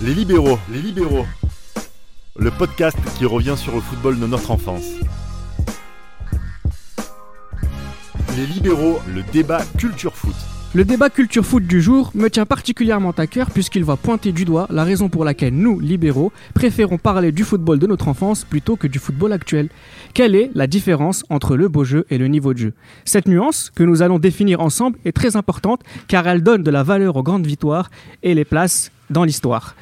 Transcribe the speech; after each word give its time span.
Les 0.00 0.14
libéraux, 0.14 0.60
les 0.72 0.80
libéraux. 0.80 1.26
Le 2.38 2.52
podcast 2.52 2.96
qui 3.18 3.24
revient 3.24 3.56
sur 3.56 3.74
le 3.74 3.80
football 3.80 4.20
de 4.20 4.28
notre 4.28 4.52
enfance. 4.52 4.84
Les 8.36 8.46
libéraux, 8.46 9.00
le 9.12 9.24
débat 9.32 9.60
culture 9.76 10.14
foot. 10.14 10.36
Le 10.72 10.84
débat 10.84 11.10
culture 11.10 11.44
foot 11.44 11.64
du 11.64 11.82
jour 11.82 12.12
me 12.14 12.28
tient 12.28 12.46
particulièrement 12.46 13.10
à 13.10 13.26
cœur 13.26 13.50
puisqu'il 13.50 13.82
va 13.82 13.96
pointer 13.96 14.30
du 14.30 14.44
doigt 14.44 14.68
la 14.70 14.84
raison 14.84 15.08
pour 15.08 15.24
laquelle 15.24 15.54
nous, 15.54 15.80
libéraux, 15.80 16.30
préférons 16.54 16.98
parler 16.98 17.32
du 17.32 17.42
football 17.42 17.80
de 17.80 17.88
notre 17.88 18.06
enfance 18.06 18.44
plutôt 18.44 18.76
que 18.76 18.86
du 18.86 19.00
football 19.00 19.32
actuel. 19.32 19.68
Quelle 20.14 20.36
est 20.36 20.52
la 20.54 20.68
différence 20.68 21.24
entre 21.28 21.56
le 21.56 21.66
beau 21.66 21.82
jeu 21.82 22.06
et 22.08 22.18
le 22.18 22.28
niveau 22.28 22.54
de 22.54 22.58
jeu? 22.58 22.72
Cette 23.04 23.26
nuance, 23.26 23.72
que 23.74 23.82
nous 23.82 24.00
allons 24.02 24.20
définir 24.20 24.60
ensemble, 24.60 24.96
est 25.04 25.10
très 25.10 25.34
importante 25.34 25.80
car 26.06 26.28
elle 26.28 26.44
donne 26.44 26.62
de 26.62 26.70
la 26.70 26.84
valeur 26.84 27.16
aux 27.16 27.24
grandes 27.24 27.48
victoires 27.48 27.90
et 28.22 28.34
les 28.34 28.44
place 28.44 28.92
dans 29.10 29.24
l'histoire. 29.24 29.74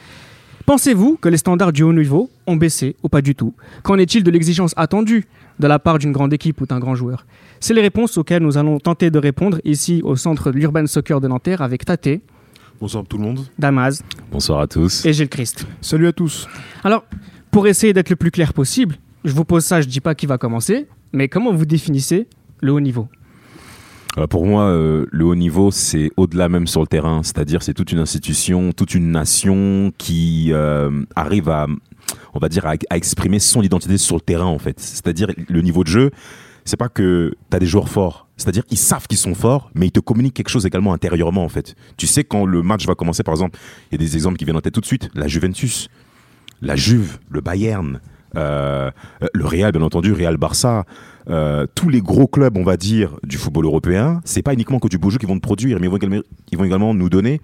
Pensez-vous 0.64 1.16
que 1.16 1.28
les 1.28 1.36
standards 1.36 1.72
du 1.72 1.82
haut 1.84 1.92
niveau 1.92 2.28
ont 2.46 2.56
baissé 2.56 2.96
ou 3.02 3.08
pas 3.08 3.22
du 3.22 3.34
tout? 3.34 3.54
Qu'en 3.84 3.98
est-il 3.98 4.24
de 4.24 4.30
l'exigence 4.30 4.74
attendue 4.76 5.26
de 5.60 5.66
la 5.68 5.78
part 5.78 5.98
d'une 5.98 6.12
grande 6.12 6.32
équipe 6.32 6.60
ou 6.60 6.66
d'un 6.66 6.80
grand 6.80 6.94
joueur? 6.96 7.24
C'est 7.60 7.72
les 7.74 7.80
réponses 7.82 8.18
auxquelles 8.18 8.42
nous 8.42 8.58
allons 8.58 8.78
tenter 8.80 9.10
de 9.10 9.18
répondre 9.18 9.60
ici 9.64 10.00
au 10.04 10.16
centre 10.16 10.50
de 10.50 10.56
l'Urban 10.58 10.86
Soccer 10.86 11.20
de 11.20 11.28
Nanterre 11.28 11.62
avec 11.62 11.84
Tate, 11.84 12.08
Bonsoir 12.78 13.04
tout 13.08 13.16
le 13.16 13.22
monde. 13.22 13.40
Damaz 13.58 14.02
Bonsoir 14.30 14.60
à 14.60 14.66
tous. 14.66 15.06
et 15.06 15.12
Gilles 15.14 15.30
Christ. 15.30 15.66
Salut 15.80 16.08
à 16.08 16.12
tous. 16.12 16.46
Alors, 16.84 17.04
pour 17.50 17.66
essayer 17.68 17.94
d'être 17.94 18.10
le 18.10 18.16
plus 18.16 18.30
clair 18.30 18.52
possible, 18.52 18.96
je 19.24 19.32
vous 19.32 19.44
pose 19.46 19.64
ça, 19.64 19.80
je 19.80 19.86
dis 19.88 20.00
pas 20.00 20.14
qui 20.14 20.26
va 20.26 20.36
commencer, 20.36 20.86
mais 21.12 21.28
comment 21.28 21.54
vous 21.54 21.64
définissez 21.64 22.26
le 22.60 22.72
haut 22.72 22.80
niveau? 22.80 23.08
Euh, 24.18 24.26
pour 24.26 24.46
moi, 24.46 24.64
euh, 24.64 25.06
le 25.10 25.24
haut 25.24 25.34
niveau, 25.34 25.70
c'est 25.70 26.10
au-delà 26.16 26.48
même 26.48 26.66
sur 26.66 26.80
le 26.80 26.86
terrain. 26.86 27.22
C'est-à-dire, 27.22 27.62
c'est 27.62 27.74
toute 27.74 27.92
une 27.92 27.98
institution, 27.98 28.72
toute 28.72 28.94
une 28.94 29.10
nation 29.10 29.92
qui 29.98 30.52
euh, 30.52 31.04
arrive 31.14 31.48
à, 31.48 31.66
on 32.34 32.38
va 32.38 32.48
dire, 32.48 32.66
à, 32.66 32.76
exprimer 32.96 33.38
son 33.38 33.62
identité 33.62 33.98
sur 33.98 34.16
le 34.16 34.22
terrain, 34.22 34.46
en 34.46 34.58
fait. 34.58 34.80
C'est-à-dire, 34.80 35.28
le 35.48 35.60
niveau 35.60 35.84
de 35.84 35.88
jeu, 35.88 36.10
c'est 36.64 36.78
pas 36.78 36.88
que 36.88 37.34
tu 37.50 37.56
as 37.56 37.60
des 37.60 37.66
joueurs 37.66 37.88
forts. 37.88 38.26
C'est-à-dire, 38.38 38.64
ils 38.70 38.78
savent 38.78 39.06
qu'ils 39.06 39.18
sont 39.18 39.34
forts, 39.34 39.70
mais 39.74 39.86
ils 39.86 39.92
te 39.92 40.00
communiquent 40.00 40.34
quelque 40.34 40.50
chose 40.50 40.66
également 40.66 40.92
intérieurement, 40.92 41.44
en 41.44 41.48
fait. 41.48 41.74
Tu 41.96 42.06
sais, 42.06 42.24
quand 42.24 42.46
le 42.46 42.62
match 42.62 42.86
va 42.86 42.94
commencer, 42.94 43.22
par 43.22 43.34
exemple, 43.34 43.58
il 43.90 44.00
y 44.00 44.02
a 44.02 44.06
des 44.06 44.14
exemples 44.14 44.38
qui 44.38 44.44
viennent 44.44 44.56
en 44.56 44.62
tête 44.62 44.74
tout 44.74 44.80
de 44.80 44.86
suite. 44.86 45.10
La 45.14 45.28
Juventus, 45.28 45.88
la 46.62 46.76
Juve, 46.76 47.18
le 47.30 47.40
Bayern, 47.40 48.00
euh, 48.36 48.90
le 49.34 49.44
Real, 49.44 49.72
bien 49.72 49.82
entendu, 49.82 50.12
Real 50.12 50.36
Barça, 50.36 50.84
euh, 51.28 51.66
tous 51.74 51.88
les 51.88 52.00
gros 52.00 52.26
clubs, 52.26 52.56
on 52.56 52.62
va 52.62 52.76
dire, 52.76 53.16
du 53.24 53.36
football 53.36 53.64
européen, 53.64 54.20
c'est 54.24 54.42
pas 54.42 54.52
uniquement 54.54 54.78
que 54.78 54.88
du 54.88 54.98
beau 54.98 55.10
jeu 55.10 55.18
qu'ils 55.18 55.28
vont 55.28 55.36
te 55.36 55.40
produire, 55.42 55.78
mais 55.80 55.86
ils 55.86 55.90
vont, 55.90 55.96
également, 55.96 56.20
ils 56.52 56.58
vont 56.58 56.64
également 56.64 56.94
nous 56.94 57.08
donner 57.08 57.40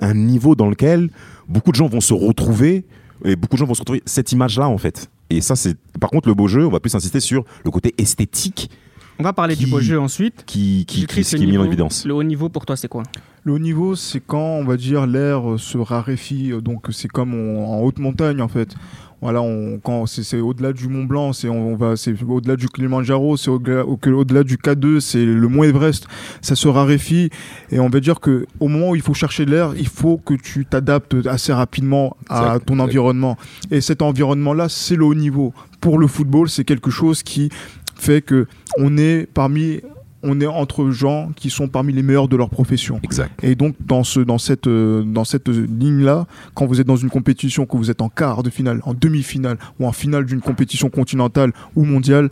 un 0.00 0.14
niveau 0.14 0.54
dans 0.54 0.68
lequel 0.68 1.10
beaucoup 1.48 1.70
de 1.70 1.76
gens 1.76 1.86
vont 1.88 2.00
se 2.00 2.14
retrouver, 2.14 2.84
et 3.24 3.34
beaucoup 3.36 3.56
de 3.56 3.60
gens 3.60 3.66
vont 3.66 3.74
se 3.74 3.80
retrouver 3.80 4.02
cette 4.06 4.32
image-là, 4.32 4.68
en 4.68 4.78
fait. 4.78 5.10
Et 5.30 5.40
ça, 5.40 5.56
c'est. 5.56 5.76
Par 6.00 6.10
contre, 6.10 6.28
le 6.28 6.34
beau 6.34 6.46
jeu, 6.48 6.66
on 6.66 6.70
va 6.70 6.80
plus 6.80 6.94
insister 6.94 7.18
sur 7.20 7.44
le 7.64 7.70
côté 7.70 7.94
esthétique 7.98 8.70
On 9.18 9.22
va 9.24 9.32
parler 9.32 9.56
du 9.56 9.66
beau 9.66 9.80
jeu 9.80 9.98
ensuite. 9.98 10.44
qui, 10.46 10.84
qui, 10.86 11.06
qui, 11.06 11.20
est 11.20 11.34
mis 11.38 11.44
en 11.46 11.50
niveau- 11.50 11.64
évidence. 11.64 12.04
Le 12.04 12.14
haut 12.14 12.22
niveau 12.22 12.48
pour 12.48 12.64
toi, 12.66 12.76
c'est 12.76 12.88
quoi? 12.88 13.02
Le 13.42 13.52
haut 13.54 13.58
niveau, 13.58 13.96
c'est 13.96 14.20
quand, 14.20 14.38
on 14.38 14.64
va 14.64 14.76
dire, 14.76 15.06
l'air 15.06 15.40
se 15.56 15.78
raréfie. 15.78 16.52
Donc, 16.62 16.86
c'est 16.90 17.08
comme 17.08 17.34
on- 17.34 17.66
en 17.66 17.80
haute 17.80 17.98
montagne, 17.98 18.40
en 18.40 18.48
fait. 18.48 18.74
Voilà, 19.22 19.40
on, 19.40 19.78
quand 19.82 20.04
c'est 20.06 20.40
au-delà 20.40 20.72
du 20.74 20.88
Mont 20.88 21.04
Blanc, 21.04 21.32
c'est 21.32 21.48
on, 21.48 21.72
on 21.72 21.76
va, 21.76 21.96
c'est 21.96 22.14
au-delà 22.22 22.54
du 22.54 22.68
Kilimanjaro, 22.68 23.36
c'est 23.38 23.48
au-delà 23.50 23.84
au- 23.86 23.98
au-delà 24.12 24.42
du 24.44 24.56
K2, 24.56 25.00
c'est 25.00 25.24
le 25.24 25.48
Mont 25.48 25.64
Everest. 25.64 26.06
Ça 26.42 26.54
se 26.54 26.68
raréfie 26.68 27.30
et 27.70 27.80
on 27.80 27.88
va 27.88 28.00
dire 28.00 28.20
que 28.20 28.46
au 28.60 28.68
moment 28.68 28.90
où 28.90 28.94
il 28.94 29.00
faut 29.00 29.14
chercher 29.14 29.46
l'air, 29.46 29.72
il 29.76 29.88
faut 29.88 30.18
que 30.18 30.34
tu 30.34 30.66
t'adaptes 30.66 31.16
assez 31.26 31.52
rapidement 31.52 32.16
à 32.28 32.40
Exact, 32.40 32.66
ton 32.66 32.74
exact. 32.74 32.84
environnement. 32.84 33.36
Et 33.70 33.80
cet 33.80 34.02
environnement-là, 34.02 34.68
c'est 34.68 34.96
le 34.96 35.04
haut 35.06 35.14
niveau. 35.14 35.54
Pour 35.80 35.98
le 35.98 36.06
football, 36.06 36.48
c'est 36.50 36.64
quelque 36.64 36.90
chose 36.90 37.22
qui 37.22 37.48
fait 37.96 38.20
que 38.20 38.46
on 38.78 38.98
est 38.98 39.26
parmi, 39.32 39.80
on 40.22 40.40
est 40.40 40.46
entre 40.46 40.90
gens 40.90 41.30
qui 41.36 41.50
sont 41.50 41.68
parmi 41.68 41.92
les 41.92 42.02
meilleurs 42.02 42.26
de 42.28 42.36
leur 42.36 42.48
profession. 42.50 42.98
Exact. 43.02 43.32
Et 43.44 43.54
donc 43.54 43.76
dans 43.84 44.02
ce 44.02 44.20
dans 44.20 44.38
cette 44.38 44.66
euh, 44.66 45.02
dans 45.02 45.24
cette 45.24 45.48
ligne 45.48 46.02
là, 46.04 46.26
quand 46.54 46.66
vous 46.66 46.80
êtes 46.80 46.86
dans 46.86 46.96
une 46.96 47.10
compétition, 47.10 47.66
que 47.66 47.76
vous 47.76 47.90
êtes 47.90 48.02
en 48.02 48.08
quart 48.08 48.42
de 48.42 48.50
finale, 48.50 48.80
en 48.84 48.94
demi-finale 48.94 49.58
ou 49.78 49.86
en 49.86 49.92
finale 49.92 50.24
d'une 50.26 50.40
compétition 50.40 50.88
continentale 50.90 51.52
ou 51.76 51.84
mondiale, 51.84 52.30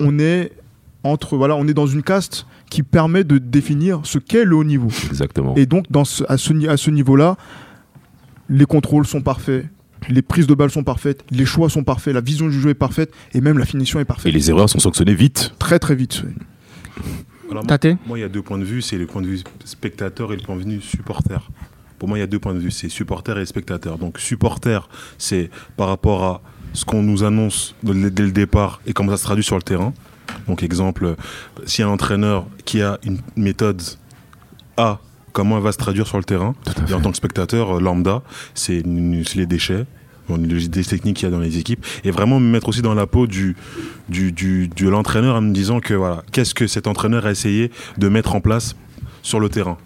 on 0.00 0.18
est 0.18 0.52
entre 1.02 1.36
voilà, 1.36 1.54
on 1.56 1.66
est 1.68 1.74
dans 1.74 1.86
une 1.86 2.02
caste 2.02 2.46
qui 2.70 2.82
permet 2.82 3.24
de 3.24 3.38
définir 3.38 4.00
ce 4.04 4.18
qu'est 4.18 4.44
le 4.44 4.56
haut 4.56 4.64
niveau. 4.64 4.88
Exactement. 5.08 5.54
Et 5.56 5.66
donc 5.66 5.86
dans 5.90 6.04
ce, 6.04 6.24
à 6.28 6.36
ce 6.36 6.52
ni- 6.52 6.66
à 6.68 6.76
ce 6.76 6.90
niveau-là, 6.90 7.36
les 8.48 8.64
contrôles 8.64 9.06
sont 9.06 9.20
parfaits. 9.22 9.66
Les 10.08 10.22
prises 10.22 10.46
de 10.46 10.54
balles 10.54 10.70
sont 10.70 10.84
parfaites, 10.84 11.24
les 11.30 11.46
choix 11.46 11.68
sont 11.68 11.82
parfaits, 11.82 12.14
la 12.14 12.20
vision 12.20 12.46
du 12.48 12.60
jeu 12.60 12.70
est 12.70 12.74
parfaite 12.74 13.12
et 13.34 13.40
même 13.40 13.58
la 13.58 13.64
finition 13.64 13.98
est 13.98 14.02
Et 14.02 14.04
parfaite. 14.04 14.32
les 14.32 14.50
erreurs 14.50 14.68
sont 14.68 14.78
sanctionnées 14.78 15.14
vite. 15.14 15.52
Très 15.58 15.78
très 15.80 15.94
vite. 15.96 16.22
oui. 16.24 16.32
Alors, 17.50 17.64
moi, 18.06 18.18
il 18.18 18.22
y 18.22 18.24
a 18.24 18.28
deux 18.28 18.42
points 18.42 18.58
de 18.58 18.64
vue, 18.64 18.82
c'est 18.82 18.98
le 18.98 19.06
point 19.06 19.22
de 19.22 19.26
vue 19.26 19.40
spectateur 19.64 20.32
et 20.32 20.36
le 20.36 20.42
point 20.42 20.56
de 20.56 20.62
vue 20.62 20.80
supporter. 20.80 21.48
Pour 21.98 22.08
moi, 22.08 22.18
il 22.18 22.20
y 22.20 22.24
a 22.24 22.26
deux 22.26 22.38
points 22.38 22.54
de 22.54 22.58
vue, 22.58 22.70
c'est 22.70 22.88
supporter 22.88 23.38
et 23.38 23.46
spectateur. 23.46 23.98
Donc, 23.98 24.18
supporter, 24.18 24.88
c'est 25.16 25.50
par 25.76 25.88
rapport 25.88 26.24
à 26.24 26.42
ce 26.72 26.84
qu'on 26.84 27.02
nous 27.02 27.24
annonce 27.24 27.74
dès 27.82 28.22
le 28.22 28.32
départ 28.32 28.80
et 28.86 28.92
comment 28.92 29.12
ça 29.12 29.16
se 29.18 29.24
traduit 29.24 29.44
sur 29.44 29.56
le 29.56 29.62
terrain. 29.62 29.94
Donc, 30.48 30.62
exemple, 30.62 31.16
s'il 31.64 31.82
y 31.82 31.84
a 31.86 31.88
un 31.88 31.92
entraîneur 31.94 32.46
qui 32.64 32.82
a 32.82 32.98
une 33.04 33.20
méthode 33.36 33.80
A, 34.76 34.98
comment 35.32 35.56
elle 35.56 35.62
va 35.62 35.72
se 35.72 35.78
traduire 35.78 36.06
sur 36.06 36.18
le 36.18 36.24
terrain? 36.24 36.54
Et 36.88 36.94
en 36.94 37.00
tant 37.00 37.10
que 37.10 37.16
spectateur 37.16 37.76
euh, 37.76 37.80
lambda, 37.80 38.22
c'est 38.54 38.82
les 38.84 39.46
déchets, 39.46 39.86
bon, 40.28 40.36
les 40.36 40.68
des 40.68 40.84
techniques 40.84 41.16
qu'il 41.18 41.26
y 41.28 41.32
a 41.32 41.34
dans 41.34 41.40
les 41.40 41.58
équipes, 41.58 41.84
et 42.04 42.10
vraiment 42.10 42.40
me 42.40 42.48
mettre 42.50 42.68
aussi 42.68 42.82
dans 42.82 42.94
la 42.94 43.06
peau 43.06 43.26
du, 43.26 43.56
du, 44.08 44.32
du- 44.32 44.68
de 44.68 44.88
l'entraîneur 44.88 45.36
en 45.36 45.40
me 45.42 45.52
disant 45.52 45.80
que 45.80 45.94
voilà, 45.94 46.22
qu'est-ce 46.32 46.54
que 46.54 46.66
cet 46.66 46.86
entraîneur 46.86 47.26
a 47.26 47.30
essayé 47.30 47.70
de 47.98 48.08
mettre 48.08 48.34
en 48.34 48.40
place 48.40 48.76
sur 49.22 49.40
le 49.40 49.48
terrain. 49.48 49.76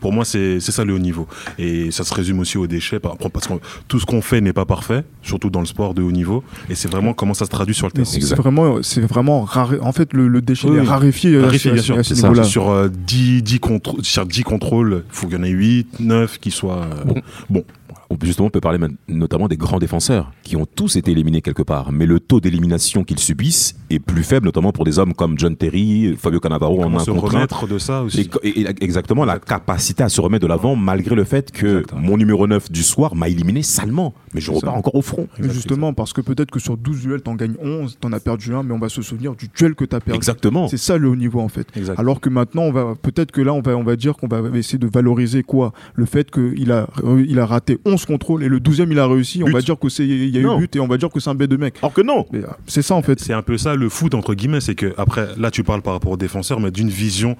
Pour 0.00 0.14
moi, 0.14 0.24
c'est 0.24 0.60
c'est 0.60 0.72
ça 0.72 0.82
le 0.86 0.94
haut 0.94 0.98
niveau. 0.98 1.28
Et 1.58 1.90
ça 1.90 2.04
se 2.04 2.14
résume 2.14 2.38
aussi 2.38 2.56
aux 2.56 2.66
déchets, 2.66 2.98
par- 2.98 3.18
parce 3.18 3.46
que 3.46 3.52
tout 3.86 4.00
ce 4.00 4.06
qu'on 4.06 4.22
fait 4.22 4.40
n'est 4.40 4.54
pas 4.54 4.64
parfait, 4.64 5.04
surtout 5.20 5.50
dans 5.50 5.60
le 5.60 5.66
sport 5.66 5.92
de 5.92 6.00
haut 6.00 6.10
niveau, 6.10 6.42
et 6.70 6.74
c'est 6.74 6.90
vraiment 6.90 7.12
comment 7.12 7.34
ça 7.34 7.44
se 7.44 7.50
traduit 7.50 7.74
sur 7.74 7.86
le 7.86 7.92
terrain. 7.92 8.06
c'est 8.06 8.34
vraiment, 8.34 8.78
c'est 8.82 9.02
vraiment 9.02 9.42
rare. 9.42 9.74
En 9.82 9.92
fait, 9.92 10.14
le, 10.14 10.26
le 10.26 10.40
déchet 10.40 10.68
Oui, 10.70 10.78
est 10.78 10.80
raréfié, 10.88 11.36
à 11.38 11.42
Raréfié, 11.42 11.72
bien 11.72 11.80
à 11.80 11.84
sûr, 11.84 12.02
ce 12.02 12.14
ça. 12.14 12.44
Sur, 12.44 12.70
euh, 12.70 12.88
10, 12.88 13.42
10 13.42 13.58
contrô- 13.58 14.02
sur 14.02 14.24
10 14.24 14.42
contrôles, 14.42 15.04
il 15.06 15.14
faut 15.14 15.26
qu'il 15.26 15.36
y 15.36 15.38
en 15.38 15.44
ait 15.44 15.50
8, 15.50 16.00
9 16.00 16.38
qui 16.38 16.50
soient. 16.50 16.80
euh, 16.86 17.04
Bon. 17.04 17.14
bon. 17.50 17.64
On 18.12 18.16
peut 18.16 18.26
justement 18.26 18.48
on 18.48 18.50
peut 18.50 18.60
parler 18.60 18.78
notamment 19.06 19.46
des 19.46 19.56
grands 19.56 19.78
défenseurs 19.78 20.32
qui 20.42 20.56
ont 20.56 20.66
tous 20.66 20.96
été 20.96 21.12
éliminés 21.12 21.42
quelque 21.42 21.62
part, 21.62 21.92
mais 21.92 22.06
le 22.06 22.18
taux 22.18 22.40
d'élimination 22.40 23.04
qu'ils 23.04 23.20
subissent 23.20 23.76
est 23.88 24.00
plus 24.00 24.24
faible, 24.24 24.46
notamment 24.46 24.72
pour 24.72 24.84
des 24.84 24.98
hommes 24.98 25.14
comme 25.14 25.38
John 25.38 25.56
Terry, 25.56 26.16
Fabio 26.18 26.40
Cannavaro 26.40 26.82
en 26.82 26.92
un 26.96 26.98
se 26.98 27.10
contre 27.12 27.32
remettre 27.34 27.68
de 27.68 27.78
ça 27.78 28.02
aussi 28.02 28.28
Et, 28.42 28.48
et- 28.48 28.60
et 28.62 28.66
exactement 28.84 29.24
la 29.24 29.38
capacité 29.38 30.02
à 30.02 30.08
se 30.08 30.20
remettre 30.20 30.42
de 30.42 30.48
l'avant 30.48 30.74
malgré 30.74 31.14
le 31.14 31.22
fait 31.22 31.52
que 31.52 31.66
Exactement. 31.66 32.00
mon 32.00 32.16
numéro 32.16 32.48
9 32.48 32.72
du 32.72 32.82
soir 32.82 33.14
m'a 33.14 33.28
éliminé 33.28 33.62
salement, 33.62 34.12
mais 34.34 34.40
je 34.40 34.50
repars 34.50 34.72
ça. 34.72 34.78
encore 34.78 34.96
au 34.96 35.02
front. 35.02 35.28
Justement, 35.38 35.92
parce 35.94 36.12
que 36.12 36.20
peut-être 36.20 36.50
que 36.50 36.58
sur 36.58 36.76
12 36.76 37.02
duels, 37.02 37.22
t'en 37.22 37.36
gagnes 37.36 37.54
11, 37.62 37.96
t'en 38.00 38.12
as 38.12 38.18
perdu 38.20 38.52
un, 38.54 38.64
mais 38.64 38.74
on 38.74 38.78
va 38.80 38.88
se 38.88 39.02
souvenir 39.02 39.36
du 39.36 39.48
duel 39.56 39.76
que 39.76 39.84
t'as 39.84 40.00
perdu. 40.00 40.16
Exactement. 40.16 40.66
C'est 40.66 40.76
ça 40.78 40.98
le 40.98 41.08
haut 41.08 41.16
niveau 41.16 41.38
en 41.40 41.48
fait. 41.48 41.68
Alors 41.96 42.20
que 42.20 42.28
maintenant, 42.28 42.62
on 42.62 42.72
va 42.72 42.94
peut-être 43.00 43.30
que 43.30 43.40
là, 43.40 43.52
on 43.52 43.60
va, 43.60 43.76
on 43.76 43.84
va 43.84 43.94
dire 43.94 44.16
qu'on 44.16 44.26
va 44.28 44.40
essayer 44.58 44.78
de 44.78 44.88
valoriser 44.92 45.44
quoi? 45.44 45.72
Le 45.94 46.06
fait 46.06 46.28
qu'il 46.30 46.72
a, 46.72 46.88
il 47.24 47.38
a 47.38 47.46
raté 47.46 47.78
11 47.84 47.99
contrôles 48.06 48.42
et 48.44 48.48
le 48.48 48.58
12e 48.60 48.90
il 48.90 48.98
a 48.98 49.06
réussi. 49.06 49.42
On 49.44 49.50
va 49.50 49.60
dire 49.60 49.78
que 49.78 49.88
c'est, 49.88 50.06
il 50.06 50.28
y 50.34 50.38
a 50.38 50.42
Non. 50.42 50.56
eu 50.58 50.60
but 50.62 50.76
et 50.76 50.80
on 50.80 50.86
va 50.88 50.96
dire 50.96 51.08
que 51.10 51.20
c'est 51.20 51.30
un 51.30 51.34
B 51.34 51.44
de 51.44 51.56
mec. 51.56 51.74
Alors 51.82 51.92
que 51.92 52.00
non 52.02 52.26
Mais, 52.32 52.40
euh, 52.40 52.48
C'est 52.66 52.82
ça 52.82 52.94
en 52.94 53.02
fait. 53.02 53.18
C'est 53.20 53.32
un 53.32 53.42
peu 53.42 53.58
ça 53.58 53.74
le 53.74 53.88
foot 53.88 54.14
entre 54.14 54.34
guillemets, 54.34 54.60
c'est 54.60 54.74
que 54.74 54.94
après 54.98 55.28
là 55.38 55.50
tu 55.50 55.64
parles 55.64 55.82
par 55.82 55.92
rapport 55.94 56.12
aux 56.12 56.16
défenseurs, 56.16 56.60
mais 56.60 56.70
d'une 56.70 56.90
vision 56.90 57.36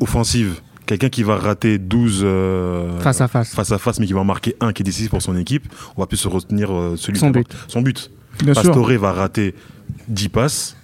offensive. 0.00 0.60
Quelqu'un 0.86 1.08
qui 1.10 1.22
va 1.22 1.36
rater 1.36 1.78
12 1.78 2.22
euh, 2.24 2.98
Face 3.00 3.20
à 3.20 3.28
face. 3.28 3.54
face 3.54 3.70
à 3.72 3.78
face, 3.78 4.00
mais 4.00 4.06
qui 4.06 4.12
va 4.12 4.20
en 4.20 4.24
marquer 4.24 4.56
un 4.60 4.72
qui 4.72 4.82
est 4.82 4.84
décisif 4.84 5.10
pour 5.10 5.22
son 5.22 5.36
équipe, 5.36 5.72
on 5.96 6.00
va 6.02 6.06
plus 6.06 6.16
se 6.16 6.28
retenir 6.28 6.72
euh, 6.72 6.96
celui 6.96 7.18
Son 7.18 7.30
qui 7.30 7.38
a 7.38 7.42
but. 7.42 7.56
son 7.68 7.82
but. 7.82 8.10
Bien 8.42 8.54
sûr. 8.54 8.74
Va 8.98 9.12
rater 9.12 9.54
10 10.08 10.28
passes, 10.30 10.76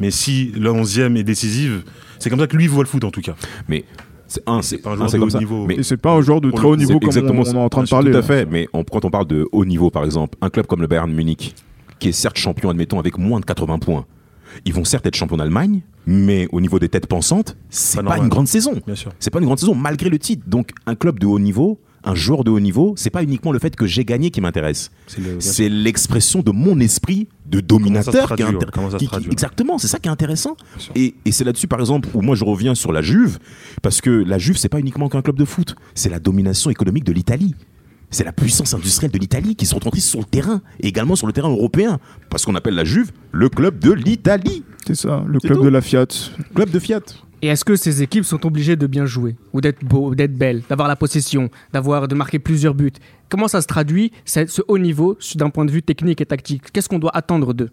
mais 0.00 0.10
si 0.10 0.52
le 0.56 0.70
11e 0.70 1.16
est 1.16 1.22
décisive, 1.22 1.82
c'est 2.18 2.30
comme 2.30 2.40
ça 2.40 2.46
que 2.48 2.56
lui 2.56 2.66
voit 2.66 2.82
le 2.82 2.88
foot 2.88 3.04
en 3.04 3.10
tout 3.10 3.20
cas. 3.20 3.36
Mais 3.68 3.84
c'est 4.26 4.42
un, 4.46 4.62
c'est 4.62 4.78
pas 4.78 4.90
un 4.90 4.96
joueur 4.96 5.08
de 5.10 5.12
comme 5.18 5.22
haut 5.26 5.30
ça. 5.30 5.38
niveau. 5.38 5.66
Mais 5.66 5.82
c'est 5.82 5.96
pas 5.96 6.12
un 6.12 6.20
joueur 6.22 6.40
de 6.40 6.50
très 6.50 6.66
haut 6.66 6.76
niveau 6.76 6.98
comme 6.98 7.08
exactement 7.08 7.42
on, 7.46 7.50
on 7.50 7.54
est 7.54 7.64
en 7.64 7.68
train 7.68 7.82
de 7.82 7.86
Tout 7.86 7.90
parler. 7.94 8.14
à 8.16 8.22
fait, 8.22 8.46
mais 8.50 8.68
on- 8.72 8.84
quand 8.84 9.04
on 9.04 9.10
parle 9.10 9.26
de 9.26 9.48
haut 9.52 9.64
niveau, 9.64 9.90
par 9.90 10.04
exemple, 10.04 10.36
un 10.40 10.50
club 10.50 10.66
comme 10.66 10.80
le 10.80 10.86
Bayern 10.86 11.10
Munich, 11.12 11.54
qui 11.98 12.08
est 12.08 12.12
certes 12.12 12.38
champion, 12.38 12.70
admettons, 12.70 12.98
avec 12.98 13.18
moins 13.18 13.40
de 13.40 13.44
80 13.44 13.78
points, 13.78 14.04
ils 14.64 14.72
vont 14.72 14.84
certes 14.84 15.06
être 15.06 15.16
champions 15.16 15.36
d'Allemagne, 15.36 15.80
mais 16.06 16.48
au 16.52 16.60
niveau 16.60 16.78
des 16.78 16.88
têtes 16.88 17.06
pensantes, 17.06 17.56
c'est 17.70 18.02
Pas 18.02 18.16
pas, 18.16 18.18
une 18.18 18.28
grande 18.28 18.46
saison. 18.48 18.74
Bien 18.86 18.94
sûr. 18.94 19.10
C'est 19.18 19.30
pas 19.30 19.38
une 19.40 19.46
grande 19.46 19.58
saison, 19.58 19.74
malgré 19.74 20.08
le 20.10 20.18
titre. 20.18 20.42
Donc, 20.46 20.70
un 20.86 20.94
club 20.94 21.18
de 21.18 21.26
haut 21.26 21.38
niveau, 21.38 21.78
un 22.04 22.14
joueur 22.14 22.44
de 22.44 22.50
haut 22.50 22.60
niveau, 22.60 22.94
c'est 22.96 23.10
pas 23.10 23.22
uniquement 23.22 23.50
le 23.52 23.58
fait 23.58 23.74
que 23.76 23.86
j'ai 23.86 24.04
gagné 24.04 24.30
qui 24.30 24.40
m'intéresse. 24.40 24.90
C'est 25.40 25.68
le- 25.68 25.76
l'expression 25.82 26.40
de 26.40 26.50
mon 26.50 26.78
esprit 26.80 27.28
de 27.46 27.60
dominateur. 27.60 28.26
traduit, 28.26 28.44
qui 28.46 28.54
ouais, 28.54 28.96
qui- 28.98 29.06
traduit, 29.06 29.32
exactement, 29.32 29.78
c'est 29.78 29.88
ça 29.88 29.98
qui 29.98 30.08
est 30.08 30.12
intéressant. 30.12 30.56
Et, 30.94 31.14
et 31.24 31.32
c'est 31.32 31.44
là-dessus, 31.44 31.66
par 31.68 31.80
exemple, 31.80 32.08
où 32.14 32.20
moi 32.22 32.36
je 32.36 32.44
reviens 32.44 32.74
sur 32.74 32.92
la 32.92 33.02
Juve, 33.02 33.38
parce 33.82 34.00
que 34.00 34.10
la 34.10 34.38
Juve, 34.38 34.56
c'est 34.56 34.68
pas 34.68 34.80
uniquement 34.80 35.08
qu'un 35.08 35.22
club 35.22 35.36
de 35.36 35.44
foot, 35.44 35.76
c'est 35.94 36.10
la 36.10 36.18
domination 36.20 36.70
économique 36.70 37.04
de 37.04 37.12
l'Italie. 37.12 37.54
c'est 38.10 38.22
la 38.24 38.32
puissance 38.32 38.74
industrielle 38.74 39.10
de 39.10 39.18
l'Italie 39.18 39.56
qui 39.56 39.66
se 39.66 39.74
retrouve 39.74 39.98
sur 39.98 40.20
le 40.20 40.24
terrain, 40.24 40.60
et 40.78 40.86
également 40.86 41.16
sur 41.16 41.26
le 41.26 41.32
terrain 41.32 41.48
européen, 41.50 41.98
parce 42.30 42.44
qu'on 42.44 42.54
appelle 42.54 42.74
la 42.74 42.84
Juve 42.84 43.10
le 43.32 43.48
club 43.48 43.80
de 43.80 43.90
l'Italie, 43.90 44.62
C'est 44.86 44.94
ça, 44.94 45.24
le 45.26 45.40
club 45.40 45.58
tout. 45.58 45.64
de 45.64 45.68
la 45.68 45.80
Fiat. 45.80 46.06
club 46.54 46.70
de 46.70 46.78
Fiat. 46.78 47.00
Et 47.44 47.48
est-ce 47.48 47.66
que 47.66 47.76
ces 47.76 48.02
équipes 48.02 48.24
sont 48.24 48.46
obligées 48.46 48.74
de 48.74 48.86
bien 48.86 49.04
jouer, 49.04 49.36
ou 49.52 49.60
d'être 49.60 49.84
beaux, 49.84 50.08
ou 50.08 50.14
d'être 50.14 50.32
belles, 50.32 50.62
d'avoir 50.66 50.88
la 50.88 50.96
possession, 50.96 51.50
d'avoir 51.74 52.08
de 52.08 52.14
marquer 52.14 52.38
plusieurs 52.38 52.72
buts? 52.72 52.94
Comment 53.28 53.48
ça 53.48 53.60
se 53.60 53.66
traduit 53.66 54.12
ce 54.24 54.62
haut 54.66 54.78
niveau 54.78 55.18
d'un 55.34 55.50
point 55.50 55.66
de 55.66 55.70
vue 55.70 55.82
technique 55.82 56.22
et 56.22 56.24
tactique? 56.24 56.72
Qu'est-ce 56.72 56.88
qu'on 56.88 56.98
doit 56.98 57.14
attendre 57.14 57.52
d'eux? 57.52 57.68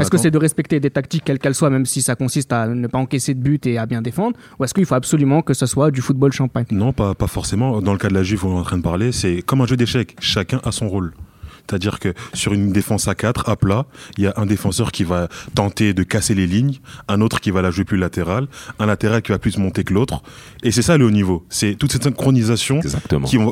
Est-ce 0.00 0.10
que 0.10 0.18
c'est 0.18 0.32
de 0.32 0.38
respecter 0.38 0.80
des 0.80 0.90
tactiques 0.90 1.22
quelles 1.24 1.38
qu'elles 1.38 1.54
soient, 1.54 1.70
même 1.70 1.86
si 1.86 2.02
ça 2.02 2.16
consiste 2.16 2.52
à 2.52 2.66
ne 2.66 2.88
pas 2.88 2.98
encaisser 2.98 3.34
de 3.34 3.40
buts 3.40 3.60
et 3.66 3.78
à 3.78 3.86
bien 3.86 4.02
défendre, 4.02 4.36
ou 4.58 4.64
est-ce 4.64 4.74
qu'il 4.74 4.84
faut 4.84 4.96
absolument 4.96 5.42
que 5.42 5.54
ce 5.54 5.66
soit 5.66 5.92
du 5.92 6.00
football 6.00 6.32
champagne? 6.32 6.66
Non, 6.72 6.92
pas, 6.92 7.14
pas 7.14 7.28
forcément. 7.28 7.80
Dans 7.80 7.92
le 7.92 7.98
cas 7.98 8.08
de 8.08 8.14
la 8.14 8.24
Juve, 8.24 8.44
on 8.46 8.56
est 8.56 8.58
en 8.58 8.64
train 8.64 8.78
de 8.78 8.82
parler, 8.82 9.12
c'est 9.12 9.42
comme 9.42 9.60
un 9.60 9.66
jeu 9.66 9.76
d'échecs. 9.76 10.16
Chacun 10.18 10.60
a 10.64 10.72
son 10.72 10.88
rôle. 10.88 11.14
C'est-à-dire 11.68 11.98
que 11.98 12.12
sur 12.34 12.52
une 12.52 12.72
défense 12.72 13.08
à 13.08 13.14
4, 13.14 13.48
à 13.48 13.56
plat, 13.56 13.86
il 14.18 14.24
y 14.24 14.26
a 14.26 14.34
un 14.36 14.46
défenseur 14.46 14.92
qui 14.92 15.04
va 15.04 15.28
tenter 15.54 15.94
de 15.94 16.02
casser 16.02 16.34
les 16.34 16.46
lignes, 16.46 16.78
un 17.08 17.20
autre 17.20 17.40
qui 17.40 17.50
va 17.50 17.62
la 17.62 17.70
jouer 17.70 17.84
plus 17.84 17.96
latérale, 17.96 18.48
un 18.78 18.86
latéral 18.86 19.22
qui 19.22 19.32
va 19.32 19.38
plus 19.38 19.56
monter 19.58 19.84
que 19.84 19.94
l'autre. 19.94 20.22
Et 20.62 20.70
c'est 20.70 20.82
ça 20.82 20.96
le 20.98 21.06
haut 21.06 21.10
niveau. 21.10 21.44
C'est 21.48 21.74
toute 21.74 21.92
cette 21.92 22.04
synchronisation 22.04 22.80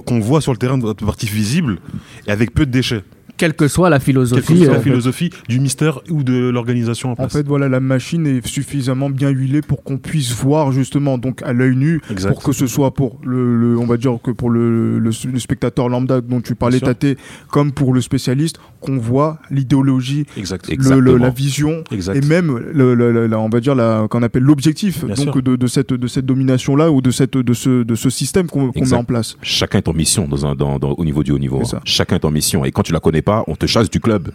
qu'on 0.06 0.20
voit 0.20 0.40
sur 0.40 0.52
le 0.52 0.58
terrain 0.58 0.78
de 0.78 0.92
partie 0.92 1.26
visible 1.26 1.78
et 2.26 2.30
avec 2.30 2.52
peu 2.52 2.66
de 2.66 2.70
déchets. 2.70 3.04
Quelle 3.36 3.54
que 3.54 3.66
soit 3.66 3.90
la 3.90 3.98
que 3.98 4.04
philosophie. 4.04 4.58
soit 4.58 4.66
la 4.72 4.78
euh, 4.78 4.80
philosophie 4.80 5.30
du 5.48 5.58
mystère 5.58 6.00
ou 6.10 6.22
de 6.22 6.48
l'organisation 6.50 7.08
en 7.08 7.12
En 7.12 7.16
place. 7.16 7.32
fait, 7.32 7.46
voilà, 7.46 7.68
la 7.68 7.80
machine 7.80 8.26
est 8.26 8.46
suffisamment 8.46 9.10
bien 9.10 9.30
huilée 9.30 9.62
pour 9.62 9.82
qu'on 9.82 9.98
puisse 9.98 10.32
voir 10.32 10.70
justement, 10.72 11.18
donc 11.18 11.42
à 11.42 11.52
l'œil 11.52 11.74
nu, 11.76 12.00
Exact. 12.10 12.30
pour 12.30 12.42
que 12.42 12.52
ce 12.52 12.66
soit 12.66 12.92
pour 12.94 13.18
le, 13.24 13.56
le- 13.56 13.78
on 13.78 13.86
va 13.86 13.96
dire 13.96 14.16
que 14.22 14.30
pour 14.30 14.50
le, 14.50 14.98
le- 14.98 15.10
le 15.32 15.38
spectateur 15.38 15.88
lambda 15.88 16.20
dont 16.20 16.40
tu 16.40 16.54
parlais. 16.54 16.78
Tate, 16.80 17.16
comme 17.50 17.72
pour 17.72 17.94
le 17.94 18.00
spécialiste, 18.00 18.58
qu'on 18.80 18.98
voit 18.98 19.38
l'idéologie, 19.50 20.26
la 20.36 21.30
vision 21.30 21.84
Exact. 21.90 22.16
et 22.16 22.20
même, 22.26 22.58
le, 22.72 22.94
le- 22.94 23.12
le- 23.12 23.26
la- 23.26 23.38
on 23.38 23.48
va 23.48 23.60
dire, 23.60 23.74
la- 23.74 24.06
qu'on 24.10 24.22
appelle 24.22 24.42
l'objectif 24.42 25.04
donc 25.04 25.40
de, 25.42 25.56
de 25.56 25.66
cette, 25.66 25.92
de 25.92 26.06
cette 26.06 26.26
domination-là 26.26 26.90
ou 26.90 27.00
de, 27.00 27.10
cette, 27.10 27.36
de, 27.36 27.52
ce, 27.54 27.82
de 27.82 27.94
ce 27.94 28.10
système 28.10 28.46
qu'on 28.46 28.70
met 28.74 28.92
en 28.92 29.04
place. 29.04 29.36
Chacun 29.42 29.78
est 29.78 29.88
en 29.88 29.92
mission 29.94 30.26
dans 30.28 30.46
un, 30.46 30.54
dans, 30.54 30.78
dans- 30.78 30.92
au 30.92 31.04
niveau 31.04 31.22
du 31.22 31.30
haut 31.32 31.38
niveau. 31.38 31.62
Hein. 31.74 31.80
Chacun 31.84 32.16
est 32.16 32.24
en 32.24 32.30
mission. 32.30 32.64
Et 32.64 32.72
quand 32.72 32.82
tu 32.82 32.92
la 32.92 33.00
connais 33.00 33.21
pas, 33.22 33.44
on 33.46 33.56
te 33.56 33.66
chasse 33.66 33.88
du 33.88 34.00
club. 34.00 34.32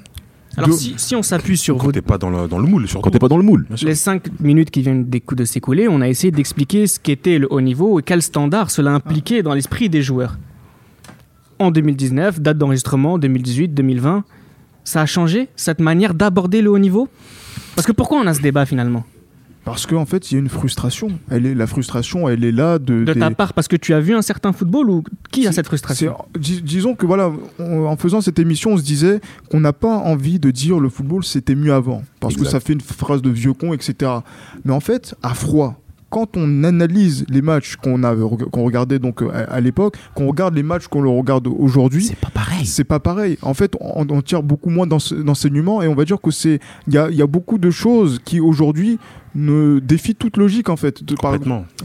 Alors 0.57 0.73
si, 0.73 0.95
si 0.97 1.15
on 1.15 1.21
s'appuie 1.21 1.55
sur 1.55 1.77
Quand 1.77 1.85
vos 1.85 1.91
t'es 1.91 2.01
pas 2.01 2.17
dans 2.17 2.31
le, 2.31 2.47
dans 2.47 2.57
le 2.57 2.67
moule, 2.67 2.87
surtout. 2.87 3.03
Quand 3.03 3.11
t'es 3.11 3.19
pas 3.19 3.27
dans 3.27 3.37
le 3.37 3.43
moule. 3.43 3.67
Les 3.83 3.93
cinq 3.93 4.23
minutes 4.39 4.71
qui 4.71 4.81
viennent 4.81 5.07
de 5.07 5.45
s'écouler, 5.45 5.87
on 5.87 6.01
a 6.01 6.07
essayé 6.07 6.31
d'expliquer 6.31 6.87
ce 6.87 6.99
qu'était 6.99 7.37
le 7.37 7.47
haut 7.51 7.61
niveau 7.61 7.99
et 7.99 8.03
quel 8.03 8.23
standard 8.23 8.71
cela 8.71 8.91
impliquait 8.91 9.43
dans 9.43 9.53
l'esprit 9.53 9.87
des 9.89 10.01
joueurs. 10.01 10.37
En 11.59 11.69
2019, 11.69 12.41
date 12.41 12.57
d'enregistrement 12.57 13.19
2018, 13.19 13.69
2020, 13.69 14.23
ça 14.83 15.01
a 15.01 15.05
changé 15.05 15.49
cette 15.55 15.79
manière 15.79 16.15
d'aborder 16.15 16.61
le 16.61 16.71
haut 16.71 16.79
niveau? 16.79 17.07
Parce 17.75 17.85
que 17.85 17.91
pourquoi 17.91 18.19
on 18.19 18.25
a 18.25 18.33
ce 18.33 18.41
débat 18.41 18.65
finalement? 18.65 19.03
Parce 19.67 19.85
qu'en 19.85 20.05
fait, 20.05 20.31
il 20.31 20.35
y 20.35 20.37
a 20.37 20.39
une 20.39 20.47
frustration. 20.47 21.09
Elle 21.29 21.45
est, 21.45 21.53
la 21.53 21.67
frustration, 21.67 22.29
elle 22.29 22.43
est 22.45 22.53
là 22.53 22.79
de, 22.79 23.03
De 23.03 23.13
des- 23.13 23.19
ta 23.19 23.29
part, 23.31 23.53
parce 23.53 23.67
que 23.67 23.75
tu 23.75 23.93
as 23.93 23.99
vu 23.99 24.13
un 24.15 24.21
certain 24.21 24.53
football 24.53 24.89
ou 24.89 25.03
qui 25.31 25.45
a 25.45 25.51
cette 25.51 25.67
frustration 25.67 26.15
dis- 26.39 26.61
disons 26.61 26.95
que 26.95 27.05
voilà, 27.05 27.31
on- 27.59 27.85
en 27.85 27.97
faisant 27.97 28.21
cette 28.21 28.39
émission, 28.39 28.71
on 28.71 28.77
se 28.77 28.83
disait 28.83 29.19
qu'on 29.51 29.59
n'a 29.59 29.73
pas 29.73 29.93
envie 29.97 30.39
de 30.39 30.51
dire 30.51 30.79
le 30.79 30.87
football 30.87 31.25
c'était 31.25 31.53
mieux 31.55 31.73
avant, 31.73 32.01
parce 32.21 32.33
Exact. 32.35 32.45
que 32.45 32.51
ça 32.51 32.59
fait 32.61 32.73
une 32.73 32.81
phrase 32.81 33.21
de 33.21 33.29
vieux 33.29 33.51
con, 33.53 33.73
etc. 33.73 34.09
Mais 34.63 34.71
en 34.71 34.79
fait, 34.79 35.15
à 35.21 35.33
froid, 35.33 35.81
quand 36.09 36.37
on 36.37 36.63
analyse 36.63 37.25
les 37.27 37.41
matchs 37.41 37.75
qu'on 37.75 38.01
a 38.05 38.15
qu'on 38.15 38.63
regardait 38.63 38.97
donc 38.99 39.21
euh, 39.21 39.29
à, 39.33 39.55
à 39.55 39.59
l'époque, 39.59 39.97
qu'on 40.15 40.27
regarde 40.27 40.55
les 40.55 40.63
matchs 40.63 40.87
qu'on 40.87 41.01
le 41.01 41.09
regarde 41.09 41.47
aujourd'hui, 41.47 42.05
C'est 42.05 42.15
pas 42.17 42.29
pareil. 42.57 42.65
c'est 42.67 42.83
pas 42.83 42.99
pareil. 42.99 43.37
En 43.41 43.53
fait, 43.53 43.73
on, 43.79 44.05
on 44.09 44.21
tire 44.21 44.43
beaucoup 44.43 44.69
moins 44.69 44.87
d'ense- 44.87 45.13
d'enseignements 45.13 45.81
et 45.81 45.87
on 45.87 45.95
va 45.95 46.05
dire 46.05 46.19
que 46.21 46.31
c'est 46.31 46.59
il 46.87 46.93
y 46.93 46.97
a, 46.97 47.09
y 47.09 47.21
a 47.21 47.27
beaucoup 47.27 47.57
de 47.57 47.69
choses 47.71 48.19
qui 48.23 48.39
aujourd'hui 48.39 48.99
ne 49.35 49.77
défient 49.79 50.15
toute 50.15 50.37
logique 50.37 50.67
en 50.69 50.77
fait. 50.77 51.03
De- 51.03 51.13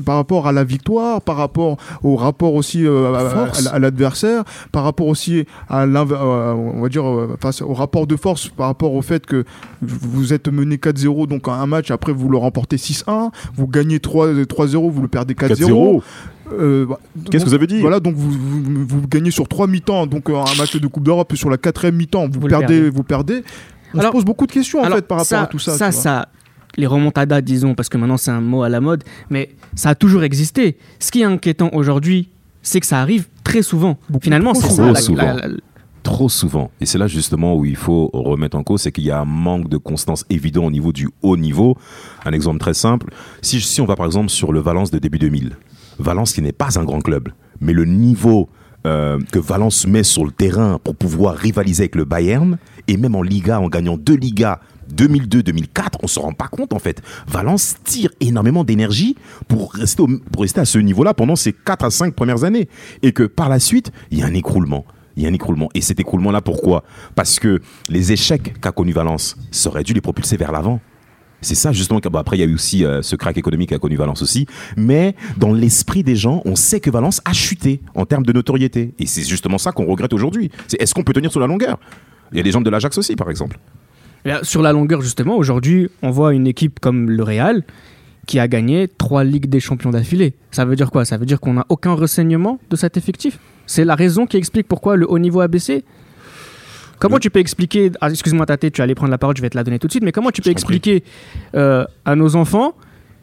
par, 0.07 0.17
rapport 0.17 0.47
à 0.47 0.53
la 0.53 0.65
victoire, 0.65 1.21
par 1.21 1.37
rapport 1.37 1.77
au 2.03 2.17
rapport 2.17 2.55
aussi 2.55 2.87
euh, 2.87 3.13
à- 3.15 3.29
Force. 3.31 3.67
à, 3.67 3.75
à 3.75 3.79
l'adversaire, 3.79 4.45
par 4.71 4.85
rapport 4.85 5.07
aussi 5.07 5.45
à 5.69 5.85
l'inv- 5.85 6.13
euh, 6.13 6.53
on 6.55 6.81
va 6.81 6.89
dire 6.89 7.05
euh, 7.07 7.37
face 7.41 7.61
au 7.61 7.75
rapport 7.75 8.07
de 8.07 8.17
force, 8.17 8.49
par 8.49 8.69
rapport 8.69 8.95
au 8.95 9.03
fait 9.03 9.27
que 9.27 9.45
vous 9.83 10.33
êtes 10.33 10.49
mené 10.49 10.77
4-0 10.77 11.27
donc 11.27 11.47
un 11.49 11.67
match 11.67 11.91
après 11.91 12.13
vous 12.13 12.29
le 12.31 12.39
remportez 12.39 12.77
6-1, 12.77 13.31
vous 13.55 13.67
gagnez 13.67 14.01
3 14.01 14.29
3-0, 14.33 14.91
vous 14.91 15.03
le 15.03 15.09
perdez 15.09 15.35
4-0. 15.35 16.01
4-0. 16.53 16.61
Euh, 16.61 16.87
bah, 16.87 16.99
Qu'est-ce 17.31 17.45
que 17.45 17.51
ça 17.51 17.57
veut 17.59 17.67
dire 17.67 17.81
Voilà, 17.81 18.01
donc 18.01 18.15
vous, 18.15 18.31
vous, 18.31 18.87
vous 18.87 19.09
gagnez 19.09 19.31
sur 19.31 19.49
trois 19.49 19.67
mi-temps, 19.67 20.07
donc 20.07 20.29
euh, 20.31 20.35
un 20.37 20.55
match 20.57 20.77
de 20.77 20.87
Coupe 20.87 21.05
d'Europe 21.05 21.35
sur 21.37 21.51
la 21.51 21.57
quatrième 21.59 21.97
mi-temps, 21.97 22.27
vous, 22.29 22.41
Vous 22.41 22.49
perdez, 22.49 22.67
perdez. 22.67 22.91
vous 22.91 23.03
perdez. 23.03 23.45
On 23.95 23.99
Alors- 23.99 24.11
se 24.13 24.17
pose 24.17 24.25
beaucoup 24.25 24.47
de 24.47 24.53
questions 24.53 24.81
en 24.81 24.85
Alors, 24.85 24.97
fait 24.99 25.07
par 25.07 25.19
rapport 25.19 25.39
à 25.39 25.47
tout 25.47 25.59
ça. 25.59 25.73
Ça, 25.77 25.89
tu 25.89 25.93
vois. 25.95 26.03
ça, 26.03 26.29
les 26.77 26.87
remontadas, 26.87 27.41
disons, 27.43 27.75
parce 27.75 27.89
que 27.89 27.99
maintenant 27.99 28.17
c'est 28.17 28.31
un 28.31 28.41
mot 28.41 28.63
à 28.63 28.69
la 28.69 28.81
mode, 28.81 29.05
mais 29.31 29.51
ça 29.75 29.91
a 29.91 29.95
toujours 29.95 30.23
existé. 30.23 30.77
Ce 30.99 31.11
qui 31.11 31.21
est 31.21 31.25
inquiétant 31.25 31.71
aujourd'hui, 31.75 32.29
c'est 32.63 32.81
que 32.81 32.87
ça 32.87 33.01
arrive 33.01 33.27
très 33.45 33.63
souvent. 33.63 33.99
Beaucoup 34.09 34.25
Finalement, 34.25 34.53
trop 34.53 34.63
c'est 34.63 34.69
souvent. 34.71 34.95
ça. 34.95 35.03
Trop 35.03 35.15
la- 35.17 35.23
souvent. 35.27 35.35
la- 35.43 35.49
la- 35.49 35.57
Trop 36.03 36.29
souvent. 36.29 36.73
Et 36.81 36.87
c'est 36.87 36.99
là 36.99 37.07
justement 37.07 37.55
où 37.55 37.65
il 37.65 37.77
faut 37.77 38.11
remettre 38.13 38.57
en 38.57 38.65
cause, 38.65 38.81
c'est 38.83 38.91
qu'il 38.91 39.05
y 39.05 39.13
a 39.13 39.21
un 39.21 39.25
manque 39.25 39.69
de 39.69 39.77
constance 39.77 40.25
évident 40.31 40.65
au 40.65 40.71
niveau 40.73 40.91
du 40.93 41.09
haut 41.23 41.37
niveau. 41.37 41.77
Un 42.25 42.33
exemple 42.33 42.59
très 42.59 42.75
simple. 42.75 43.13
Si, 43.41 43.61
si 43.61 43.81
on 43.81 43.85
va 43.85 43.95
par 43.95 44.07
exemple 44.07 44.29
sur 44.29 44.53
le 44.53 44.59
Valence 44.59 44.91
de 44.91 44.99
début 44.99 45.21
2000, 45.21 45.53
Valence 45.99 46.33
qui 46.33 46.43
n'est 46.43 46.53
pas 46.53 46.79
un 46.79 46.85
grand 46.85 47.01
club, 47.01 47.29
mais 47.61 47.73
le 47.73 47.85
niveau 47.85 48.49
euh, 48.87 49.19
que 49.31 49.39
Valence 49.39 49.87
met 49.87 50.03
sur 50.03 50.25
le 50.25 50.33
terrain 50.33 50.81
pour 50.83 50.97
pouvoir 50.97 51.37
rivaliser 51.37 51.85
avec 51.85 51.95
le 51.95 52.05
Bayern, 52.05 52.59
et 52.89 52.97
même 52.97 53.15
en 53.15 53.23
Liga, 53.23 53.61
en 53.61 53.69
gagnant 53.69 53.97
deux 53.97 54.17
Ligas 54.17 54.59
2002-2004, 54.95 55.99
on 56.03 56.07
se 56.07 56.19
rend 56.19 56.33
pas 56.33 56.49
compte 56.49 56.73
en 56.73 56.79
fait. 56.79 57.01
Valence 57.27 57.77
tire 57.85 58.11
énormément 58.21 58.65
d'énergie 58.65 59.17
pour 59.49 59.73
rester, 59.75 60.61
à 60.61 60.65
ce 60.65 60.79
niveau-là 60.79 61.15
pendant 61.15 61.37
ces 61.37 61.53
4 61.53 61.85
à 61.85 61.91
5 61.91 62.15
premières 62.15 62.45
années. 62.45 62.69
Et 63.03 63.13
que 63.13 63.23
par 63.23 63.49
la 63.49 63.61
suite, 63.61 63.93
il 64.11 64.19
y 64.19 64.23
a 64.23 64.27
un 64.27 64.35
écroulement. 64.35 64.85
Il 65.17 65.23
y 65.23 65.27
a 65.27 65.29
un. 65.29 65.69
Et 65.75 65.81
cet 65.81 66.01
écroulement-là, 66.01 66.41
pourquoi? 66.41 66.85
Parce 67.15 67.39
que 67.39 67.61
les 67.89 68.13
échecs 68.13 68.59
qu'a 68.61 68.73
connu 68.73 68.93
Valence, 68.93 69.37
ça 69.51 69.69
aurait 69.69 69.83
dû 69.83 69.93
les 69.93 70.01
propulser 70.01 70.37
vers 70.37 70.53
l'avant. 70.53 70.81
C'est 71.43 71.55
ça 71.55 71.73
justement. 71.73 72.01
bon, 72.03 72.19
après, 72.19 72.37
il 72.37 72.41
y 72.41 72.43
a 72.43 72.47
eu 72.47 72.55
aussi 72.55 72.85
euh, 72.85 73.03
ce 73.03 73.17
crack 73.17 73.37
économique 73.37 73.71
qu'a 73.71 73.79
connu 73.79 73.97
Valence 73.97 74.23
aussi. 74.23 74.47
Mais 74.77 75.15
dans 75.37 75.53
l'esprit 75.53 76.03
des 76.03 76.17
gens, 76.17 76.41
on 76.45 76.57
sait 76.57 76.81
que 76.81 76.91
Valence 76.91 77.21
a 77.25 77.33
chuté 77.33 77.81
en 77.95 78.07
termes 78.07 78.25
de 78.25 78.33
notoriété. 78.33 78.95
Et 78.99 79.07
c'est 79.07 79.25
justement 79.29 79.59
ça 79.59 79.73
qu'on 79.73 79.87
regrette 79.87 80.13
aujourd'hui. 80.13 80.51
C'est 80.69 80.81
est-ce 80.81 80.95
qu'on 80.95 81.03
peut 81.03 81.13
tenir 81.13 81.31
sur 81.31 81.41
la 81.41 81.47
longueur? 81.47 81.79
Il 82.31 82.39
y 82.39 82.41
a 82.41 82.43
des 82.43 82.51
gens 82.53 82.61
de 82.61 82.71
l'Ajax 82.71 82.97
aussi, 82.97 83.17
par 83.17 83.29
exemple. 83.29 83.59
Là, 84.25 84.41
Sur 84.43 84.63
la 84.63 84.73
longueur, 84.73 85.03
justement, 85.03 85.37
aujourd'hui, 85.37 85.89
on 86.03 86.11
voit 86.11 86.33
une 86.33 86.47
équipe 86.47 86.79
comme 86.81 87.11
le 87.11 87.23
Real 87.23 87.65
qui 88.27 88.39
a 88.39 88.47
gagné 88.47 88.87
trois 88.87 89.25
Ligues 89.25 89.49
des 89.49 89.59
Champions 89.59 89.91
d'affilée. 89.91 90.35
Ça 90.53 90.65
veut 90.65 90.77
dire 90.77 90.91
quoi? 90.91 91.05
Ça 91.05 91.17
veut 91.17 91.27
dire 91.27 91.41
qu'on 91.41 91.55
n'a 91.55 91.67
aucun 91.69 91.95
renseignement 91.95 92.61
de 92.71 92.77
cet 92.77 92.97
effectif? 92.97 93.39
C'est 93.67 93.85
la 93.85 93.97
raison 93.97 94.27
qui 94.27 94.37
explique 94.37 94.69
pourquoi 94.69 94.97
le 94.97 95.11
haut 95.11 95.19
niveau 95.19 95.41
a 95.41 95.49
baissé? 95.49 95.85
Comment 97.03 97.17
Le- 97.17 97.21
tu 97.21 97.31
peux 97.31 97.41
expliquer, 97.41 97.91
ah, 98.01 98.09
excuse-moi 98.11 98.47
Tate, 98.47 98.71
tu 98.73 98.81
allais 98.81 98.95
prendre 98.95 99.11
la 99.11 99.19
parole, 99.19 99.37
je 99.37 99.43
vais 99.43 99.51
te 99.51 99.57
la 99.57 99.65
donner 99.65 99.79
tout 99.79 99.89
de 99.89 99.93
suite, 99.93 100.05
mais 100.05 100.13
comment 100.13 100.31
tu 100.31 100.41
peux 100.41 100.51
expliquer 100.51 101.03
euh, 101.55 101.85
à 102.05 102.15
nos 102.17 102.37
enfants 102.37 102.75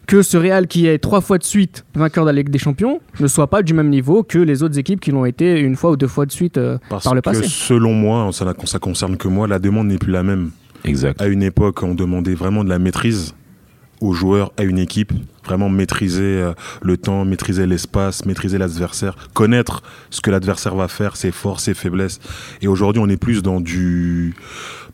que 0.06 0.22
ce 0.22 0.38
Real 0.38 0.68
qui 0.68 0.86
est 0.88 0.98
trois 0.98 1.22
fois 1.22 1.38
de 1.38 1.44
suite 1.44 1.86
vainqueur 1.96 2.26
de 2.26 2.30
la 2.32 2.36
Ligue 2.36 2.50
des 2.50 2.58
Champions 2.60 3.00
ne 3.20 3.28
soit 3.28 3.48
pas 3.48 3.62
du 3.62 3.74
même 3.74 3.90
niveau 3.90 4.24
que 4.24 4.40
les 4.40 4.64
autres 4.64 4.78
équipes 4.80 5.00
qui 5.00 5.12
l'ont 5.12 5.24
été 5.26 5.60
une 5.60 5.76
fois 5.76 5.92
ou 5.92 5.98
deux 5.98 6.08
fois 6.08 6.26
de 6.26 6.32
suite 6.32 6.58
euh, 6.58 6.78
Parce 6.90 7.04
par 7.06 7.14
le 7.16 7.22
que 7.22 7.26
passé? 7.26 7.44
selon 7.48 7.94
moi, 7.94 8.30
ça, 8.34 8.54
ça 8.66 8.80
concerne 8.80 9.18
que 9.18 9.28
moi, 9.28 9.48
la 9.48 9.60
demande 9.60 9.88
n'est 9.88 9.98
plus 10.00 10.12
la 10.12 10.24
même. 10.24 10.52
Exact. 10.84 11.22
À 11.22 11.28
une 11.28 11.44
époque, 11.44 11.84
on 11.84 11.94
demandait 11.94 12.34
vraiment 12.36 12.64
de 12.64 12.70
la 12.70 12.80
maîtrise 12.80 13.36
aux 14.02 14.14
joueurs, 14.14 14.52
à 14.58 14.64
une 14.64 14.80
équipe, 14.80 15.12
vraiment 15.46 15.70
maîtriser 15.70 16.22
euh, 16.24 16.54
le 16.82 16.98
temps, 16.98 17.26
maîtriser 17.26 17.66
l'espace, 17.66 18.26
maîtriser 18.26 18.58
l'adversaire, 18.58 19.16
connaître 19.34 19.84
ce 20.10 20.22
que 20.22 20.32
l'adversaire 20.32 20.76
va 20.76 20.88
faire, 20.88 21.16
ses 21.16 21.32
forces, 21.32 21.64
ses 21.64 21.74
faiblesses. 21.74 22.20
Et 22.62 22.68
aujourd'hui, 22.68 23.02
on 23.04 23.10
est 23.10 23.18
plus 23.18 23.42
dans 23.42 23.60
du, 23.60 24.36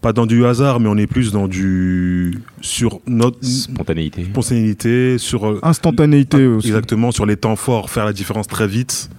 pas 0.01 0.13
dans 0.13 0.25
du 0.25 0.45
hasard, 0.45 0.79
mais 0.79 0.89
on 0.89 0.97
est 0.97 1.07
plus 1.07 1.31
dans 1.31 1.47
du 1.47 2.39
sur 2.61 2.99
notre 3.07 3.43
Spontanéité. 3.43 4.23
spontanéité, 4.25 5.17
sur 5.17 5.47
euh, 5.47 5.59
Instantanéité 5.63 6.47
aussi. 6.47 6.67
Exactement, 6.67 7.11
sur 7.11 7.25
les 7.25 7.37
temps 7.37 7.55
forts, 7.55 7.89
faire 7.89 8.05
la 8.05 8.13
différence 8.13 8.47
très 8.47 8.67
vite. 8.67 9.09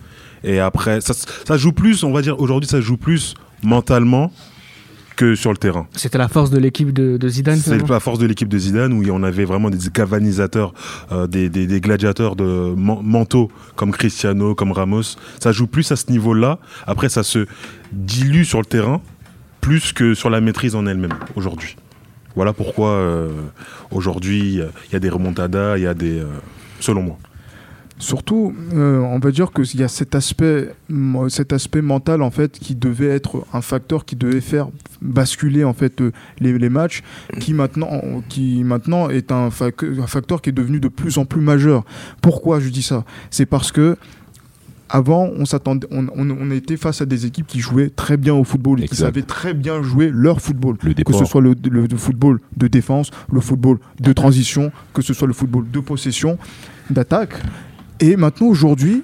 Et 0.42 0.58
après, 0.58 1.00
ça, 1.00 1.14
ça 1.14 1.56
joue 1.56 1.72
plus, 1.72 2.04
on 2.04 2.12
va 2.12 2.22
dire, 2.22 2.40
aujourd'hui, 2.40 2.68
ça 2.68 2.80
joue 2.80 2.96
plus 2.96 3.34
mentalement 3.62 4.32
que 5.16 5.34
sur 5.34 5.50
le 5.50 5.56
terrain. 5.56 5.86
C'était 5.96 6.18
la 6.18 6.28
force 6.28 6.50
de 6.50 6.58
l'équipe 6.58 6.92
de, 6.92 7.16
de 7.16 7.28
Zidane. 7.28 7.56
C'est 7.58 7.88
la 7.88 8.00
force 8.00 8.18
de 8.18 8.26
l'équipe 8.26 8.48
de 8.48 8.58
Zidane 8.58 8.92
où 8.92 9.02
on 9.10 9.22
avait 9.22 9.44
vraiment 9.46 9.70
des 9.70 9.78
galvanisateurs, 9.92 10.74
euh, 11.12 11.26
des, 11.26 11.48
des- 11.48 11.66
des 11.66 11.80
gladiateurs 11.80 12.36
de 12.36 12.74
mentaux 12.76 13.50
comme 13.74 13.90
Cristiano, 13.92 14.54
comme 14.54 14.72
Ramos. 14.72 15.16
Ça 15.40 15.50
joue 15.52 15.66
plus 15.66 15.90
à 15.90 15.96
ce 15.96 16.10
niveau-là. 16.12 16.58
Après, 16.86 17.08
ça 17.08 17.22
se 17.22 17.46
dilue 17.92 18.44
sur 18.44 18.58
le 18.60 18.66
terrain 18.66 19.00
plus 19.60 19.92
que 19.92 20.14
sur 20.14 20.30
la 20.30 20.40
maîtrise 20.40 20.74
en 20.76 20.86
elle-même 20.86 21.14
aujourd'hui. 21.34 21.76
Voilà 22.36 22.52
pourquoi 22.52 22.90
euh, 22.90 23.30
aujourd'hui 23.90 24.60
il 24.88 24.92
y 24.92 24.96
a 24.96 25.00
des 25.00 25.08
remontadas, 25.08 25.78
il 25.78 25.82
y 25.84 25.86
a 25.86 25.94
des, 25.94 26.18
euh, 26.20 26.26
selon 26.80 27.02
moi. 27.02 27.18
Surtout, 27.98 28.54
euh, 28.74 28.98
on 29.00 29.18
va 29.18 29.30
dire 29.30 29.50
qu'il 29.52 29.80
y 29.80 29.82
a 29.82 29.88
cet 29.88 30.14
aspect, 30.14 30.70
mo- 30.90 31.30
cet 31.30 31.54
aspect 31.54 31.80
mental 31.80 32.20
en 32.20 32.30
fait 32.30 32.58
qui 32.58 32.74
devait 32.74 33.06
être 33.08 33.46
un 33.54 33.62
facteur 33.62 34.04
qui 34.04 34.16
devait 34.16 34.42
faire 34.42 34.68
basculer 35.00 35.64
en 35.64 35.72
fait 35.72 36.02
euh, 36.02 36.12
les, 36.38 36.58
les 36.58 36.68
matchs, 36.68 37.02
qui 37.40 37.54
maintenant, 37.54 38.02
qui 38.28 38.64
maintenant 38.64 39.08
est 39.08 39.32
un, 39.32 39.48
fac- 39.48 39.98
un 40.02 40.06
facteur 40.06 40.42
qui 40.42 40.50
est 40.50 40.52
devenu 40.52 40.78
de 40.78 40.88
plus 40.88 41.16
en 41.16 41.24
plus 41.24 41.40
majeur. 41.40 41.84
Pourquoi 42.20 42.60
je 42.60 42.68
dis 42.68 42.82
ça? 42.82 43.04
C'est 43.30 43.46
parce 43.46 43.72
que 43.72 43.96
avant, 44.90 45.30
on 45.34 45.46
s'attendait, 45.46 45.86
on, 45.90 46.06
on- 46.14 46.30
on 46.30 46.50
était 46.50 46.76
face 46.76 47.00
à 47.00 47.06
des 47.06 47.24
équipes 47.24 47.46
qui 47.46 47.60
jouaient 47.60 47.88
très 47.88 48.18
bien 48.18 48.34
au 48.34 48.44
football, 48.44 48.80
et 48.82 48.88
qui 48.88 48.94
savaient 49.06 49.22
très 49.22 49.54
bien 49.54 49.82
jouer 49.82 50.10
leur 50.12 50.42
football 50.42 50.76
Le 50.82 50.92
que 51.02 51.12
ce 51.14 51.24
soit 51.24 51.40
le, 51.40 51.54
le- 51.70 51.86
le 51.86 51.96
football 51.96 52.40
de 52.58 52.68
défense, 52.68 53.10
le 53.32 53.40
football 53.40 53.78
de 54.00 54.12
transition, 54.12 54.70
que 54.92 55.00
ce 55.00 55.14
soit 55.14 55.26
le 55.26 55.32
football 55.34 55.64
de 55.72 55.80
possession, 55.80 56.36
d'attaque. 56.90 57.32
Et 58.00 58.16
maintenant, 58.16 58.48
aujourd'hui, 58.48 59.02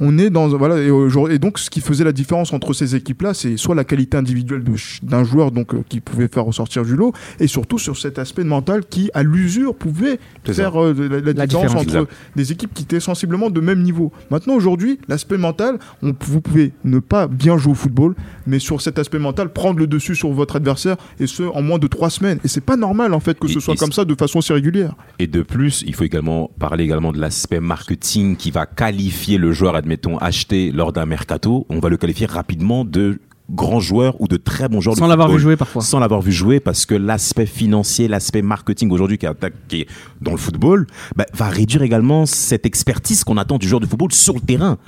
on 0.00 0.18
est 0.18 0.30
dans 0.30 0.48
voilà 0.48 0.76
et, 0.80 1.38
donc 1.38 1.58
ce 1.58 1.70
qui 1.70 1.80
faisait 1.80 2.04
la 2.04 2.12
différence 2.12 2.52
entre 2.52 2.72
ces 2.72 2.96
équipes-là, 2.96 3.34
c'est 3.34 3.56
soit 3.56 3.74
la 3.74 3.84
qualité 3.84 4.16
individuelle 4.16 4.62
d'un 5.02 5.24
joueur 5.24 5.50
donc 5.50 5.74
euh, 5.74 5.82
qui 5.88 6.00
pouvait 6.00 6.28
faire 6.28 6.44
ressortir 6.44 6.84
du 6.84 6.96
lot, 6.96 7.12
et 7.38 7.46
surtout 7.46 7.78
sur 7.78 7.96
cet 7.98 8.18
aspect 8.18 8.44
mental 8.44 8.84
qui, 8.88 9.10
à 9.14 9.22
l'usure, 9.22 9.74
pouvait 9.74 10.18
faire 10.44 10.82
euh, 10.82 10.94
la, 10.94 11.20
la 11.20 11.32
La 11.32 11.46
différence 11.46 11.84
différence. 11.84 12.02
entre 12.06 12.08
des 12.36 12.52
équipes 12.52 12.72
qui 12.74 12.82
étaient 12.84 13.00
sensiblement 13.00 13.50
de 13.50 13.60
même 13.60 13.82
niveau. 13.82 14.12
Maintenant, 14.30 14.54
aujourd'hui, 14.54 14.98
l'aspect 15.08 15.38
mental, 15.38 15.78
on- 16.02 16.14
vous 16.20 16.40
pouvez 16.40 16.72
ne 16.84 16.98
pas 16.98 17.26
bien 17.28 17.58
jouer 17.58 17.72
au 17.72 17.74
football, 17.74 18.14
mais 18.46 18.58
sur 18.58 18.80
cet 18.80 18.98
aspect 18.98 19.18
mental, 19.18 19.52
prendre 19.52 19.78
le 19.78 19.86
dessus 19.86 20.14
sur 20.14 20.30
votre 20.30 20.56
adversaire, 20.56 20.96
et 21.18 21.26
ce, 21.26 21.42
en 21.42 21.62
moins 21.62 21.78
de 21.78 21.86
trois 21.86 22.10
semaines. 22.10 22.38
Et 22.44 22.48
c'est 22.48 22.60
pas 22.60 22.76
normal, 22.76 23.14
en 23.14 23.20
fait, 23.20 23.38
que 23.38 23.46
Et- 23.46 23.52
ce 23.52 23.60
soit 23.60 23.74
et 23.74 23.76
comme 23.76 23.92
ça 23.92 24.04
de 24.04 24.14
façon 24.14 24.40
si 24.40 24.52
régulière. 24.52 24.94
Et 25.18 25.26
de 25.26 25.42
plus, 25.42 25.84
il 25.86 25.94
faut 25.94 26.04
également 26.04 26.50
parler 26.58 26.84
également 26.84 27.12
de 27.12 27.18
l'aspect 27.20 27.60
marketing 27.60 28.36
qui 28.36 28.50
va 28.50 28.66
qualifier 28.66 29.38
le 29.38 29.52
joueur, 29.52 29.76
admettons, 29.90 30.18
acheté 30.18 30.70
lors 30.70 30.92
d'un 30.92 31.04
mercato. 31.04 31.66
On 31.68 31.80
va 31.80 31.88
le 31.88 31.96
qualifier 31.96 32.26
rapidement 32.26 32.84
de 32.84 33.18
grand 33.50 33.80
joueur 33.80 34.14
ou 34.20 34.28
de 34.28 34.36
très 34.36 34.68
bon 34.68 34.80
joueur 34.80 34.94
de 34.94 35.00
Sans 35.00 35.08
l'avoir 35.08 35.28
vu 35.28 35.40
jouer 35.40 35.56
parfois. 35.56 35.82
Sans 35.82 35.98
l'avoir 35.98 36.20
vu 36.22 36.30
jouer 36.30 36.60
parce 36.60 36.86
que 36.86 36.94
l'aspect 36.94 37.46
financier, 37.46 38.06
l'aspect 38.06 38.42
marketing 38.42 38.92
aujourd'hui 38.92 39.18
qui 39.18 39.26
est 39.26 39.28
attaqué 39.28 39.88
dans 40.20 40.30
le 40.30 40.36
football, 40.36 40.86
bah, 41.16 41.26
va 41.34 41.48
réduire 41.48 41.82
également 41.82 42.24
cette 42.24 42.66
expertise 42.66 43.24
qu'on 43.24 43.36
attend 43.36 43.58
du 43.58 43.66
joueur 43.66 43.80
de 43.80 43.86
football 43.86 44.12
sur 44.12 44.34
le 44.34 44.40
terrain. 44.40 44.78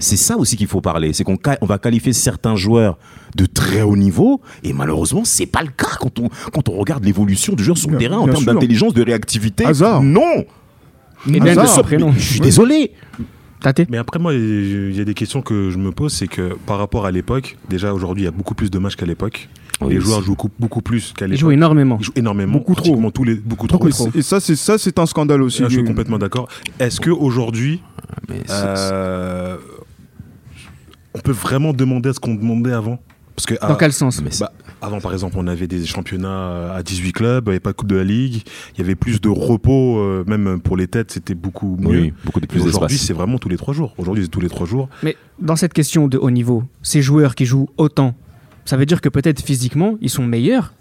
C'est 0.00 0.16
ça 0.16 0.36
aussi 0.36 0.56
qu'il 0.56 0.66
faut 0.66 0.80
parler, 0.80 1.12
c'est 1.12 1.22
qu'on 1.22 1.36
on 1.60 1.66
va 1.66 1.78
qualifier 1.78 2.12
certains 2.12 2.56
joueurs 2.56 2.98
de 3.36 3.46
très 3.46 3.82
haut 3.82 3.96
niveau 3.96 4.40
et 4.64 4.72
malheureusement 4.72 5.24
c'est 5.24 5.46
pas 5.46 5.62
le 5.62 5.68
cas 5.68 5.94
quand 6.00 6.18
on 6.18 6.30
quand 6.52 6.70
on 6.70 6.72
regarde 6.72 7.04
l'évolution 7.04 7.52
du 7.52 7.62
joueur 7.62 7.76
sur 7.76 7.90
le 7.90 7.98
Bien- 7.98 8.08
terrain 8.08 8.20
en 8.22 8.26
termes 8.26 8.46
d'intelligence, 8.46 8.94
de 8.94 9.02
réactivité. 9.04 9.66
Hasard. 9.66 10.02
Non. 10.02 10.46
Et 11.28 11.38
bien, 11.38 11.54
de 11.54 11.82
prénom. 11.82 12.12
Je 12.12 12.18
suis 12.18 12.40
désolé. 12.40 12.92
Mais 13.90 13.98
après, 13.98 14.18
moi, 14.18 14.32
il 14.34 14.96
y 14.96 15.00
a 15.00 15.04
des 15.04 15.14
questions 15.14 15.42
que 15.42 15.70
je 15.70 15.78
me 15.78 15.92
pose, 15.92 16.12
c'est 16.12 16.28
que 16.28 16.54
par 16.66 16.78
rapport 16.78 17.04
à 17.06 17.10
l'époque, 17.10 17.56
déjà 17.68 17.92
aujourd'hui, 17.94 18.22
il 18.22 18.26
y 18.26 18.28
a 18.28 18.32
beaucoup 18.32 18.54
plus 18.54 18.70
de 18.70 18.78
matchs 18.78 18.96
qu'à 18.96 19.06
l'époque. 19.06 19.48
Oui, 19.82 19.94
les 19.94 20.00
joueurs 20.00 20.22
jouent 20.22 20.34
cou- 20.34 20.50
beaucoup 20.58 20.82
plus 20.82 21.12
qu'à 21.16 21.26
l'époque. 21.26 21.40
joue 21.40 21.50
énormément. 21.52 21.96
Ils 22.00 22.04
jouent 22.04 22.12
énormément, 22.16 22.52
Beaucoup 22.54 22.74
trop. 22.74 22.82
pratiquement 22.90 23.10
tous 23.10 23.24
les, 23.24 23.34
beaucoup 23.34 23.66
trop. 23.66 23.88
Et 24.14 24.22
ça, 24.22 24.38
c'est 24.40 24.56
ça, 24.56 24.76
c'est 24.78 24.98
un 24.98 25.06
scandale 25.06 25.40
aussi. 25.42 25.62
Là, 25.62 25.68
je 25.68 25.76
suis 25.76 25.84
complètement 25.84 26.18
d'accord. 26.18 26.48
Est-ce 26.78 27.00
que 27.00 27.10
aujourd'hui, 27.10 27.80
c'est- 28.28 28.52
euh, 28.52 29.56
on 31.14 31.18
peut 31.20 31.32
vraiment 31.32 31.72
demander 31.72 32.10
à 32.10 32.12
ce 32.12 32.20
qu'on 32.20 32.34
demandait 32.34 32.72
avant? 32.72 32.98
Parce 33.40 33.58
que 33.58 33.66
Dans 33.66 33.74
à- 33.74 33.78
quel 33.78 33.92
sens 33.94 34.20
mais 34.20 34.30
bah, 34.38 34.52
avant, 34.82 35.00
par 35.00 35.14
exemple, 35.14 35.36
on 35.38 35.46
avait 35.46 35.66
des 35.66 35.86
championnats 35.86 36.74
à 36.74 36.82
18 36.82 37.12
clubs, 37.12 37.44
il 37.46 37.48
n'y 37.48 37.52
avait 37.52 37.60
pas 37.60 37.70
de 37.70 37.76
Coupe 37.76 37.88
de 37.88 37.96
la 37.96 38.04
Ligue, 38.04 38.42
il 38.74 38.78
y 38.78 38.82
avait 38.82 38.94
plus 38.94 39.20
de 39.20 39.30
repos, 39.30 39.98
euh, 39.98 40.24
même 40.26 40.60
pour 40.60 40.76
les 40.76 40.88
têtes, 40.88 41.10
c'était 41.10 41.34
beaucoup 41.34 41.76
mieux. 41.78 42.00
oui, 42.00 42.12
beaucoup 42.24 42.40
de 42.40 42.46
plus 42.46 42.60
Aujourd'hui, 42.62 42.98
c'est 42.98 43.14
vraiment 43.14 43.38
tous 43.38 43.48
les 43.48 43.56
trois 43.56 43.72
jours. 43.72 43.94
Aujourd'hui, 43.96 44.24
c'est 44.24 44.30
tous 44.30 44.40
les 44.40 44.50
trois 44.50 44.66
jours. 44.66 44.90
Mais 45.02 45.16
dans 45.38 45.56
cette 45.56 45.72
question 45.72 46.06
de 46.06 46.18
haut 46.18 46.30
niveau, 46.30 46.64
ces 46.82 47.00
joueurs 47.00 47.34
qui 47.34 47.46
jouent 47.46 47.68
autant, 47.78 48.14
ça 48.66 48.76
veut 48.76 48.84
dire 48.84 49.00
que 49.00 49.08
peut-être 49.08 49.40
physiquement, 49.42 49.96
ils 50.02 50.10
sont 50.10 50.26
meilleurs. 50.26 50.74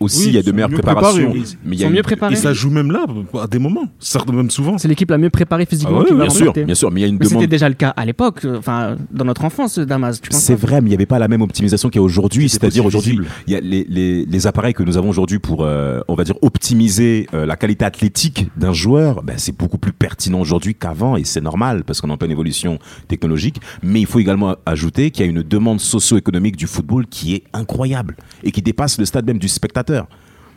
Aussi, 0.00 0.20
Oui, 0.20 0.26
il 0.28 0.34
y 0.34 0.38
a 0.38 0.42
de 0.42 0.50
meilleures 0.52 0.70
préparations. 0.70 1.30
préparés. 1.30 1.44
Mais 1.64 1.76
il 1.76 1.78
y 1.78 1.82
Ils 1.82 1.84
a 1.84 1.88
sont 1.88 1.94
mieux 1.94 2.02
préparés. 2.02 2.32
Et 2.32 2.36
ça 2.36 2.52
joue 2.54 2.70
même 2.70 2.90
là, 2.90 3.04
à 3.40 3.46
des 3.46 3.58
moments, 3.58 3.84
certains 3.98 4.32
même 4.32 4.50
souvent. 4.50 4.78
C'est 4.78 4.88
l'équipe 4.88 5.10
la 5.10 5.18
mieux 5.18 5.28
préparée 5.30 5.66
physiquement 5.66 5.96
Ah 5.98 6.00
ouais, 6.00 6.06
qui 6.06 6.14
va 6.14 6.20
bien 6.24 6.30
sûr, 6.30 6.52
bien 6.54 6.74
sûr, 6.74 6.90
mais 6.90 7.00
il 7.00 7.02
y 7.02 7.06
a 7.06 7.08
une 7.08 7.16
Mais 7.18 7.24
c'était 7.26 7.34
demande. 7.36 7.50
déjà 7.50 7.68
le 7.68 7.74
cas 7.74 7.90
à 7.90 8.04
l'époque, 8.06 8.46
enfin 8.58 8.96
dans 9.10 9.24
notre 9.26 9.44
enfance, 9.44 9.78
Damas. 9.78 10.20
C'est 10.30 10.54
vrai, 10.54 10.80
mais 10.80 10.86
il 10.86 10.90
n'y 10.90 10.94
avait 10.96 11.06
pas 11.06 11.18
la 11.18 11.28
même 11.28 11.42
optimisation 11.42 11.90
qu'il 11.90 12.00
y 12.00 12.02
a 12.02 12.04
aujourd'hui. 12.04 12.48
C'est-à-dire 12.48 12.84
aujourd'hui, 12.86 13.10
visible. 13.12 13.28
il 13.46 13.52
y 13.52 13.56
a 13.56 13.60
les, 13.60 13.84
les- 13.88 14.24
les 14.24 14.46
appareils 14.46 14.72
que 14.72 14.82
nous 14.82 14.96
avons 14.96 15.10
aujourd'hui 15.10 15.38
pour, 15.38 15.64
euh, 15.64 16.00
on 16.08 16.14
va 16.14 16.24
dire, 16.24 16.34
optimiser 16.42 17.26
euh, 17.34 17.44
la 17.44 17.56
qualité 17.56 17.84
athlétique 17.84 18.48
d'un 18.56 18.72
joueur. 18.72 19.22
Ben, 19.22 19.34
c'est 19.36 19.56
beaucoup 19.56 19.78
plus 19.78 19.92
pertinent 19.92 20.40
aujourd'hui 20.40 20.74
qu'avant 20.74 21.16
et 21.16 21.24
c'est 21.24 21.40
normal 21.42 21.84
parce 21.84 22.00
qu'on 22.00 22.08
est 22.08 22.12
en 22.12 22.16
pleine 22.16 22.30
évolution 22.30 22.78
technologique. 23.08 23.56
Mais 23.82 24.00
il 24.00 24.06
faut 24.06 24.18
également 24.18 24.56
ajouter 24.64 25.10
qu'il 25.10 25.24
y 25.26 25.28
a 25.28 25.30
une 25.30 25.42
demande 25.42 25.80
socio-économique 25.80 26.56
du 26.56 26.66
football 26.66 27.06
qui 27.06 27.34
est 27.34 27.44
incroyable 27.52 28.16
et 28.44 28.50
qui 28.50 28.62
dépasse 28.62 28.98
le 28.98 29.04
stade 29.04 29.26
même 29.26 29.38
du 29.38 29.48
spectateur. 29.48 29.89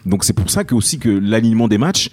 Donc 0.06 0.24
c'est 0.24 0.34
pour 0.34 0.50
ça 0.50 0.63
que 0.63 0.75
aussi 0.75 1.00
que 1.00 1.10
l'alignement 1.10 1.68
des 1.68 1.78
matchs, 1.78 2.10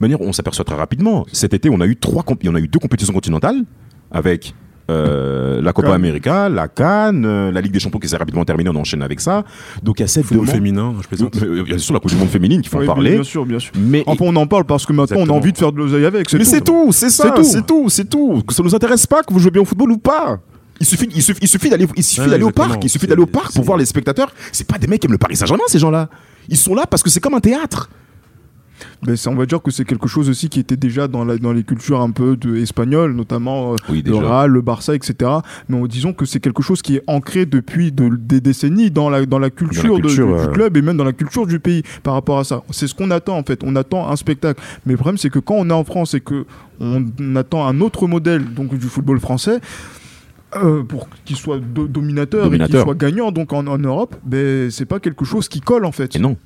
manière, 0.00 0.20
on 0.20 0.32
s'aperçoit 0.32 0.64
très 0.64 0.76
rapidement. 0.76 1.26
Cet 1.32 1.54
été, 1.54 1.68
on 1.70 1.80
a 1.80 1.86
eu 1.86 1.96
trois, 1.96 2.24
on 2.46 2.54
a 2.54 2.60
eu 2.60 2.68
deux 2.68 2.78
compétitions 2.78 3.12
continentales 3.14 3.62
avec 4.10 4.54
euh, 4.90 5.62
la 5.62 5.72
Copa 5.72 5.88
Cannes. 5.88 5.94
América, 5.96 6.48
la 6.48 6.66
Cannes, 6.68 7.24
euh, 7.24 7.52
la 7.52 7.60
Ligue 7.60 7.72
des 7.72 7.78
Champions 7.78 8.00
qui 8.00 8.08
s'est 8.08 8.16
rapidement 8.16 8.44
terminée, 8.44 8.70
on 8.70 8.76
enchaîne 8.76 9.02
avec 9.02 9.20
ça. 9.20 9.44
Donc 9.82 10.00
il 10.00 10.02
y 10.02 10.04
a 10.04 10.08
cette 10.08 10.30
demande. 10.30 10.48
féminin, 10.48 10.94
je 11.00 11.06
plaisante. 11.06 11.36
Euh, 11.42 11.62
Bien 11.62 11.78
sûr, 11.78 11.94
la 11.94 12.00
Coupe 12.00 12.10
du 12.10 12.16
Monde 12.16 12.28
féminine 12.28 12.60
qu'il 12.60 12.70
faut 12.70 12.78
Oui, 12.78 12.88
en 12.88 12.94
parler. 12.94 13.12
Bien 13.12 13.22
sûr, 13.22 13.46
bien 13.46 13.58
sûr. 13.60 13.72
Mais, 13.78 14.02
Enfin, 14.06 14.24
on 14.26 14.36
en 14.36 14.46
parle 14.46 14.64
parce 14.64 14.86
que 14.86 14.92
maintenant, 14.92 15.18
on 15.20 15.28
a 15.28 15.32
envie 15.32 15.52
de 15.52 15.58
faire 15.58 15.72
de 15.72 15.78
l'oseille 15.78 16.04
avec. 16.04 16.32
mais 16.32 16.44
c'est 16.44 16.60
tout, 16.62 16.90
c'est 16.92 17.10
ça, 17.10 17.24
C'est 17.28 17.34
tout. 17.34 17.44
c'est 17.44 17.66
tout, 17.66 17.88
c'est 17.88 18.10
tout. 18.10 18.42
Que 18.46 18.52
ça 18.54 18.62
nous 18.62 18.74
intéresse 18.74 19.06
pas 19.06 19.22
que 19.22 19.32
vous 19.32 19.38
jouez 19.38 19.50
bien 19.52 19.62
au 19.62 19.66
football 19.66 19.92
ou 19.92 19.98
pas. 19.98 20.40
Il 20.80 20.86
suffit, 20.86 21.08
il 21.14 21.22
suffit, 21.22 21.40
il 21.42 21.48
suffit 21.48 21.68
d'aller, 21.68 21.86
il 21.94 22.02
suffit 22.02 22.20
Ouais, 22.22 22.28
d'aller 22.28 22.42
au 22.44 22.50
parc, 22.50 22.82
il 22.82 22.88
suffit 22.88 23.06
d'aller 23.06 23.20
au 23.22 23.26
parc 23.26 23.52
pour 23.54 23.64
voir 23.64 23.76
les 23.76 23.84
spectateurs. 23.84 24.32
C'est 24.50 24.66
pas 24.66 24.78
des 24.78 24.86
mecs 24.86 25.00
qui 25.00 25.06
aiment 25.06 25.12
le 25.12 25.18
Paris 25.18 25.36
Saint-Germain, 25.36 25.64
ces 25.68 25.78
gens-là. 25.78 26.08
Ils 26.48 26.56
sont 26.56 26.74
là 26.74 26.86
parce 26.86 27.02
que 27.02 27.10
c'est 27.10 27.20
comme 27.20 27.34
un 27.34 27.40
théâtre. 27.40 27.90
Ben, 29.02 29.14
on 29.26 29.34
va 29.34 29.44
dire 29.46 29.60
que 29.62 29.70
c'est 29.70 29.84
quelque 29.84 30.08
chose 30.08 30.30
aussi 30.30 30.48
qui 30.48 30.58
était 30.60 30.76
déjà 30.76 31.06
dans, 31.06 31.24
la, 31.24 31.36
dans 31.36 31.52
les 31.52 31.64
cultures 31.64 32.00
un 32.00 32.10
peu 32.10 32.36
de, 32.36 32.56
espagnoles, 32.56 33.12
notamment 33.12 33.72
euh, 33.72 33.76
Oui, 33.90 34.02
le. 34.04 34.14
Real, 34.14 34.50
le 34.50 34.60
Barça, 34.62 34.94
etc. 34.94 35.30
Mais 35.68 35.86
disons 35.88 36.14
que 36.14 36.24
c'est 36.24 36.40
quelque 36.40 36.62
chose 36.62 36.80
qui 36.80 36.96
est 36.96 37.02
ancré 37.06 37.44
depuis 37.46 37.92
de- 37.92 38.16
des 38.16 38.40
décennies 38.40 38.90
dans 38.90 39.10
la, 39.10 39.26
dans 39.26 39.38
la 39.38 39.50
culture, 39.50 39.98
du, 40.00 40.20
euh. 40.20 40.46
du 40.46 40.52
club 40.52 40.76
et 40.78 40.82
même 40.82 40.96
dans 40.96 41.04
la 41.04 41.12
culture 41.12 41.46
du 41.46 41.60
pays 41.60 41.82
par 42.02 42.14
rapport 42.14 42.38
à 42.38 42.44
ça. 42.44 42.62
C'est 42.70 42.86
ce 42.86 42.94
qu'on 42.94 43.10
attend 43.10 43.36
en 43.36 43.42
fait. 43.42 43.60
On 43.64 43.76
attend 43.76 44.08
un 44.08 44.16
spectacle. 44.16 44.62
Mais 44.86 44.92
le 44.92 44.98
problème, 44.98 45.18
c'est 45.18 45.30
que 45.30 45.38
quand 45.38 45.54
on 45.56 45.68
est 45.68 45.74
en 45.74 45.84
France 45.84 46.14
et 46.14 46.20
que 46.20 46.46
on 46.80 47.04
attend 47.36 47.66
un 47.66 47.80
autre 47.82 48.06
modèle 48.06 48.44
donc 48.54 48.74
du 48.76 48.86
football 48.86 49.20
français. 49.20 49.60
Euh, 50.56 50.82
pour 50.82 51.08
qu'il 51.24 51.36
soit 51.36 51.58
do- 51.58 51.86
dominateur, 51.88 52.52
et 52.52 52.58
qu'il 52.58 52.80
soit 52.80 52.94
gagnant 52.96 53.30
donc 53.32 53.52
en, 53.52 53.66
en 53.66 53.78
Europe, 53.78 54.16
ben 54.24 54.70
c'est 54.70 54.86
pas 54.86 55.00
quelque 55.00 55.24
chose 55.24 55.48
qui 55.48 55.60
colle 55.60 55.84
en 55.84 55.92
fait. 55.92 56.16
Et 56.16 56.18
non. 56.18 56.36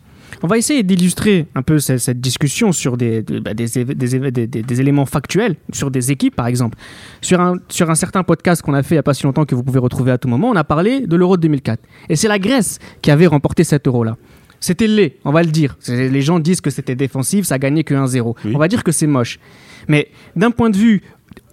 On 0.43 0.47
va 0.49 0.59
essayer 0.59 0.83
d'illustrer 0.83 1.47
un 1.55 1.63
peu 1.63 1.79
cette, 1.79 2.01
cette 2.01 2.21
discussion 2.21 2.73
sur 2.73 2.97
des, 2.97 3.23
bah, 3.23 3.55
des, 3.55 3.79
éve- 3.85 3.95
des, 3.95 4.17
éve- 4.19 4.31
des- 4.31 4.47
des- 4.49 4.63
des 4.63 4.81
éléments 4.81 5.07
factuels, 5.07 5.55
sur 5.73 5.91
des 5.91 6.11
équipes 6.11 6.35
par 6.35 6.47
exemple. 6.49 6.77
Sur 7.21 7.41
un, 7.41 7.57
sur 7.69 7.89
un 7.89 7.95
certain 7.95 8.25
podcast 8.25 8.61
qu'on 8.61 8.75
a 8.75 8.83
fait 8.83 8.95
il 8.95 8.99
n'y 8.99 9.01
a 9.01 9.03
pas 9.05 9.15
si 9.15 9.23
longtemps 9.25 9.45
que 9.45 9.55
vous 9.55 9.63
pouvez 9.63 9.79
retrouver 9.79 10.11
à 10.11 10.19
tout 10.19 10.29
moment, 10.29 10.49
on 10.51 10.57
a 10.57 10.65
parlé 10.65 11.07
de 11.07 11.17
l'Euro 11.17 11.37
2004. 11.37 11.81
Et 12.09 12.17
c'est 12.17 12.29
la 12.29 12.39
Grèce 12.39 12.79
qui 13.01 13.11
avait 13.11 13.27
remporté 13.27 13.65
cet 13.65 13.87
Euro-là. 13.87 14.17
C'était 14.61 14.87
laid, 14.87 15.19
on 15.25 15.31
va 15.31 15.43
le 15.43 15.51
dire. 15.51 15.77
Les 15.89 16.23
gens 16.23 16.41
disent 16.41 16.63
que 16.63 16.71
c'était 16.71 16.95
défensif, 16.97 17.45
ça 17.45 17.59
gagnait 17.59 17.85
que 17.85 17.95
1-0. 17.95 18.35
Oui. 18.45 18.53
On 18.55 18.59
va 18.59 18.67
dire 18.67 18.83
que 18.83 18.93
c'est 18.93 19.07
moche. 19.07 19.39
Mais 19.89 20.09
d'un 20.37 20.51
point 20.51 20.71
de 20.71 20.77
vue 20.79 21.03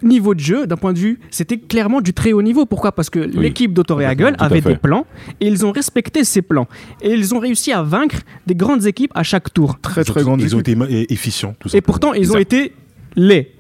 niveau 0.02 0.34
de 0.34 0.40
jeu, 0.40 0.68
d'un 0.68 0.78
point 0.78 0.94
de 0.94 1.00
vue, 1.00 1.20
c'était 1.30 1.58
clairement 1.58 2.02
du 2.02 2.14
très 2.14 2.34
haut 2.34 2.42
niveau. 2.42 2.66
Pourquoi? 2.66 2.92
Parce 2.92 3.10
que 3.10 3.20
l'équipe 3.20 3.74
Complètement, 3.74 4.38
tout 4.38 4.44
à 4.44 4.46
avait 4.48 4.62
des 4.62 4.76
plans 4.76 5.06
et 5.40 5.48
ils 5.48 5.66
ont 5.66 5.72
respecté 5.72 6.24
ces 6.24 6.42
plans. 6.42 6.68
Et 7.02 7.12
ils 7.14 7.36
ont 7.36 7.40
réussi 7.40 7.72
à 7.72 7.84
vaincre 7.84 8.18
des 8.48 8.56
grandes 8.56 8.86
équipes 8.86 9.12
à 9.16 9.24
chaque 9.24 9.54
tour. 9.54 9.80
Très 9.82 10.04
très 10.04 10.24
grande 10.24 10.42
Ils 10.42 10.56
ont 10.56 10.60
été 10.60 10.76
efficients, 11.14 11.56
tout 11.60 11.76
Et 11.76 11.82
pourtant, 11.82 12.14
ils 12.14 12.32
ont 12.32 12.38
été 12.38 12.74
laids. 13.16 13.52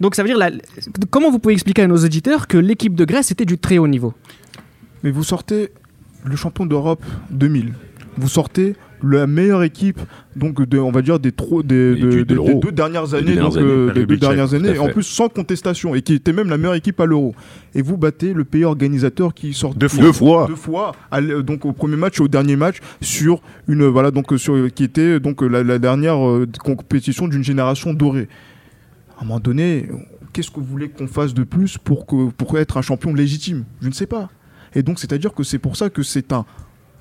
Donc 0.00 0.14
ça 0.14 0.22
veut 0.22 0.28
dire, 0.28 0.38
la- 0.38 0.50
comment 1.10 1.30
vous 1.30 1.38
pouvez 1.38 1.54
expliquer 1.54 1.82
à 1.82 1.86
nos 1.86 1.96
auditeurs 2.04 2.46
que 2.46 2.58
l'équipe 2.58 2.94
de 2.94 3.04
Grèce 3.04 3.30
était 3.30 3.46
du 3.46 3.58
très 3.58 3.78
haut 3.78 3.88
niveau? 3.88 4.12
Mais 5.02 5.10
vous 5.10 5.24
sortez 5.24 5.70
le 6.24 6.36
champion 6.36 6.66
d'Europe 6.66 7.04
2000. 7.30 7.72
Vous 8.18 8.28
sortez 8.28 8.76
la 9.02 9.26
meilleure 9.26 9.62
équipe, 9.62 10.00
donc 10.36 10.62
de, 10.66 10.78
on 10.78 10.90
va 10.90 11.02
dire 11.02 11.18
des, 11.18 11.32
trois- 11.32 11.62
des, 11.62 11.74
Et 11.74 12.00
de- 12.00 12.10
du- 12.10 12.16
de 12.18 12.22
des- 12.24 12.34
l'Euro. 12.34 12.48
des 12.48 12.54
deux 12.54 12.72
dernières 12.72 13.14
années, 13.14 13.34
dernières 13.34 13.44
donc, 13.50 13.56
années, 13.58 13.66
euh, 13.70 13.92
des 13.92 14.06
deux 14.06 14.16
dernières 14.16 14.54
années, 14.54 14.70
et 14.74 14.78
en 14.78 14.88
plus 14.88 15.02
sans 15.02 15.28
contestation, 15.28 15.94
et 15.94 16.02
qui 16.02 16.14
était 16.14 16.32
même 16.32 16.48
la 16.48 16.56
meilleure 16.58 16.74
équipe 16.74 16.98
à 17.00 17.06
l'Euro. 17.06 17.34
Et 17.74 17.82
vous 17.82 17.96
battez 17.96 18.32
le 18.32 18.44
pays 18.44 18.64
organisateur 18.64 19.34
qui 19.34 19.52
sort 19.52 19.74
Deux 19.74 19.88
fois. 19.88 20.02
Deux 20.04 20.12
fois. 20.12 20.46
deux 20.48 20.56
fois, 20.56 20.92
à 21.10 21.18
l- 21.18 21.42
donc 21.42 21.64
au 21.66 21.72
premier 21.72 21.96
match 21.96 22.18
et 22.18 22.22
au 22.22 22.28
dernier 22.28 22.56
match 22.56 22.76
sur 23.00 23.40
une 23.68 23.84
voilà 23.86 24.10
donc 24.10 24.32
euh, 24.32 24.38
sur 24.38 24.72
qui 24.72 24.84
était 24.84 25.20
donc 25.20 25.42
euh, 25.42 25.46
la, 25.48 25.62
la 25.62 25.78
dernière 25.78 26.26
euh, 26.26 26.46
compétition 26.64 27.28
d'une 27.28 27.44
génération 27.44 27.92
dorée. 27.94 28.28
À 29.18 29.22
un 29.22 29.24
moment 29.26 29.40
donné, 29.40 29.88
qu'est-ce 30.32 30.50
que 30.50 30.60
vous 30.60 30.66
voulez 30.66 30.88
qu'on 30.88 31.06
fasse 31.06 31.32
de 31.34 31.42
plus 31.42 31.78
pour 31.78 32.06
que 32.06 32.30
pour 32.30 32.58
être 32.58 32.76
un 32.76 32.82
champion 32.82 33.14
légitime? 33.14 33.64
Je 33.80 33.88
ne 33.88 33.92
sais 33.94 34.06
pas. 34.06 34.30
Et 34.74 34.82
donc 34.82 34.98
c'est 34.98 35.12
à 35.12 35.18
dire 35.18 35.32
que 35.32 35.42
c'est 35.42 35.58
pour 35.58 35.76
ça 35.76 35.88
que 35.90 36.02
c'est 36.02 36.32
un 36.32 36.44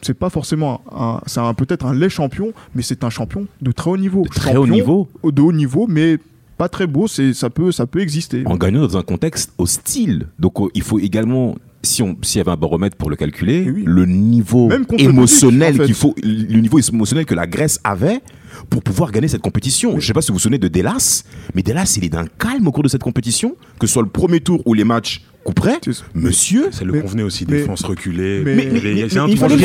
c'est 0.02 0.14
pas 0.14 0.30
forcément 0.30 0.82
un, 0.92 1.20
c'est 1.26 1.40
un- 1.40 1.54
peut-être 1.54 1.86
un 1.86 1.94
laid 1.94 2.10
champion, 2.10 2.52
mais 2.76 2.82
c'est 2.82 3.04
un 3.04 3.10
champion 3.10 3.48
de 3.62 3.72
très 3.72 3.90
haut 3.90 3.98
niveau. 3.98 4.24
De 4.24 4.30
très 4.30 4.56
haut 4.56 4.68
niveau. 4.68 5.08
de 5.24 5.42
haut 5.42 5.52
niveau, 5.54 5.88
mais 5.90 6.18
pas 6.58 6.70
très 6.70 6.88
beau, 6.88 7.08
c'est 7.08 7.34
ça 7.34 7.50
peut 7.50 7.72
ça 7.72 7.86
peut 7.86 8.00
exister. 8.02 8.44
En 8.46 8.56
gagnant 8.56 8.82
dans 8.82 8.98
un 8.98 9.02
contexte 9.04 9.52
hostile. 9.58 10.28
Donc 10.40 10.60
euh, 10.62 10.68
il 10.74 10.84
faut 10.84 11.00
également, 11.00 11.56
si 11.82 12.02
on 12.02 12.16
s'il 12.22 12.38
y 12.38 12.42
avait 12.42 12.52
un 12.52 12.56
baromètre 12.58 12.96
pour 12.96 13.10
le 13.10 13.16
calculer, 13.16 13.70
oui. 13.70 13.84
le 13.86 14.06
niveau 14.06 14.70
émotionnel 14.98 15.74
public, 15.74 15.82
en 15.82 15.84
fait. 15.84 15.86
qu'il 15.86 15.96
faut, 15.96 16.16
le 16.24 16.60
niveau 16.62 16.80
émotionnel 16.80 17.26
que 17.26 17.36
la 17.36 17.48
Grèce 17.48 17.80
avait 17.84 18.22
pour 18.70 18.84
pouvoir 18.84 19.12
gagner 19.12 19.28
cette 19.28 19.42
compétition. 19.42 20.00
Je 20.00 20.08
sais 20.08 20.14
pas 20.14 20.22
si 20.22 20.30
vous 20.30 20.36
vous 20.36 20.40
souvenez 20.40 20.58
de 20.58 20.70
Delas, 20.70 21.24
mais 21.54 21.62
Delas 21.62 21.96
il 21.98 22.06
est 22.06 22.10
d'un 22.10 22.26
calme 22.26 22.68
au 22.68 22.72
cours 22.72 22.84
de 22.84 22.88
cette 22.90 23.04
compétition, 23.04 23.56
que 23.80 23.86
ce 23.88 23.94
soit 23.94 24.04
le 24.04 24.10
premier 24.10 24.40
tour 24.40 24.62
ou 24.66 24.74
les 24.74 24.84
matchs 24.86 25.24
coup 25.46 25.54
près. 25.54 25.78
C'est- 25.84 26.04
Monsieur, 26.16 26.68
Ça 26.72 26.84
le 26.84 27.00
convenait 27.02 27.24
aussi, 27.24 27.46
mais- 27.48 27.60
défense 27.60 27.84
reculée. 27.84 28.42
mais- 28.44 28.56
mais- 28.56 28.66
mais- 28.66 28.72
mais- 28.84 28.94
mais 29.04 29.10
c'est 29.10 29.20
un 29.20 29.28
il 29.28 29.38
fallait 29.38 29.56
le 29.56 29.62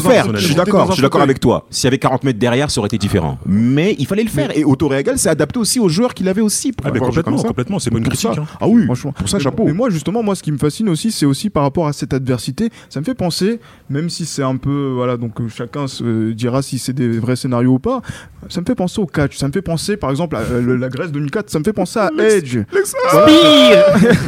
faire. 0.00 0.34
Je 0.36 0.44
suis 0.46 0.54
d'accord, 0.54 0.88
je 0.88 0.92
suis 0.94 1.02
d'accord 1.02 1.20
avec 1.22 1.38
toi. 1.38 1.66
S'il 1.70 1.84
y 1.84 1.88
avait 1.88 1.98
40 1.98 2.24
mètres 2.24 2.38
derrière, 2.38 2.70
ça 2.70 2.80
aurait 2.80 2.86
été 2.88 2.98
différent. 2.98 3.38
Mais 3.46 3.94
il 3.98 4.06
fallait 4.06 4.24
le 4.24 4.30
faire. 4.30 4.56
Et 4.56 4.64
Autorégal 4.64 5.18
s'est 5.18 5.28
adapté 5.28 5.58
aussi 5.58 5.78
aux 5.78 5.88
joueurs 5.88 6.14
qu'il 6.14 6.28
avait 6.28 6.40
aussi. 6.40 6.72
Pour 6.72 6.86
Ah, 6.86 6.90
mais 6.92 6.98
complètement, 6.98 7.36
complètement, 7.36 7.78
c'est 7.78 7.90
Pour 7.90 8.00
critique. 8.00 8.30
hein. 8.38 8.44
Ah 8.60 8.66
oui, 8.68 8.84
Franchement. 8.86 9.12
pour 9.12 9.28
ça, 9.28 9.38
chapeau. 9.38 9.64
Mais 9.66 9.72
moi, 9.72 9.90
justement, 9.90 10.22
moi, 10.22 10.34
ce 10.34 10.42
qui 10.42 10.50
me 10.50 10.58
fascine 10.58 10.88
aussi, 10.88 11.12
c'est 11.12 11.26
aussi 11.26 11.50
par 11.50 11.62
rapport 11.64 11.86
à 11.86 11.92
cette 11.92 12.14
adversité. 12.14 12.70
Ça 12.88 13.00
me 13.00 13.04
fait 13.04 13.14
penser, 13.14 13.60
même 13.90 14.08
si 14.08 14.24
c'est 14.24 14.42
un 14.42 14.56
peu, 14.56 14.92
voilà, 14.94 15.16
donc 15.18 15.40
euh, 15.40 15.48
chacun 15.54 15.86
se 15.86 16.32
dira 16.32 16.62
si 16.62 16.78
c'est 16.78 16.92
des 16.94 17.18
vrais 17.18 17.36
scénarios 17.36 17.72
ou 17.74 17.78
pas. 17.78 18.00
Ça 18.48 18.60
me 18.60 18.66
fait 18.66 18.74
penser 18.74 19.00
au 19.00 19.06
catch. 19.06 19.36
Ça 19.36 19.46
me 19.46 19.52
fait 19.52 19.62
penser, 19.62 19.96
par 19.96 20.10
exemple, 20.10 20.36
à 20.36 20.40
euh, 20.40 20.78
la 20.78 20.88
Grèce 20.88 21.12
2004. 21.12 21.50
Ça 21.50 21.58
me 21.58 21.64
fait 21.64 21.72
penser 21.72 21.98
à 21.98 22.10
Edge. 22.18 22.58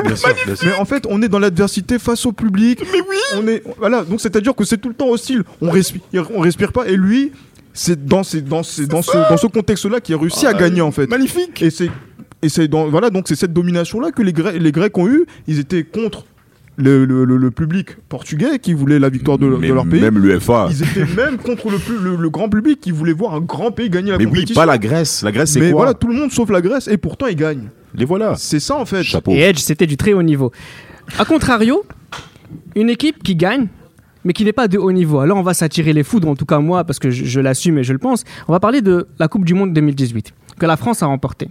Bien 0.05 0.17
sûr, 0.17 0.35
bien 0.47 0.55
sûr. 0.55 0.67
Mais 0.67 0.74
en 0.81 0.85
fait, 0.85 1.04
on 1.09 1.23
est 1.23 1.28
dans 1.28 1.38
l'adversité 1.38 1.99
face 1.99 2.25
au 2.26 2.33
public. 2.33 2.83
Mais 2.93 3.00
oui. 3.00 3.16
On 3.37 3.47
est, 3.49 3.62
voilà. 3.78 4.04
Donc 4.04 4.21
c'est-à-dire 4.21 4.54
que 4.54 4.64
c'est 4.64 4.78
tout 4.78 4.88
le 4.88 4.95
temps 4.95 5.09
hostile. 5.09 5.43
On 5.61 5.71
respire, 5.71 6.02
on 6.35 6.40
respire 6.40 6.73
pas. 6.73 6.87
Et 6.87 6.97
lui, 6.97 7.33
c'est 7.73 8.04
dans 8.07 8.23
ces, 8.23 8.40
dans 8.40 8.62
ces, 8.62 8.87
dans 8.87 9.02
ce, 9.02 9.12
dans 9.12 9.37
ce 9.37 9.47
contexte-là 9.47 10.00
qu'il 10.00 10.14
a 10.14 10.19
réussi 10.19 10.47
à 10.47 10.52
gagner 10.54 10.81
en 10.81 10.93
fait. 10.93 11.09
Magnifique. 11.09 11.62
Et 11.62 11.71
c'est 11.71 11.90
et 12.43 12.49
c'est 12.49 12.69
dans 12.69 12.88
voilà 12.88 13.11
donc 13.11 13.25
c'est 13.26 13.37
cette 13.37 13.52
domination 13.52 14.00
là 14.00 14.11
que 14.12 14.23
les 14.23 14.33
Grecs, 14.33 14.57
les 14.61 14.73
Grecs 14.73 14.97
ont 14.99 15.09
eu. 15.09 15.25
Ils 15.47 15.59
étaient 15.59 15.83
contre 15.85 16.25
le, 16.76 17.04
le- 17.04 17.25
le- 17.25 17.37
le 17.37 17.50
public 17.52 17.97
portugais 18.09 18.59
qui 18.59 18.73
voulait 18.75 18.99
la 18.99 19.09
victoire 19.09 19.38
de, 19.38 19.49
de 19.49 19.57
Mais 19.57 19.69
leur 19.69 19.87
pays. 19.87 20.00
Même 20.00 20.19
l'UEFA. 20.19 20.69
Ils 20.71 20.83
étaient 20.83 21.14
même 21.14 21.38
contre 21.38 21.71
le, 21.71 21.78
plus- 21.78 21.99
le, 21.99 22.16
le 22.16 22.31
grand 22.31 22.49
public 22.49 22.81
qui 22.81 22.90
voulait 22.90 23.12
voir 23.12 23.35
un 23.35 23.40
grand 23.40 23.71
pays 23.71 23.88
gagner 23.90 24.11
la 24.11 24.19
Mais 24.19 24.25
oui, 24.25 24.31
compétition. 24.31 24.61
pas 24.61 24.66
la 24.66 24.76
Grèce. 24.78 25.23
La 25.23 25.31
Grèce, 25.33 25.52
c'est 25.52 25.61
Mais 25.61 25.71
quoi 25.71 25.83
voilà, 25.83 25.95
tout 25.95 26.09
le 26.09 26.14
monde 26.14 26.33
sauf 26.33 26.50
la 26.50 26.61
Grèce 26.61 26.88
et 26.88 26.97
pourtant 26.97 27.26
ils 27.28 27.37
gagnent. 27.37 27.69
Les 27.94 28.04
voilà. 28.04 28.34
C'est 28.36 28.60
ça 28.60 28.76
en 28.76 28.84
fait. 28.84 29.02
Chapeau. 29.02 29.32
Et 29.32 29.38
Edge, 29.40 29.58
c'était 29.58 29.86
du 29.86 29.96
très 29.96 30.12
haut 30.12 30.22
niveau. 30.22 30.50
A 31.18 31.24
contrario, 31.24 31.84
une 32.74 32.90
équipe 32.90 33.22
qui 33.22 33.36
gagne, 33.36 33.68
mais 34.24 34.32
qui 34.32 34.44
n'est 34.44 34.52
pas 34.52 34.68
de 34.68 34.78
haut 34.78 34.92
niveau. 34.92 35.20
Alors 35.20 35.38
on 35.38 35.42
va 35.42 35.54
s'attirer 35.54 35.92
les 35.92 36.02
foudres, 36.02 36.28
en 36.28 36.34
tout 36.36 36.46
cas 36.46 36.58
moi, 36.58 36.84
parce 36.84 36.98
que 36.98 37.10
je, 37.10 37.24
je 37.24 37.40
l'assume 37.40 37.78
et 37.78 37.84
je 37.84 37.92
le 37.92 37.98
pense. 37.98 38.24
On 38.48 38.52
va 38.52 38.60
parler 38.60 38.80
de 38.82 39.06
la 39.18 39.28
Coupe 39.28 39.44
du 39.44 39.54
Monde 39.54 39.72
2018, 39.72 40.32
que 40.58 40.66
la 40.66 40.76
France 40.76 41.02
a 41.02 41.06
remportée. 41.06 41.48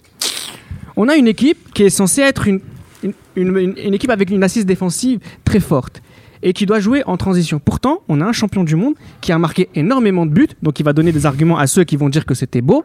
On 0.95 1.07
a 1.07 1.15
une 1.15 1.27
équipe 1.27 1.71
qui 1.73 1.83
est 1.83 1.89
censée 1.89 2.21
être 2.21 2.47
une, 2.47 2.59
une, 3.03 3.13
une- 3.35 3.57
une- 3.57 3.75
une 3.77 3.93
équipe 3.93 4.09
avec 4.11 4.29
une 4.29 4.43
assise 4.43 4.65
défensive 4.65 5.19
très 5.43 5.59
forte 5.59 6.01
et 6.41 6.51
qui 6.53 6.65
doit 6.65 6.79
jouer 6.79 7.03
en 7.05 7.15
transition. 7.15 7.59
Pourtant, 7.63 8.01
on 8.09 8.19
a 8.21 8.25
un 8.25 8.33
champion 8.33 8.63
du 8.63 8.75
monde 8.75 8.95
qui 9.21 9.31
a 9.31 9.37
marqué 9.39 9.69
énormément 9.75 10.25
de 10.25 10.31
buts, 10.31 10.49
donc 10.61 10.79
il 10.79 10.83
va 10.83 10.91
donner 10.93 11.11
des 11.13 11.25
arguments 11.25 11.57
à 11.57 11.67
ceux 11.67 11.83
qui 11.85 11.95
vont 11.95 12.09
dire 12.09 12.25
que 12.25 12.33
c'était 12.33 12.61
beau. 12.61 12.83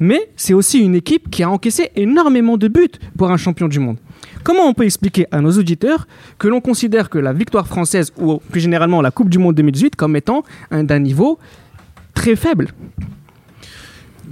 Mais 0.00 0.30
c'est 0.34 0.54
aussi 0.54 0.78
une 0.80 0.94
équipe 0.94 1.30
qui 1.30 1.42
a 1.42 1.50
encaissé 1.50 1.90
énormément 1.94 2.56
de 2.56 2.68
buts 2.68 2.88
pour 3.18 3.30
un 3.30 3.36
champion 3.36 3.68
du 3.68 3.78
monde. 3.78 3.98
Comment 4.42 4.66
on 4.66 4.72
peut 4.74 4.84
expliquer 4.84 5.26
à 5.30 5.40
nos 5.42 5.52
auditeurs 5.52 6.06
que 6.38 6.48
l'on 6.48 6.60
considère 6.62 7.10
que 7.10 7.18
la 7.18 7.32
victoire 7.34 7.66
française, 7.66 8.10
ou 8.18 8.38
plus 8.50 8.60
généralement 8.60 9.02
la 9.02 9.10
Coupe 9.10 9.28
du 9.28 9.38
Monde 9.38 9.54
2018, 9.56 9.96
comme 9.96 10.16
étant 10.16 10.42
un- 10.70 10.84
d'un 10.84 10.98
niveau 11.00 11.38
très 12.14 12.34
faible? 12.36 12.68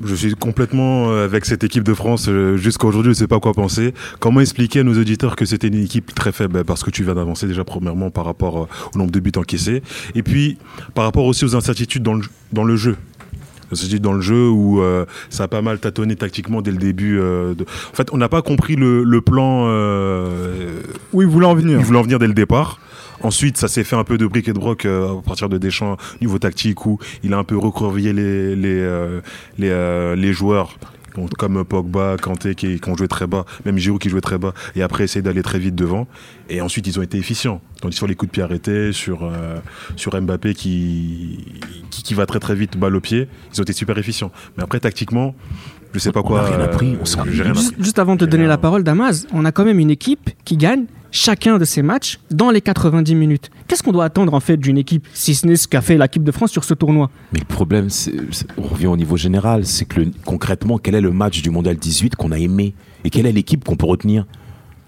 Je 0.04 0.14
suis 0.14 0.32
complètement 0.34 1.10
euh, 1.10 1.24
avec 1.24 1.44
cette 1.44 1.64
équipe 1.64 1.82
de 1.82 1.92
France. 1.92 2.26
euh, 2.28 2.56
Jusqu'à 2.56 2.86
aujourd'hui, 2.86 3.12
je 3.12 3.16
ne 3.18 3.24
sais 3.24 3.26
pas 3.26 3.40
quoi 3.40 3.52
penser. 3.52 3.92
Comment 4.20 4.40
expliquer 4.40 4.80
à 4.80 4.84
nos 4.84 4.96
auditeurs 4.98 5.34
que 5.34 5.44
c'était 5.44 5.66
une 5.68 5.82
équipe 5.82 6.14
très 6.14 6.30
faible? 6.30 6.54
Ben, 6.54 6.64
Parce 6.64 6.84
que 6.84 6.90
tu 6.90 7.02
viens 7.02 7.14
d'avancer 7.16 7.48
déjà 7.48 7.64
premièrement 7.64 8.08
par 8.10 8.24
rapport 8.24 8.62
euh, 8.62 8.66
au 8.94 8.98
nombre 8.98 9.10
de 9.10 9.18
buts 9.18 9.32
encaissés. 9.36 9.82
Et 10.14 10.22
puis 10.22 10.56
par 10.94 11.04
rapport 11.04 11.24
aussi 11.24 11.44
aux 11.44 11.56
incertitudes 11.56 12.04
dans 12.04 12.14
le, 12.14 12.22
dans 12.52 12.62
le 12.64 12.76
jeu. 12.76 12.96
C'est 13.72 13.98
dans 13.98 14.12
le 14.12 14.20
jeu 14.20 14.48
où 14.48 14.80
euh, 14.80 15.04
ça 15.30 15.44
a 15.44 15.48
pas 15.48 15.62
mal 15.62 15.78
tâtonné 15.78 16.16
tactiquement 16.16 16.62
dès 16.62 16.70
le 16.70 16.78
début. 16.78 17.18
euh, 17.18 17.54
de- 17.54 17.64
En 17.64 17.94
fait, 17.94 18.08
on 18.12 18.16
n'a 18.16 18.28
pas 18.28 18.42
compris 18.42 18.76
le, 18.76 19.02
le 19.04 19.20
plan 19.20 19.66
euh, 19.68 20.80
Où 21.12 21.22
ils 21.22 21.28
voulaient 21.28 21.46
en 21.46 21.54
venir. 21.54 21.78
il 21.78 21.84
voulait 21.84 21.98
en 21.98 22.02
venir 22.02 22.18
dès 22.18 22.26
le 22.26 22.34
départ. 22.34 22.80
Ensuite, 23.22 23.56
ça 23.56 23.66
s'est 23.66 23.82
fait 23.84 23.96
un 23.96 24.04
peu 24.04 24.16
de 24.16 24.26
briques 24.26 24.46
et 24.48 24.52
de 24.52 24.58
broc 24.58 24.84
euh, 24.84 25.18
à 25.18 25.22
partir 25.22 25.48
de 25.48 25.58
Deschamps, 25.58 25.96
niveau 26.20 26.38
tactique, 26.38 26.86
où 26.86 26.98
il 27.24 27.34
a 27.34 27.38
un 27.38 27.44
peu 27.44 27.56
recroquevillé 27.58 28.12
les, 28.12 28.54
les, 28.54 28.78
euh, 28.78 29.20
les, 29.58 29.70
euh, 29.70 30.14
les 30.14 30.32
joueurs. 30.32 30.78
Donc, 31.16 31.30
Comme 31.36 31.64
Pogba, 31.64 32.16
Kanté 32.20 32.54
qui, 32.54 32.80
qui 32.80 32.88
ont 32.90 32.96
joué 32.96 33.08
très 33.08 33.26
bas, 33.26 33.44
même 33.64 33.78
Giroud 33.78 34.00
qui 34.00 34.08
jouait 34.08 34.20
très 34.20 34.38
bas, 34.38 34.52
et 34.76 34.82
après 34.82 35.04
essayer 35.04 35.22
d'aller 35.22 35.42
très 35.42 35.58
vite 35.58 35.74
devant. 35.74 36.06
Et 36.48 36.60
ensuite, 36.60 36.86
ils 36.86 36.98
ont 36.98 37.02
été 37.02 37.18
efficients. 37.18 37.60
Donc 37.82 37.94
sur 37.94 38.06
les 38.06 38.14
coups 38.14 38.28
de 38.30 38.32
pied 38.32 38.42
arrêtés, 38.42 38.92
sur, 38.92 39.24
euh, 39.24 39.56
sur 39.96 40.20
Mbappé 40.20 40.54
qui, 40.54 41.44
qui, 41.90 42.02
qui 42.02 42.14
va 42.14 42.26
très 42.26 42.38
très 42.40 42.54
vite, 42.54 42.76
balle 42.78 42.96
au 42.96 43.00
pied, 43.00 43.28
ils 43.52 43.60
ont 43.60 43.64
été 43.64 43.72
super 43.72 43.96
efficients. 43.98 44.30
Mais 44.56 44.62
après, 44.64 44.80
tactiquement, 44.80 45.34
je 45.92 45.98
sais 45.98 46.12
pas 46.12 46.20
On 46.20 46.24
quoi. 46.24 46.40
a 46.42 46.46
rien 46.50 46.60
appris, 46.60 46.96
on 47.00 47.18
euh, 47.18 47.22
rien 47.22 47.54
Juste, 47.54 47.72
appris. 47.72 47.82
juste 47.84 47.98
avant 47.98 48.14
de 48.14 48.20
te 48.20 48.30
donner 48.30 48.42
rien- 48.44 48.48
la 48.50 48.58
parole, 48.58 48.82
Damas, 48.84 49.26
on 49.32 49.44
a 49.44 49.52
quand 49.52 49.64
même 49.64 49.78
une 49.78 49.90
équipe 49.90 50.30
qui 50.44 50.56
gagne 50.56 50.84
chacun 51.10 51.58
de 51.58 51.64
ses 51.64 51.82
matchs 51.82 52.18
dans 52.30 52.50
les 52.50 52.60
90 52.60 53.14
minutes. 53.14 53.50
Qu'est-ce 53.66 53.82
qu'on 53.82 53.92
doit 53.92 54.04
attendre 54.04 54.34
en 54.34 54.40
fait 54.40 54.56
d'une 54.56 54.78
équipe, 54.78 55.06
si 55.14 55.34
ce 55.34 55.46
n'est 55.46 55.56
ce 55.56 55.68
qu'a 55.68 55.80
fait 55.80 55.96
l'équipe 55.98 56.22
de 56.24 56.32
France 56.32 56.50
sur 56.50 56.64
ce 56.64 56.74
tournoi? 56.74 57.10
Mais 57.32 57.40
le 57.40 57.44
problème, 57.46 57.88
on 58.56 58.62
revient 58.62 58.86
au 58.86 58.96
niveau 58.96 59.16
général, 59.16 59.64
c'est 59.66 59.84
que 59.84 60.00
le- 60.00 60.10
concrètement, 60.24 60.78
quel 60.78 60.94
est 60.94 61.00
le 61.00 61.10
match 61.12 61.42
du 61.42 61.50
Mondial 61.50 61.76
18 61.76 62.16
qu'on 62.16 62.32
a 62.32 62.38
aimé 62.38 62.74
et 63.04 63.10
quelle 63.10 63.26
est 63.26 63.32
l'équipe 63.32 63.64
qu'on 63.64 63.76
peut 63.76 63.86
retenir? 63.86 64.26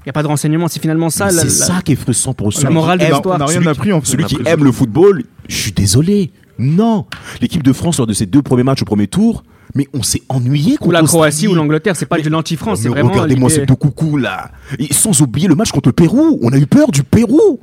Il 0.00 0.04
n'y 0.06 0.10
a 0.10 0.12
pas 0.14 0.22
de 0.22 0.28
renseignements, 0.28 0.68
c'est 0.68 0.80
finalement 0.80 1.10
ça. 1.10 1.26
La- 1.26 1.32
C'est 1.32 1.44
la- 1.44 1.50
ça 1.76 1.82
qui 1.82 1.92
est 1.92 1.96
frustrant 1.96 2.32
pour 2.32 2.52
celui 2.52 2.72
morale 2.72 2.98
qui 2.98 3.04
de 3.06 3.10
aime-. 3.10 3.20
On 3.24 3.30
rien 3.36 3.46
celui- 3.48 3.68
appris 3.68 3.92
en 3.92 4.00
fait. 4.00 4.06
Celui 4.06 4.24
On 4.24 4.26
a 4.26 4.28
qui 4.30 4.36
aime 4.46 4.64
le 4.64 4.72
football, 4.72 5.24
je 5.48 5.54
suis 5.56 5.72
désolé. 5.72 6.32
Non, 6.58 7.06
l'équipe 7.40 7.62
de 7.62 7.72
France 7.72 7.98
lors 7.98 8.06
de 8.06 8.12
ses 8.12 8.26
deux 8.26 8.42
premiers 8.42 8.62
matchs 8.62 8.82
au 8.82 8.84
premier 8.86 9.06
tour, 9.08 9.42
mais 9.74 9.86
on 9.94 10.02
s'est 10.02 10.22
ennuyé 10.28 10.76
contre 10.76 10.88
Ou 10.88 10.92
la 10.92 11.02
Croatie 11.02 11.48
ou 11.48 11.54
l'Angleterre, 11.54 11.96
c'est 11.96 12.06
pas 12.06 12.16
Mais- 12.16 12.22
de 12.22 12.30
l'anti-France, 12.30 12.80
c'est 12.80 12.88
mais 12.88 12.94
vraiment. 12.94 13.10
Regardez-moi 13.12 13.48
l'idée- 13.48 13.60
ce 13.62 13.66
Toukoukou 13.66 14.16
là. 14.16 14.50
Et 14.78 14.92
sans 14.92 15.20
oublier 15.22 15.48
le 15.48 15.54
match 15.54 15.70
contre 15.72 15.88
le 15.88 15.92
Pérou. 15.92 16.38
On 16.42 16.52
a 16.52 16.56
eu 16.58 16.66
peur 16.66 16.90
du 16.90 17.02
Pérou. 17.02 17.58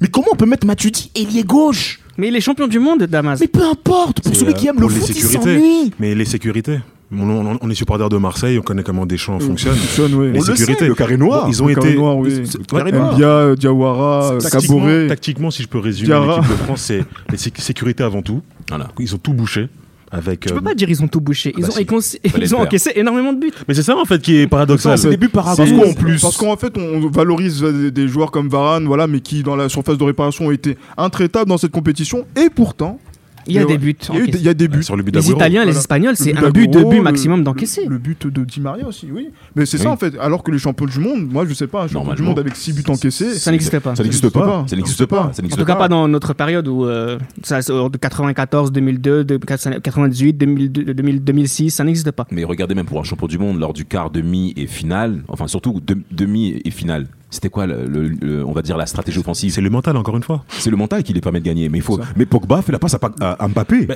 Mais 0.00 0.08
comment 0.08 0.28
on 0.32 0.36
peut 0.36 0.46
mettre 0.46 0.66
Matuidi 0.66 1.10
ailier 1.14 1.42
gauche? 1.42 2.00
Mais 2.18 2.28
il 2.28 2.36
est 2.36 2.40
champion 2.40 2.66
du 2.66 2.78
monde, 2.78 3.02
Damas. 3.04 3.38
Mais 3.40 3.46
peu 3.48 3.62
importe. 3.62 4.20
Pour 4.22 4.34
celui 4.34 4.52
euh, 4.52 4.54
qui 4.54 4.66
aime 4.68 4.80
le 4.80 4.88
foot, 4.88 5.08
il. 5.08 5.90
Mais 5.98 6.14
les 6.14 6.24
sécurités. 6.24 6.78
On, 7.12 7.20
on- 7.30 7.58
on 7.60 7.70
est 7.70 7.74
supporter 7.74 8.08
de 8.08 8.16
Marseille, 8.16 8.58
on 8.58 8.62
connaît 8.62 8.82
comment 8.82 9.06
Deschamps 9.06 9.38
fonctionne. 9.38 9.76
Fonctionne, 9.76 10.14
oui. 10.14 10.32
Les 10.32 10.40
On 10.40 10.42
le 10.44 10.56
sécurités. 10.56 10.80
sait, 10.80 10.88
le 10.88 10.94
carré 10.96 11.16
noir. 11.16 11.44
Bon, 11.44 11.50
ils 11.50 11.62
ont 11.62 11.68
Le 11.68 11.74
carré 11.76 11.90
été. 11.90 11.98
noir, 11.98 12.16
oui. 12.18 12.42
Carré 12.68 12.82
ouais, 12.84 12.92
noir. 12.92 13.14
Mbia, 13.14 13.26
euh, 13.28 13.54
Diawara, 13.54 14.38
Tactiquement, 14.40 14.78
Caboret. 14.80 15.06
tactiquement, 15.06 15.50
si 15.52 15.62
je 15.62 15.68
peux 15.68 15.78
résumer 15.78 16.08
l'équipe 16.14 16.50
de 16.50 16.56
France, 16.64 16.80
c'est 16.80 17.04
les 17.30 17.36
sé- 17.38 17.52
sécurités 17.58 18.02
avant 18.02 18.22
tout. 18.22 18.42
Voilà. 18.68 18.88
Ils 18.98 19.14
ont 19.14 19.18
tout 19.18 19.32
bouché. 19.34 19.68
Avec, 20.10 20.40
Tu 20.40 20.52
euh, 20.52 20.54
peux 20.56 20.60
pas 20.62 20.74
dire 20.74 20.88
ils 20.88 21.02
ont 21.02 21.08
tout 21.08 21.20
bouché. 21.20 21.52
Ils 21.56 21.62
bah 21.62 21.68
ont, 21.68 22.00
si, 22.00 22.20
ils 22.24 22.54
encaissé 22.54 22.92
énormément 22.94 23.32
de 23.32 23.40
buts. 23.40 23.52
Mais 23.66 23.74
c'est 23.74 23.82
ça 23.82 23.96
en 23.96 24.04
fait 24.04 24.20
qui 24.22 24.36
est 24.36 24.46
paradoxal. 24.46 24.96
C'est- 24.98 25.10
des 25.10 25.16
buts 25.16 25.28
par 25.28 25.44
Parce 25.56 25.70
qu'en 25.70 25.90
en 25.90 25.94
plus. 25.94 26.20
Parce 26.20 26.36
qu'en 26.36 26.56
fait, 26.56 26.76
on 26.78 27.08
valorise 27.08 27.62
des, 27.62 27.90
des 27.90 28.08
joueurs 28.08 28.30
comme 28.30 28.48
Varane, 28.48 28.86
voilà, 28.86 29.06
mais 29.06 29.20
qui 29.20 29.42
dans 29.42 29.56
la 29.56 29.68
surface 29.68 29.98
de 29.98 30.04
réparation 30.04 30.46
ont 30.46 30.50
été 30.52 30.76
intraitables 30.96 31.48
dans 31.48 31.58
cette 31.58 31.72
compétition. 31.72 32.24
Et 32.36 32.50
pourtant, 32.50 33.00
Il 33.46 33.54
y 33.54 33.58
a 33.58 33.64
des 33.64 33.78
buts. 33.78 33.96
il 34.26 34.42
y 34.42 34.48
a 34.48 34.54
des 34.54 34.68
buts. 34.68 34.82
Sur 34.82 34.96
le 34.96 35.02
but 35.02 35.14
Les. 35.14 35.30
Italiens, 35.30 35.64
les. 35.64 35.76
Espagnols, 35.76 36.16
c'est 36.16 36.36
un 36.36 36.50
but, 36.50 36.68
deux 36.70 36.84
buts 36.84 37.00
maximum 37.00 37.44
d'encaisser. 37.44 37.86
Le, 37.86 37.98
but 37.98 38.26
de 38.26 38.44
Di 38.44 38.60
Maria 38.60 38.86
aussi, 38.86 39.08
oui. 39.12 39.28
Mais 39.54 39.66
c'est 39.66 39.76
Oui. 39.78 39.82
ça 39.84 39.90
en 39.90 39.96
fait. 39.96 40.14
Alors 40.20 40.42
que 40.42 40.50
les 40.50 40.58
champions 40.58 40.86
du 40.86 40.98
monde, 40.98 41.30
moi 41.30 41.44
je 41.48 41.54
sais 41.54 41.66
pas, 41.66 41.84
un 41.84 41.88
champion 41.88 42.14
du 42.14 42.22
monde 42.22 42.38
avec 42.38 42.56
6 42.56 42.72
buts 42.72 42.82
encaissés. 42.88 43.34
Ça 43.34 43.50
n'existe 43.50 43.78
pas. 43.78 43.94
Ça 43.94 44.02
n'existe 44.02 44.28
pas. 44.30 44.66
Ça 44.68 44.76
n'existe 44.76 45.06
pas. 45.06 45.30
En 45.32 45.56
tout 45.56 45.64
cas, 45.64 45.76
pas 45.76 45.88
dans 45.88 46.08
notre 46.08 46.32
période 46.34 46.66
où 46.68 46.84
euh, 46.86 47.18
de 47.18 47.96
94, 47.98 48.72
2002, 48.72 49.24
de 49.24 49.36
98, 49.36 50.32
2002, 50.34 50.94
2000, 50.94 51.24
2006, 51.24 51.70
ça 51.70 51.84
n'existe 51.84 52.10
pas. 52.10 52.26
Mais 52.30 52.44
regardez 52.44 52.74
même 52.74 52.86
pour 52.86 53.00
un 53.00 53.04
champion 53.04 53.26
du 53.26 53.38
monde 53.38 53.58
lors 53.60 53.72
du 53.72 53.84
quart, 53.84 54.10
demi 54.10 54.52
et 54.56 54.66
finale, 54.66 55.22
enfin 55.28 55.46
surtout 55.46 55.80
de- 55.84 55.98
demi 56.10 56.60
et 56.64 56.70
finale. 56.70 57.06
C'était 57.36 57.50
quoi, 57.50 57.66
le, 57.66 57.86
le- 57.86 58.08
le- 58.08 58.44
on 58.46 58.52
va 58.52 58.62
dire 58.62 58.76
la 58.76 58.86
stratégie 58.86 59.18
offensive? 59.18 59.52
C'est 59.52 59.60
le 59.60 59.70
mental 59.70 59.96
encore 59.96 60.16
une 60.16 60.22
fois. 60.22 60.44
C'est 60.48 60.70
le 60.70 60.76
mental 60.76 61.02
qui 61.02 61.12
les 61.12 61.20
permet 61.20 61.40
de 61.40 61.44
gagner. 61.44 61.68
Mais 61.68 61.78
il 61.78 61.84
faut. 61.84 62.00
Mais 62.16 62.24
Pogba 62.26 62.62
fait 62.62 62.72
la 62.72 62.78
passe 62.78 62.94
à, 62.94 62.98
Pa- 62.98 63.12
à- 63.20 63.32
à 63.44 63.48
Mbappé. 63.48 63.86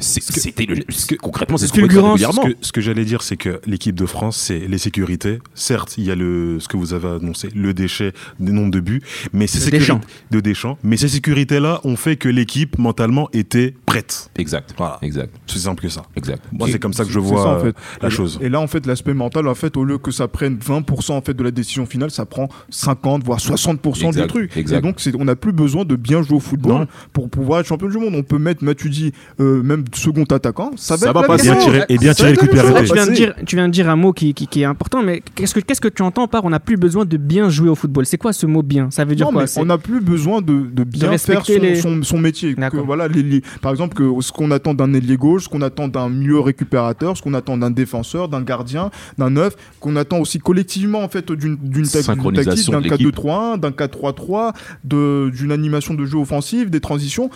C'était 0.00 0.66
le- 0.66 0.82
ce 0.88 1.06
que- 1.06 1.14
concrètement, 1.14 1.56
c'est 1.56 1.68
ce 1.68 1.74
Ce 1.74 1.80
régulièrement. 1.80 2.42
que, 2.42 2.56
ce 2.60 2.72
que 2.72 2.80
j'allais 2.80 3.04
dire, 3.04 3.22
c'est 3.22 3.36
que 3.36 3.60
l'équipe 3.66 3.94
de 3.94 4.06
France, 4.06 4.36
c'est 4.36 4.58
les 4.66 4.78
sécurités. 4.78 5.38
Certes, 5.54 5.94
il 5.96 6.04
y 6.04 6.10
a 6.10 6.16
le, 6.16 6.58
ce 6.58 6.66
que 6.66 6.76
vous 6.76 6.92
avez 6.92 7.06
annoncé, 7.08 7.50
le 7.54 7.72
déchet 7.72 8.12
des 8.40 8.50
nombres 8.50 8.72
de 8.72 8.80
buts, 8.80 9.00
mais 9.32 9.46
ces 9.46 9.58
De 9.58 9.64
sécurités 9.64 9.78
Deschamps. 9.78 10.00
de 10.32 10.40
Deschamps. 10.40 10.78
Mais 10.82 10.96
ces 10.96 11.06
sécurités-là 11.08 11.80
ont 11.84 11.94
fait 11.96 12.16
que 12.16 12.28
l'équipe 12.28 12.78
mentalement 12.78 13.28
était 13.32 13.74
prête. 13.96 14.30
Exact. 14.36 14.74
Voilà. 14.76 14.98
Exact. 15.02 15.34
C'est 15.46 15.58
simple 15.58 15.82
que 15.82 15.88
ça. 15.88 16.02
Exact. 16.16 16.42
Moi, 16.52 16.68
c'est 16.70 16.78
comme 16.78 16.92
ça 16.92 17.04
que 17.04 17.10
je 17.10 17.18
vois 17.18 17.42
ça, 17.42 17.48
en 17.48 17.54
euh, 17.54 17.60
fait. 17.60 17.74
la 18.02 18.08
Et- 18.08 18.10
chose. 18.10 18.38
Et 18.42 18.48
là, 18.48 18.60
en 18.60 18.66
fait, 18.66 18.86
l'aspect 18.86 19.14
mental, 19.14 19.48
en 19.48 19.54
fait, 19.54 19.76
au 19.76 19.84
lieu 19.84 19.98
que 19.98 20.10
ça 20.10 20.28
prenne 20.28 20.56
20% 20.58 21.16
en 21.16 21.20
fait 21.22 21.34
de 21.34 21.42
la 21.42 21.50
décision 21.50 21.86
finale, 21.86 22.10
ça 22.10 22.26
prend 22.26 22.48
50 22.70 23.22
voire 23.24 23.38
60% 23.40 24.00
du 24.00 24.06
Exact, 24.18 24.26
truc. 24.28 24.56
exact. 24.56 24.78
Et 24.78 24.82
donc, 24.82 24.96
c'est- 25.00 25.14
on 25.18 25.24
n'a 25.24 25.36
plus 25.36 25.52
besoin 25.52 25.84
de 25.84 25.96
bien 25.96 26.22
jouer 26.22 26.36
au 26.36 26.40
football 26.40 26.72
Non. 26.80 26.86
pour 27.12 27.28
pouvoir 27.30 27.60
être 27.60 27.66
champion 27.66 27.88
du 27.88 27.98
monde. 27.98 28.14
On 28.14 28.22
peut 28.22 28.38
mettre 28.38 28.64
Matuidi 28.64 29.12
euh, 29.40 29.62
même 29.62 29.84
second 29.94 30.24
attaquant, 30.24 30.72
ça 30.76 30.94
va 30.96 31.06
Ça 31.06 31.12
va 31.12 31.20
même 31.28 31.36
Bien 31.36 31.56
tiré, 31.56 31.84
et 31.88 31.98
bien 31.98 32.12
va 32.12 32.30
le 32.30 32.36
coup 32.36 32.46
de 32.46 32.50
tu, 32.50 32.92
viens 32.94 33.06
de 33.06 33.12
dire, 33.12 33.34
tu 33.46 33.56
viens 33.56 33.68
de 33.68 33.72
dire 33.72 33.88
un 33.88 33.96
mot 33.96 34.12
qui, 34.12 34.34
qui- 34.34 34.46
qui 34.48 34.62
est 34.62 34.64
important, 34.64 35.02
mais 35.02 35.22
qu'est-ce 35.34 35.54
que, 35.54 35.60
qu'est-ce 35.60 35.80
que 35.80 35.88
tu 35.88 36.02
entends 36.02 36.26
par 36.26 36.44
on 36.44 36.50
n'a 36.50 36.58
plus 36.60 36.76
besoin 36.76 37.04
de 37.04 37.16
bien 37.16 37.48
jouer 37.50 37.68
au 37.68 37.74
football? 37.74 38.04
C'est 38.06 38.18
quoi 38.18 38.32
ce 38.32 38.46
mot 38.46 38.62
bien? 38.62 38.90
Ça 38.90 39.04
veut 39.04 39.14
dire 39.14 39.26
Non, 39.26 39.32
quoi? 39.32 39.44
on 39.56 39.64
n'a 39.66 39.78
plus 39.78 40.00
besoin 40.00 40.40
de, 40.42 40.66
de 40.72 40.84
bien 40.84 41.16
faire 41.18 41.44
son, 41.44 41.52
les- 41.60 41.76
son- 41.76 42.02
son 42.02 42.18
métier. 42.18 42.54
Que, 42.54 42.60
D'accord. 42.60 42.84
voilà, 42.86 43.06
les- 43.08 43.22
les- 43.22 43.42
par 43.60 43.70
exemple, 43.70 43.85
que 43.94 44.10
ce 44.20 44.32
qu'on 44.32 44.50
attend 44.50 44.74
d'un 44.74 44.92
ailier 44.94 45.16
gauche, 45.16 45.44
ce 45.44 45.48
qu'on 45.48 45.62
attend 45.62 45.88
d'un 45.88 46.08
mieux 46.08 46.38
récupérateur, 46.40 47.16
ce 47.16 47.22
qu'on 47.22 47.34
attend 47.34 47.56
d'un 47.56 47.70
défenseur, 47.70 48.28
d'un 48.28 48.42
gardien, 48.42 48.90
d'un 49.18 49.30
neuf, 49.30 49.54
qu'on 49.80 49.96
attend 49.96 50.18
aussi 50.18 50.38
collectivement 50.38 51.02
en 51.02 51.08
fait 51.08 51.30
d'une 51.32 51.56
d'une 51.56 51.86
tactique, 51.86 52.70
d'un 52.72 52.80
l'équipe. 52.80 53.14
4-2-3-1, 53.16 53.58
d'un 53.58 53.70
4-3-3, 53.70 54.52
de- 54.84 55.30
d'une 55.34 55.52
animation 55.52 55.94
de 55.94 56.04
jeu 56.04 56.18
offensive, 56.18 56.70
des 56.70 56.80
transitions. 56.80 57.30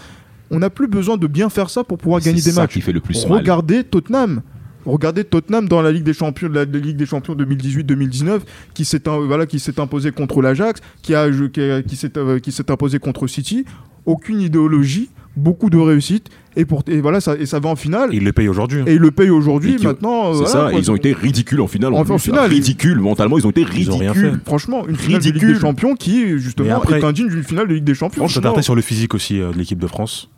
On 0.50 0.58
n'a 0.58 0.70
plus 0.70 0.88
besoin 0.88 1.16
de 1.16 1.26
bien 1.26 1.48
faire 1.48 1.70
ça 1.70 1.84
pour 1.84 1.98
pouvoir 1.98 2.20
gagner 2.20 2.40
des 2.42 2.50
ça 2.50 2.62
matchs. 2.62 2.72
qui 2.74 2.80
fait 2.80 2.92
le 2.92 3.00
plus 3.00 3.14
mal. 3.28 3.38
Regardez 3.38 3.84
Tottenham. 3.84 4.42
Regardez 4.86 5.24
Tottenham 5.24 5.68
dans 5.68 5.82
la 5.82 5.92
Ligue 5.92 6.04
des 6.04 6.14
Champions, 6.14 6.48
la, 6.48 6.64
la 6.64 6.78
Ligue 6.78 6.96
des 6.96 7.04
Champions 7.06 7.34
2018-2019, 7.34 8.40
qui 8.74 8.84
s'est 8.84 9.02
voilà, 9.06 9.44
qui 9.46 9.58
s'est 9.60 9.78
imposé 9.78 10.10
contre 10.10 10.40
l'Ajax, 10.42 10.80
qui 11.02 11.14
a 11.14 11.28
qui, 11.52 11.60
a- 11.60 11.82
qui 11.82 11.96
s'est 11.96 12.16
euh, 12.16 12.38
qui 12.38 12.50
s'est 12.50 12.70
imposé 12.70 12.98
contre 12.98 13.26
City. 13.26 13.64
Aucune 14.10 14.40
idéologie, 14.40 15.08
beaucoup 15.36 15.70
de 15.70 15.78
réussite, 15.78 16.28
et 16.56 16.64
pour 16.64 16.82
et 16.88 17.00
voilà 17.00 17.20
ça 17.20 17.36
et 17.36 17.46
ça 17.46 17.60
va 17.60 17.68
en 17.68 17.76
finale. 17.76 18.12
Et 18.12 18.16
il 18.16 18.24
le 18.24 18.32
paye 18.32 18.48
aujourd'hui. 18.48 18.80
hein. 18.80 18.84
Et 18.86 18.94
il 18.94 18.98
le 19.00 19.10
paye 19.12 19.30
aujourd'hui. 19.30 19.76
Maintenant, 19.82 20.30
euh, 20.30 20.32
C'est 20.32 20.38
voilà, 20.38 20.50
ça, 20.66 20.70
quoi. 20.70 20.80
ils 20.80 20.90
ont 20.90 20.96
été 20.96 21.12
ridicules 21.12 21.60
en 21.60 21.66
finale. 21.68 21.94
En, 21.94 22.04
plus. 22.04 22.18
finale, 22.18 22.50
ils- 22.50 22.54
ridicules, 22.56 22.98
mentalement, 22.98 23.38
ils 23.38 23.46
ont 23.46 23.50
été 23.50 23.60
Ils 23.76 23.90
ont 23.90 23.96
rien 23.98 24.12
ridicules. 24.12 24.38
fait. 24.38 24.44
Franchement, 24.46 24.86
une 24.88 24.96
finale 24.96 25.20
de 25.20 25.24
Ligue 25.26 25.34
Ridicule. 25.34 25.54
des 25.54 25.60
Champions 25.60 25.94
qui 25.94 26.38
justement 26.38 26.76
après- 26.76 26.98
est 26.98 27.04
indigne 27.04 27.28
d'une 27.28 27.44
finale 27.44 27.68
de 27.68 27.74
Ligue 27.74 27.84
des 27.84 27.94
Champions. 27.94 28.26
Je 28.26 28.32
Franchement, 28.32 28.50
t'attends 28.50 28.62
sur 28.62 28.74
le 28.74 28.82
physique 28.82 29.14
aussi 29.14 29.40
euh, 29.40 29.52
de 29.52 29.58
l'équipe 29.58 29.78
de 29.78 29.86
France. 29.86 30.28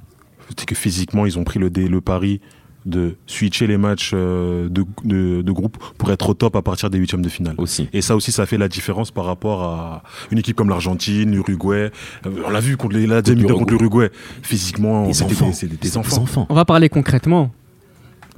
C'est 0.58 0.66
que 0.66 0.74
physiquement, 0.74 1.24
ils 1.24 1.38
ont 1.38 1.44
pris 1.44 1.58
le, 1.58 1.70
dé- 1.70 1.88
le 1.88 2.00
pari 2.02 2.40
de 2.84 3.14
switcher 3.26 3.66
les 3.66 3.76
matchs 3.76 4.10
euh, 4.14 4.68
de, 4.68 4.84
de, 5.04 5.42
de 5.42 5.52
groupe 5.52 5.76
pour 5.98 6.10
être 6.10 6.28
au 6.30 6.34
top 6.34 6.56
à 6.56 6.62
partir 6.62 6.90
des 6.90 6.98
huitièmes 6.98 7.22
de 7.22 7.28
finale. 7.28 7.54
Aussi. 7.58 7.88
Et 7.92 8.02
ça 8.02 8.16
aussi, 8.16 8.32
ça 8.32 8.44
fait 8.46 8.58
la 8.58 8.68
différence 8.68 9.10
par 9.10 9.24
rapport 9.24 9.62
à 9.62 10.02
une 10.30 10.38
équipe 10.38 10.56
comme 10.56 10.68
l'Argentine, 10.68 11.30
l'Uruguay. 11.30 11.90
Euh, 12.26 12.30
on 12.46 12.50
l'a 12.50 12.60
vu 12.60 12.76
contre 12.76 12.96
les, 12.96 13.06
la 13.06 13.22
contre 13.22 13.70
l'Uruguay. 13.72 14.10
Physiquement, 14.42 15.12
c'était 15.12 15.34
des, 15.34 15.52
c'est 15.52 15.66
des- 15.68 15.76
des 15.76 15.88
Des 15.88 15.96
enfants. 15.96 16.22
enfants. 16.22 16.46
On 16.48 16.54
va 16.54 16.64
parler 16.64 16.88
concrètement. 16.88 17.52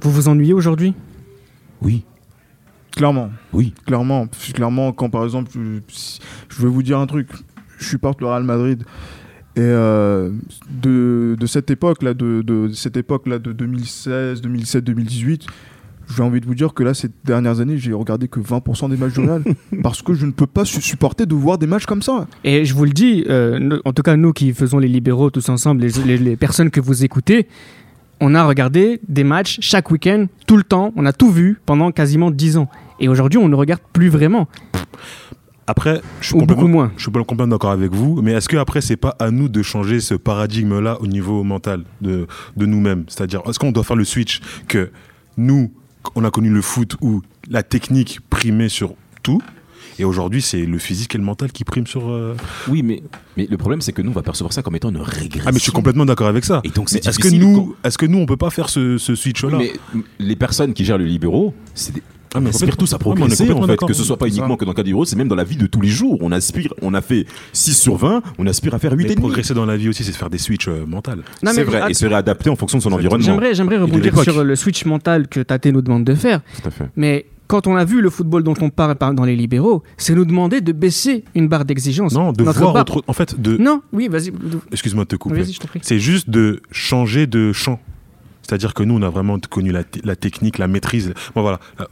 Vous 0.01 0.11
vous 0.11 0.27
ennuyez 0.27 0.53
aujourd'hui? 0.53 0.93
Oui, 1.81 2.03
clairement. 2.91 3.29
oui. 3.53 3.73
Clairement, 3.85 4.27
clairement, 4.53 4.91
quand 4.91 5.09
par 5.09 5.23
exemple, 5.23 5.51
je 5.53 6.61
vais 6.61 6.69
vous 6.69 6.83
dire 6.83 6.99
un 6.99 7.07
truc, 7.07 7.27
je 7.79 7.85
supporte 7.85 8.21
le 8.21 8.27
Real 8.27 8.43
Madrid. 8.43 8.83
Et 9.55 9.61
euh, 9.61 10.31
de, 10.81 11.35
de 11.39 11.45
cette 11.45 11.69
époque-là, 11.71 12.13
de, 12.13 12.41
de 12.41 12.69
cette 12.73 12.97
époque-là 12.97 13.39
de 13.39 13.53
2016, 13.53 14.41
2017, 14.41 14.83
2018, 14.83 15.47
j'ai 16.15 16.21
envie 16.21 16.41
de 16.41 16.45
vous 16.45 16.55
dire 16.55 16.73
que 16.73 16.83
là, 16.83 16.93
ces 16.93 17.09
dernières 17.23 17.61
années, 17.61 17.77
j'ai 17.77 17.93
regardé 17.93 18.27
que 18.27 18.39
20% 18.39 18.89
des 18.89 18.97
matchs 18.97 19.13
du 19.13 19.21
Real. 19.21 19.43
parce 19.81 20.01
que 20.01 20.13
je 20.13 20.25
ne 20.25 20.31
peux 20.31 20.45
pas 20.45 20.65
su- 20.65 20.81
supporter 20.81 21.25
de 21.25 21.33
voir 21.33 21.57
des 21.57 21.67
matchs 21.67 21.85
comme 21.85 22.01
ça. 22.01 22.27
Et 22.43 22.65
je 22.65 22.73
vous 22.75 22.83
le 22.85 22.91
dis, 22.91 23.23
euh, 23.29 23.79
en 23.85 23.93
tout 23.93 24.03
cas 24.03 24.15
nous 24.17 24.33
qui 24.33 24.53
faisons 24.53 24.77
les 24.77 24.87
libéraux 24.89 25.29
tous 25.29 25.47
ensemble, 25.49 25.81
les, 25.81 25.91
les- 26.05 26.17
les 26.17 26.35
personnes 26.35 26.69
que 26.69 26.81
vous 26.81 27.03
écoutez, 27.05 27.47
on 28.21 28.35
a 28.35 28.45
regardé 28.45 28.99
des 29.07 29.23
matchs 29.23 29.57
chaque 29.61 29.89
week-end, 29.89 30.27
tout 30.47 30.57
le 30.57 30.63
temps, 30.63 30.93
on 30.95 31.05
a 31.05 31.13
tout 31.13 31.31
vu 31.31 31.59
pendant 31.65 31.91
quasiment 31.91 32.29
10 32.29 32.57
ans. 32.57 32.69
Et 32.99 33.07
aujourd'hui, 33.09 33.39
on 33.39 33.49
ne 33.49 33.55
regarde 33.55 33.81
plus 33.91 34.09
vraiment, 34.09 34.47
Après, 35.67 36.01
je 36.21 36.27
suis 36.27 36.35
ou 36.35 36.39
complètement, 36.39 36.67
moins. 36.67 36.91
je 36.95 37.01
suis 37.03 37.11
pas 37.11 37.19
complètement 37.23 37.55
d'accord 37.55 37.71
avec 37.71 37.91
vous, 37.91 38.21
mais 38.21 38.33
est-ce 38.33 38.47
que 38.47 38.57
après 38.57 38.81
c'est 38.81 38.97
pas 38.97 39.15
à 39.19 39.31
nous 39.31 39.49
de 39.49 39.63
changer 39.63 39.99
ce 39.99 40.13
paradigme-là 40.13 40.97
au 41.01 41.07
niveau 41.07 41.43
mental 41.43 41.83
de, 42.01 42.27
de 42.55 42.65
nous-mêmes? 42.67 43.05
C'est-à-dire, 43.07 43.41
est-ce 43.47 43.57
qu'on 43.57 43.71
doit 43.71 43.83
faire 43.83 43.95
le 43.95 44.05
switch 44.05 44.41
que 44.67 44.91
nous, 45.37 45.71
on 46.13 46.23
a 46.23 46.29
connu 46.29 46.49
le 46.51 46.61
foot 46.61 46.95
où 47.01 47.21
la 47.49 47.63
technique 47.63 48.19
primait 48.29 48.69
sur 48.69 48.93
tout, 49.23 49.41
et 49.97 50.03
aujourd'hui 50.03 50.41
c'est 50.41 50.65
le 50.65 50.77
physique 50.77 51.15
et 51.15 51.17
le 51.17 51.23
mental 51.23 51.51
qui 51.51 51.63
priment 51.63 51.87
sur. 51.87 52.09
euh, 52.11 52.35
Oui, 52.67 52.83
mais, 52.83 53.01
mais 53.35 53.47
le 53.49 53.57
problème, 53.57 53.81
c'est 53.81 53.91
que 53.93 54.03
nous, 54.03 54.11
on 54.11 54.13
va 54.13 54.21
percevoir 54.21 54.53
ça 54.53 54.61
comme 54.61 54.75
étant 54.75 54.89
une 54.89 54.97
régression. 54.97 55.45
Ah 55.47 55.51
mais 55.51 55.57
je 55.57 55.63
suis 55.63 55.71
complètement 55.71 56.05
d'accord 56.05 56.27
avec 56.27 56.45
ça. 56.45 56.61
Et 56.63 56.69
donc, 56.69 56.89
c'est 56.89 57.05
est-ce 57.07 57.17
que 57.17 57.29
nous, 57.29 57.75
est-ce 57.83 57.97
que 57.97 58.05
nous 58.05 58.19
on 58.19 58.25
peut 58.27 58.37
pas 58.37 58.51
faire 58.51 58.69
ce, 58.69 58.99
ce 58.99 59.15
switch-là? 59.15 59.57
Mais 59.57 59.73
les 60.19 60.35
personnes 60.35 60.73
qui 60.75 60.85
gèrent 60.85 60.99
le 60.99 61.05
libéraux, 61.05 61.55
c'est 61.73 61.93
des- 61.95 62.03
Ah, 62.35 62.41
mais 62.41 62.47
on 62.47 62.49
aspire 62.49 62.75
tous 62.77 62.91
à 62.93 62.99
progresser 62.99 63.49
en 63.51 63.65
fait, 63.65 63.77
que 63.77 63.93
ce 63.93 64.03
soit 64.03 64.17
pas 64.17 64.27
uniquement 64.27 64.57
que 64.57 64.65
dans 64.65 64.71
le 64.71 64.75
cas 64.75 64.83
du 64.83 64.89
libéraux, 64.89 65.05
c'est 65.05 65.15
même 65.15 65.27
dans 65.27 65.35
la 65.35 65.43
vie 65.43 65.55
de 65.55 65.67
tous 65.67 65.81
les 65.81 65.89
jours. 65.89 66.17
On 66.21 66.31
aspire, 66.31 66.73
on 66.81 66.93
a 66.93 67.01
fait 67.01 67.25
6 67.53 67.73
sur 67.73 67.95
20, 67.95 68.21
on 68.37 68.45
aspire 68.47 68.73
à 68.73 68.79
faire 68.79 68.91
8 68.91 68.97
Mais 68.97 69.03
et 69.03 69.15
demi. 69.15 69.21
progresser 69.21 69.53
dans 69.53 69.65
la 69.65 69.77
vie 69.77 69.89
aussi, 69.89 70.03
c'est 70.03 70.11
de 70.11 70.15
faire 70.17 70.29
des 70.29 70.37
switches 70.37 70.67
euh, 70.67 70.85
mentales. 70.85 71.19
C'est 71.43 71.63
vrai, 71.63 71.79
ah, 71.83 71.89
et 71.89 71.93
se 71.93 72.05
réadapter 72.05 72.49
en 72.49 72.55
fonction 72.55 72.77
de 72.77 72.83
son 72.83 72.91
environnement. 72.91 73.39
J'aimerais, 73.53 73.77
rebondir 73.77 74.17
sur 74.21 74.43
le 74.43 74.55
switch 74.55 74.85
mental 74.85 75.27
que 75.27 75.39
Tate 75.39 75.67
nous 75.67 75.81
demande 75.81 76.03
de 76.03 76.13
faire. 76.15 76.41
Tout 76.61 76.67
à 76.67 76.71
fait. 76.71 76.89
Mais 76.95 77.25
quand 77.47 77.67
on 77.67 77.75
a 77.75 77.85
vu 77.85 78.01
le 78.01 78.09
football 78.09 78.43
dont 78.43 78.55
on 78.59 78.69
parle 78.69 78.95
par- 78.95 79.13
dans 79.13 79.23
les 79.23 79.35
libéraux, 79.35 79.83
c'est 79.97 80.15
nous 80.15 80.25
demander 80.25 80.61
de 80.61 80.71
baisser 80.71 81.23
une 81.35 81.47
barre 81.47 81.63
d'exigence. 81.65 82.13
Non, 82.13 82.31
de 82.33 82.43
Notre 82.43 82.59
voir 82.59 82.73
barre- 82.73 82.81
autre. 82.97 83.03
En 83.07 83.13
fait, 83.13 83.39
de. 83.39 83.57
Non, 83.57 83.81
oui, 83.93 84.07
vas-y. 84.09 84.31
Excuse-moi 84.71 85.03
de 85.05 85.09
te 85.09 85.15
couper. 85.15 85.41
Vas-y, 85.41 85.53
je 85.53 85.59
t'en 85.59 85.67
prie. 85.67 85.79
C'est 85.83 85.99
juste 85.99 86.29
de 86.29 86.61
changer 86.71 87.27
de 87.27 87.53
champ. 87.53 87.79
C'est-à-dire 88.47 88.73
que 88.73 88.83
nous, 88.83 88.95
on 88.95 89.01
a 89.01 89.09
vraiment 89.09 89.39
connu 89.49 89.71
la, 89.71 89.83
technique, 90.15 90.57
la 90.59 90.67
maîtrise. 90.67 91.13
Bon, 91.33 91.41
voilà. 91.41 91.59
Euh, 91.79 91.85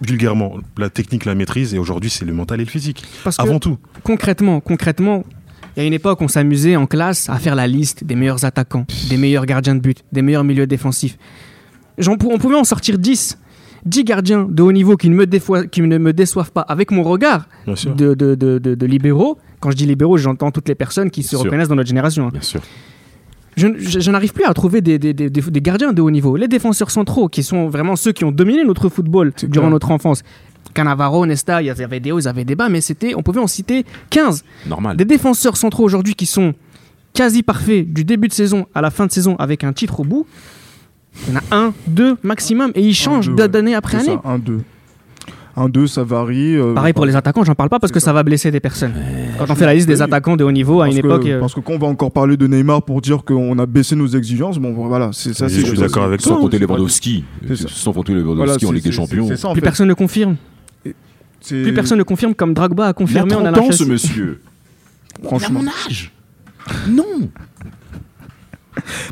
Vulgairement, 0.00 0.58
la 0.78 0.90
technique, 0.90 1.24
la 1.24 1.34
maîtrise, 1.34 1.74
et 1.74 1.78
aujourd'hui, 1.78 2.08
c'est 2.10 2.24
le 2.24 2.32
mental 2.32 2.60
et 2.60 2.64
le 2.64 2.70
physique. 2.70 3.02
Parce 3.24 3.36
que 3.36 3.42
Avant 3.42 3.58
tout. 3.58 3.78
concrètement, 4.04 4.60
concrètement, 4.60 5.24
il 5.76 5.80
y 5.80 5.82
a 5.84 5.86
une 5.88 5.92
époque, 5.92 6.20
on 6.22 6.28
s'amusait 6.28 6.76
en 6.76 6.86
classe 6.86 7.28
à 7.28 7.36
faire 7.38 7.56
la 7.56 7.66
liste 7.66 8.04
des 8.04 8.14
meilleurs 8.14 8.44
attaquants, 8.44 8.86
des 9.10 9.16
meilleurs 9.16 9.44
gardiens 9.46 9.74
de 9.74 9.80
but, 9.80 10.04
des 10.12 10.22
meilleurs 10.22 10.44
milieux 10.44 10.68
défensifs. 10.68 11.18
On 12.06 12.16
pouvait 12.16 12.54
en 12.56 12.62
sortir 12.64 12.96
10. 12.98 13.38
10 13.84 14.04
gardiens 14.04 14.46
de 14.48 14.62
haut 14.62 14.70
niveau 14.70 14.96
qui 14.96 15.08
ne 15.10 15.16
me, 15.16 15.26
défoi- 15.26 15.66
qui 15.66 15.80
ne 15.82 15.98
me 15.98 16.12
déçoivent 16.12 16.52
pas 16.52 16.60
avec 16.60 16.92
mon 16.92 17.02
regard 17.02 17.48
de, 17.66 18.14
de- 18.14 18.34
de- 18.36 18.58
de- 18.58 18.74
de 18.76 18.86
libéraux. 18.86 19.38
Quand 19.58 19.72
je 19.72 19.76
dis 19.76 19.86
libéraux, 19.86 20.16
j'entends 20.16 20.52
toutes 20.52 20.68
les 20.68 20.76
personnes 20.76 21.10
qui 21.10 21.24
se 21.24 21.30
Sûr. 21.30 21.40
reconnaissent 21.40 21.68
dans 21.68 21.74
notre 21.74 21.88
génération. 21.88 22.26
hein. 22.28 22.30
Bien 22.32 22.40
sûr. 22.42 22.60
Je, 23.56 23.66
je- 23.78 24.00
je 24.00 24.10
n'arrive 24.10 24.32
plus 24.32 24.44
à 24.44 24.54
trouver 24.54 24.80
des, 24.80 24.98
des- 24.98 25.12
des- 25.12 25.28
des- 25.30 25.40
des 25.42 25.60
gardiens 25.60 25.92
de 25.92 26.00
haut 26.00 26.10
niveau. 26.10 26.36
Les 26.36 26.48
défenseurs 26.48 26.90
centraux, 26.90 27.28
qui 27.28 27.42
sont 27.42 27.68
vraiment 27.68 27.96
ceux 27.96 28.12
qui 28.12 28.24
ont 28.24 28.32
dominé 28.32 28.64
notre 28.64 28.88
football 28.88 29.32
durant 29.42 29.50
clair. 29.66 29.70
notre 29.70 29.90
enfance. 29.90 30.22
Cannavaro, 30.74 31.26
Nesta, 31.26 31.60
il 31.60 31.66
y 31.66 31.70
avait 31.70 32.00
des 32.00 32.12
hauts, 32.12 32.20
ils 32.20 32.28
avaient 32.28 32.44
des 32.46 32.54
bas, 32.54 32.68
mais 32.70 32.80
c'était, 32.80 33.14
on 33.14 33.22
pouvait 33.22 33.40
en 33.40 33.46
citer 33.46 33.84
15. 34.10 34.42
Normal. 34.66 34.96
Des 34.96 35.04
défenseurs 35.04 35.56
centraux 35.58 35.84
aujourd'hui 35.84 36.14
qui 36.14 36.24
sont 36.24 36.54
quasi 37.12 37.42
parfaits 37.42 37.92
du 37.92 38.04
début 38.04 38.28
de 38.28 38.32
saison 38.32 38.66
à 38.74 38.80
la 38.80 38.90
fin 38.90 39.06
de 39.06 39.12
saison 39.12 39.36
avec 39.36 39.64
un 39.64 39.72
titre 39.74 40.00
au 40.00 40.04
bout. 40.04 40.26
Il 41.28 41.34
y 41.34 41.36
en 41.36 41.40
a 41.50 41.56
un, 41.56 41.74
deux 41.86 42.16
maximum, 42.22 42.72
et 42.74 42.80
ils 42.80 42.94
changent 42.94 43.28
deux, 43.28 43.42
ouais. 43.42 43.48
d'année 43.48 43.74
après 43.74 43.98
année. 43.98 44.16
ça, 44.24 44.38
1-2. 45.56 45.70
1-2, 45.70 45.86
ça 45.86 46.02
varie. 46.04 46.56
euh, 46.56 46.74
Pareil 46.74 46.92
pour 46.92 47.04
les 47.06 47.14
attaquants, 47.16 47.44
j'en 47.44 47.54
parle 47.54 47.68
pas 47.68 47.78
parce 47.78 47.92
que 47.92 48.00
ça. 48.00 48.06
ça 48.06 48.12
va 48.12 48.22
blesser 48.22 48.50
des 48.50 48.60
personnes. 48.60 48.92
Quand 49.38 49.50
on 49.50 49.54
fait 49.54 49.66
la 49.66 49.74
liste 49.74 49.88
des 49.88 50.00
attaquants 50.02 50.36
de 50.36 50.44
haut 50.44 50.52
niveau 50.52 50.80
à 50.80 50.88
une 50.88 50.94
que, 50.94 50.98
époque. 51.06 51.26
euh, 51.26 51.40
Parce 51.40 51.54
que 51.54 51.60
quand 51.60 51.72
on 51.74 51.78
va 51.78 51.86
encore 51.86 52.10
parler 52.12 52.36
de 52.36 52.46
Neymar 52.46 52.82
pour 52.84 53.00
dire 53.00 53.24
qu'on 53.24 53.58
a 53.58 53.66
baissé 53.66 53.96
nos 53.96 54.06
exigences, 54.06 54.58
bon 54.58 54.72
voilà, 54.72 55.10
c'est 55.12 55.34
ça. 55.34 55.48
Je 55.48 55.60
suis 55.60 55.78
d'accord 55.78 56.04
avec 56.04 56.20
Sans 56.20 56.36
compter 56.38 56.58
Lewandowski. 56.58 57.24
Sans 57.68 57.92
compter 57.92 58.14
Lewandowski 58.14 58.66
en 58.66 58.72
Ligue 58.72 58.84
des 58.84 58.92
Champions. 58.92 59.28
plus 59.52 59.62
personne 59.62 59.88
ne 59.88 59.94
confirme. 59.94 60.36
Plus 61.44 61.72
personne 61.74 61.98
ne 61.98 62.04
confirme 62.04 62.34
comme 62.34 62.54
Drogba 62.54 62.86
a 62.86 62.90
Il 62.90 62.94
confirmé. 62.94 63.34
on 63.34 63.44
a 63.44 63.52
30 63.52 63.68
ans, 63.68 63.72
ce 63.72 63.84
monsieur. 63.84 64.40
Franchement. 65.24 65.60
Il 65.62 65.68
a 65.68 65.70
mon 65.70 65.88
âge. 65.88 66.12
Non. 66.88 67.28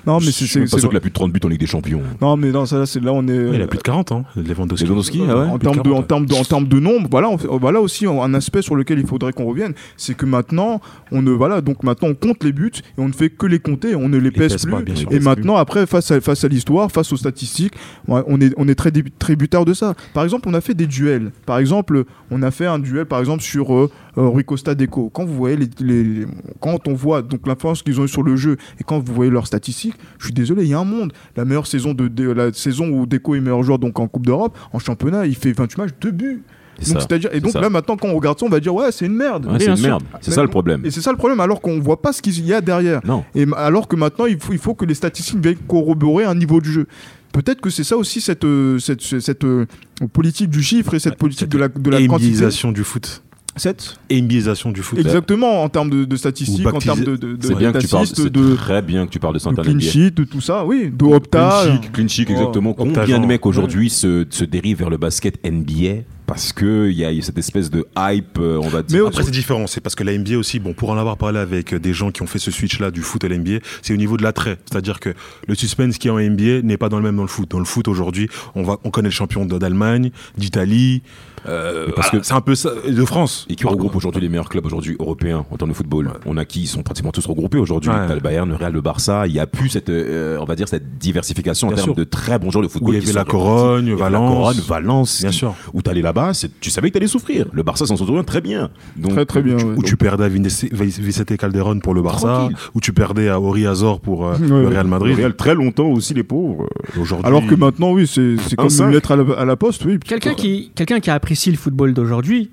Non, 0.06 0.18
mais 0.18 0.26
Je 0.26 0.30
c'est. 0.30 0.46
suis 0.46 0.60
pas 0.60 0.78
sûr 0.78 0.88
qu'il 0.88 0.96
a 0.96 1.00
plus 1.00 1.10
de 1.10 1.14
30 1.14 1.32
buts 1.32 1.40
en 1.44 1.48
Ligue 1.48 1.60
des 1.60 1.66
Champions. 1.66 2.02
Non, 2.20 2.36
mais 2.36 2.50
non, 2.50 2.66
ça 2.66 2.78
là, 2.78 2.86
c'est 2.86 3.02
là, 3.02 3.12
on 3.12 3.26
est. 3.28 3.54
Il 3.54 3.62
a 3.62 3.66
plus 3.66 3.78
de 3.78 3.82
40 3.82 4.12
ans, 4.12 4.24
Lewandowski. 4.36 4.84
Lewandowski, 4.86 5.20
ah 5.28 5.36
ouais 5.36 5.46
en 5.46 5.58
de 5.58 5.62
termes 5.62 5.76
de, 5.76 5.90
en 5.90 6.02
40, 6.02 6.08
termes 6.08 6.26
de, 6.26 6.34
en 6.34 6.44
termes 6.44 6.68
de 6.68 6.80
nombre, 6.80 7.08
voilà, 7.10 7.28
on 7.28 7.38
fait- 7.38 7.48
voilà 7.50 7.80
aussi 7.80 8.06
un 8.06 8.34
aspect 8.34 8.62
sur 8.62 8.76
lequel 8.76 8.98
il 8.98 9.06
faudrait 9.06 9.32
qu'on 9.32 9.44
revienne, 9.46 9.72
c'est 9.96 10.14
que 10.16 10.26
maintenant, 10.26 10.80
on 11.12 11.22
ne, 11.22 11.30
voilà, 11.30 11.60
donc 11.60 11.82
maintenant 11.82 12.08
on 12.08 12.14
compte 12.14 12.42
les 12.44 12.52
buts 12.52 12.72
et 12.76 13.00
on 13.00 13.08
ne 13.08 13.12
fait 13.12 13.30
que 13.30 13.46
les 13.46 13.58
compter, 13.58 13.94
on 13.94 14.08
ne 14.08 14.18
les, 14.18 14.30
pèse, 14.30 14.52
pèse 14.52 14.62
plus. 14.62 14.72
pas, 14.72 14.82
bien 14.82 14.94
sûr. 14.96 15.12
et 15.12 15.20
maintenant, 15.20 15.56
après, 15.56 15.86
face 15.86 16.10
à, 16.10 16.20
face 16.20 16.44
à 16.44 16.48
l'histoire, 16.48 16.90
face 16.90 17.12
aux 17.12 17.16
statistiques, 17.16 17.74
on 18.08 18.40
est, 18.40 18.52
on 18.56 18.68
est 18.68 18.74
très 18.74 18.90
dé- 18.90 19.04
tributaire 19.18 19.64
de 19.64 19.74
ça. 19.74 19.94
Par 20.14 20.24
exemple, 20.24 20.48
on 20.48 20.54
a 20.54 20.60
fait 20.60 20.74
des 20.74 20.86
duels. 20.86 21.30
Par 21.46 21.58
exemple, 21.58 22.04
on 22.30 22.42
a 22.42 22.50
fait 22.50 22.66
un 22.66 22.78
duel, 22.78 23.06
par 23.06 23.20
exemple, 23.20 23.42
sur 23.42 23.74
euh, 23.74 23.90
euh, 24.09 24.09
Rui 24.16 24.44
Costa 24.44 24.74
Deco. 24.74 25.10
Quand 25.10 25.24
vous 25.24 25.34
voyez 25.34 25.56
les, 25.56 25.68
les- 25.80 26.04
les- 26.04 26.26
quand 26.60 26.88
on 26.88 26.94
voit 26.94 27.22
donc 27.22 27.46
l'influence 27.46 27.82
qu'ils 27.82 28.00
ont 28.00 28.04
eu 28.04 28.08
sur 28.08 28.22
le 28.22 28.36
jeu 28.36 28.56
et 28.80 28.84
quand 28.84 28.98
vous 28.98 29.12
voyez 29.14 29.30
leurs 29.30 29.46
statistiques, 29.46 29.94
je 30.18 30.26
suis 30.26 30.34
désolé, 30.34 30.64
il 30.64 30.68
y 30.70 30.74
a 30.74 30.78
un 30.80 30.84
monde. 30.84 31.12
La 31.36 31.44
meilleure 31.44 31.66
saison 31.66 31.94
de, 31.94 32.08
de- 32.08 32.30
la 32.30 32.52
saison 32.52 32.88
où 32.88 33.06
Deco 33.06 33.34
est 33.34 33.40
meilleur 33.40 33.62
joueur 33.62 33.78
donc 33.78 33.98
en 33.98 34.08
Coupe 34.08 34.26
d'Europe, 34.26 34.56
en 34.72 34.78
championnat, 34.78 35.26
il 35.26 35.34
fait 35.36 35.52
28 35.52 35.78
matchs, 35.78 35.90
2 36.00 36.10
buts. 36.10 36.42
C'est 36.82 36.92
Donc 36.94 37.02
ça. 37.02 37.08
c'est-à-dire 37.08 37.30
et 37.30 37.34
C'est 37.34 37.40
donc 37.40 37.52
ça. 37.52 37.60
là 37.60 37.68
maintenant 37.68 37.96
quand 37.98 38.08
on 38.08 38.14
regarde 38.16 38.38
ça, 38.40 38.46
on 38.46 38.48
va 38.48 38.58
dire 38.58 38.74
ouais 38.74 38.90
c'est 38.90 39.04
une 39.04 39.14
merde. 39.14 39.44
Ouais, 39.46 39.58
c'est 39.60 39.66
une 39.66 39.80
merde. 39.82 40.02
C'est 40.22 40.30
ça 40.30 40.40
le 40.42 40.48
problème. 40.48 40.80
Et 40.86 40.90
c'est 40.90 41.02
ça 41.02 41.10
le 41.10 41.18
problème 41.18 41.38
alors 41.40 41.60
qu'on 41.60 41.78
voit 41.78 42.00
pas 42.00 42.12
ce 42.14 42.22
qu'il 42.22 42.42
y 42.46 42.54
a 42.54 42.62
derrière. 42.62 43.00
Non. 43.04 43.22
Et 43.34 43.44
alors 43.56 43.86
que 43.86 43.96
maintenant 43.96 44.24
il 44.24 44.38
faut, 44.40 44.54
il 44.54 44.58
faut 44.58 44.74
que 44.74 44.86
les 44.86 44.94
statistiques 44.94 45.42
viennent 45.42 45.58
corroborer 45.68 46.24
un 46.24 46.34
niveau 46.34 46.58
du 46.62 46.72
jeu. 46.72 46.86
Peut-être 47.32 47.60
que 47.60 47.68
c'est 47.68 47.84
ça 47.84 47.98
aussi 47.98 48.22
cette 48.22 48.44
euh, 48.44 48.78
cette, 48.78 49.02
cette, 49.02 49.44
euh, 49.44 49.66
politique 50.12 50.48
du 50.48 50.62
chiffre 50.62 50.94
et 50.94 50.98
cette 51.00 51.16
politique 51.16 51.48
de 51.50 51.58
la 51.58 51.68
de 51.68 51.90
la 51.90 52.06
quantité. 52.06 52.46
Du 52.72 52.82
foot. 52.82 53.22
Cette 53.60 53.98
NBAisation 54.10 54.72
du 54.72 54.80
foot. 54.82 54.98
Exactement 54.98 55.62
en 55.62 55.68
termes 55.68 55.90
de, 55.90 56.06
de 56.06 56.16
statistiques, 56.16 56.66
en 56.66 56.78
termes 56.78 57.04
de, 57.04 57.16
de, 57.16 57.36
de- 57.36 57.46
C'est 57.46 57.54
bien 57.54 57.72
que 57.72 57.78
tu 57.78 57.88
parles. 57.88 58.06
de, 58.30 58.54
très 58.54 58.80
bien 58.80 59.04
que 59.04 59.10
tu 59.10 59.18
parles 59.18 59.34
de 59.34 59.38
de 59.38 59.42
Santana 59.42 59.68
clean 59.68 59.78
sheet, 59.80 60.12
de 60.12 60.24
tout 60.24 60.40
ça, 60.40 60.64
oui, 60.64 60.90
de 60.90 61.04
Opta. 61.04 61.60
Clean 61.64 61.74
sheet, 61.82 61.90
clean 61.92 62.08
sheet, 62.08 62.26
Oh, 62.30 62.32
exactement. 62.32 62.72
Combien 62.72 63.18
de 63.20 63.26
mecs 63.26 63.44
aujourd'hui 63.44 63.90
se, 63.90 64.24
se 64.30 64.44
dérivent 64.44 64.78
vers 64.78 64.88
le 64.88 64.96
basket 64.96 65.38
NBA 65.44 66.04
parce 66.30 66.52
que 66.52 66.88
il 66.90 66.96
y 66.96 67.04
a 67.04 67.10
cette 67.22 67.38
espèce 67.38 67.70
de 67.70 67.84
hype, 67.98 68.38
euh, 68.38 68.56
on 68.62 68.68
va 68.68 68.82
dire. 68.82 69.02
Mais 69.02 69.08
Après, 69.08 69.24
c'est 69.24 69.30
différent. 69.32 69.66
C'est 69.66 69.80
parce 69.80 69.96
que 69.96 70.04
la 70.04 70.16
NBA 70.16 70.36
aussi, 70.38 70.60
bon, 70.60 70.72
pour 70.74 70.90
en 70.90 70.96
avoir 70.96 71.16
parlé 71.16 71.40
avec 71.40 71.74
des 71.74 71.92
gens 71.92 72.10
qui 72.12 72.22
ont 72.22 72.26
fait 72.28 72.38
ce 72.38 72.50
switch-là 72.52 72.90
du 72.92 73.02
foot 73.02 73.24
à 73.24 73.28
la 73.28 73.36
NBA, 73.36 73.58
c'est 73.82 73.92
au 73.92 73.96
niveau 73.96 74.16
de 74.16 74.22
l'attrait. 74.22 74.56
C'est-à-dire 74.70 75.00
que 75.00 75.10
le 75.48 75.54
suspense 75.56 75.98
qui 75.98 76.06
est 76.08 76.10
en 76.12 76.18
NBA 76.20 76.62
n'est 76.62 76.76
pas 76.76 76.88
dans 76.88 76.98
le 76.98 77.02
même 77.02 77.16
dans 77.16 77.22
le 77.22 77.28
foot. 77.28 77.50
Dans 77.50 77.58
le 77.58 77.64
foot, 77.64 77.88
aujourd'hui, 77.88 78.28
on, 78.54 78.62
va, 78.62 78.78
on 78.84 78.90
connaît 78.90 79.08
le 79.08 79.12
champion 79.14 79.44
d'Allemagne, 79.44 80.10
d'Italie, 80.38 81.02
euh, 81.48 81.88
parce 81.96 82.10
que- 82.10 82.22
c'est 82.22 82.34
un 82.34 82.40
peu 82.40 82.54
ça, 82.54 82.70
de 82.86 83.04
France. 83.04 83.46
et 83.48 83.54
qui 83.56 83.66
regroupe 83.66 83.96
aujourd'hui 83.96 84.20
les 84.22 84.28
meilleurs 84.28 84.48
clubs 84.48 84.64
aujourd'hui 84.66 84.96
européens 84.98 85.44
en 85.50 85.56
termes 85.56 85.70
de 85.70 85.76
football. 85.76 86.10
On 86.26 86.36
a 86.36 86.44
qui 86.44 86.62
ils 86.62 86.66
sont 86.66 86.82
pratiquement 86.82 87.12
tous 87.12 87.26
regroupés 87.26 87.58
aujourd'hui. 87.58 87.90
Ouais. 87.90 88.14
Le 88.14 88.20
Bayern, 88.20 88.48
le 88.48 88.56
Real, 88.56 88.72
le 88.72 88.80
Barça. 88.80 89.26
Il 89.26 89.32
y 89.32 89.40
a 89.40 89.46
plus 89.46 89.70
cette, 89.70 89.88
euh, 89.88 90.38
on 90.40 90.44
va 90.44 90.54
dire 90.54 90.68
cette 90.68 90.98
diversification 90.98 91.68
en 91.68 91.72
termes 91.72 91.94
de 91.94 92.04
très 92.04 92.38
bons 92.38 92.50
joueurs 92.50 92.62
de 92.62 92.68
Où 92.68 92.70
football. 92.70 92.94
il 92.94 93.00
y 93.00 93.02
avait 93.04 93.12
la. 93.12 93.24
Corogne, 93.24 93.86
y 93.86 93.92
Valence. 93.94 94.12
la 94.12 94.18
Corogne, 94.36 94.60
Valence. 94.68 95.20
Bien 95.22 95.30
qui- 95.30 95.36
sûr. 95.38 95.54
Où 95.72 95.82
t'allais 95.82 96.02
là-bas, 96.02 96.19
c'est- 96.32 96.50
tu 96.60 96.70
savais 96.70 96.88
que 96.90 96.94
t'allais 96.94 97.06
souffrir. 97.06 97.46
Le 97.52 97.62
Barça 97.62 97.86
s'en 97.86 97.96
souvient 97.96 98.22
très 98.24 98.40
bien. 98.40 98.70
Donc, 98.96 99.12
Très 99.12 99.26
très 99.26 99.42
bien. 99.42 99.56
ouais. 99.56 99.74
Où 99.76 99.82
tu 99.82 99.96
perdais 99.96 100.24
à 100.24 100.28
Vicente 100.28 101.36
Calderon 101.36 101.78
pour 101.80 101.94
le 101.94 102.02
Barça, 102.02 102.26
Tranquille. 102.48 102.56
où 102.74 102.80
tu 102.80 102.92
perdais 102.92 103.28
à 103.28 103.40
Ori 103.40 103.66
Azor 103.66 104.00
pour 104.00 104.26
euh, 104.26 104.36
Ouais, 104.38 104.48
le. 104.48 104.68
Real 104.68 104.84
Le 104.84 104.90
Madrid. 104.90 105.16
Real 105.16 105.34
très 105.34 105.54
longtemps 105.54 105.88
aussi 105.88 106.14
les 106.14 106.22
pauvres. 106.22 106.66
Aujourd'hui, 107.00 107.26
Alors 107.26 107.46
que 107.46 107.54
maintenant, 107.54 107.92
oui, 107.92 108.06
c'est 108.06 108.36
comme 108.56 108.68
une 108.80 108.90
lettre 108.90 109.12
à 109.12 109.16
la, 109.16 109.24
à 109.38 109.44
la 109.44 109.56
poste, 109.56 109.84
oui. 109.84 109.98
Quelqu'un 109.98 110.34
qui, 110.34 110.70
quelqu'un 110.74 111.00
qui 111.00 111.10
apprécie 111.10 111.50
le 111.50 111.56
football 111.56 111.92
d'aujourd'hui, 111.94 112.50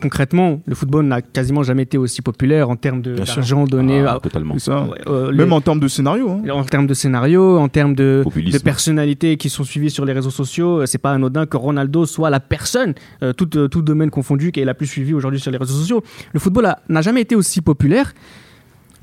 concrètement, 0.00 0.60
le 0.66 0.74
football 0.74 1.04
n'a 1.06 1.22
quasiment 1.22 1.62
jamais 1.62 1.82
été 1.84 1.96
aussi 1.96 2.22
populaire 2.22 2.68
en 2.70 2.76
termes 2.76 3.00
de- 3.02 3.14
d'argent 3.14 3.64
donné 3.64 4.00
Ah, 4.04 4.14
à- 4.14 4.20
totalement. 4.20 4.58
Ça. 4.58 4.88
euh, 5.06 5.30
les- 5.30 5.38
Même 5.38 5.52
en 5.52 5.60
termes 5.60 5.78
de 5.80 5.86
scénario. 5.88 6.30
hein. 6.30 6.42
en 6.50 6.64
termes 6.64 6.86
de 6.88 6.94
scénario, 6.94 7.58
en 7.58 7.68
termes 7.68 7.94
de, 7.94 8.24
personnalités 8.64 9.36
qui 9.36 9.48
sont 9.48 9.62
suivies 9.64 9.90
sur 9.90 10.04
les 10.04 10.12
réseaux 10.12 10.30
sociaux, 10.30 10.80
euh, 10.82 10.86
c'est 10.86 10.98
pas 10.98 11.12
anodin 11.12 11.46
que 11.46 11.56
Ronaldo 11.56 12.04
soit 12.06 12.30
la 12.30 12.40
personne, 12.40 12.94
euh, 13.22 13.32
tout, 13.32 13.56
euh, 13.56 13.68
tout 13.68 13.82
domaine 13.82 14.10
confondu, 14.10 14.50
qui 14.52 14.60
est 14.60 14.64
la 14.64 14.74
plus 14.74 14.86
suivie 14.86 15.14
aujourd'hui 15.14 15.38
sur 15.40 15.50
les 15.52 15.58
réseaux 15.58 15.74
sociaux. 15.74 16.02
Le 16.32 16.40
football 16.40 16.74
n'a 16.88 17.02
jamais 17.02 17.20
été 17.20 17.36
aussi 17.36 17.60
populaire. 17.60 18.12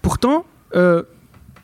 Pourtant, 0.01 0.45
euh, 0.75 1.03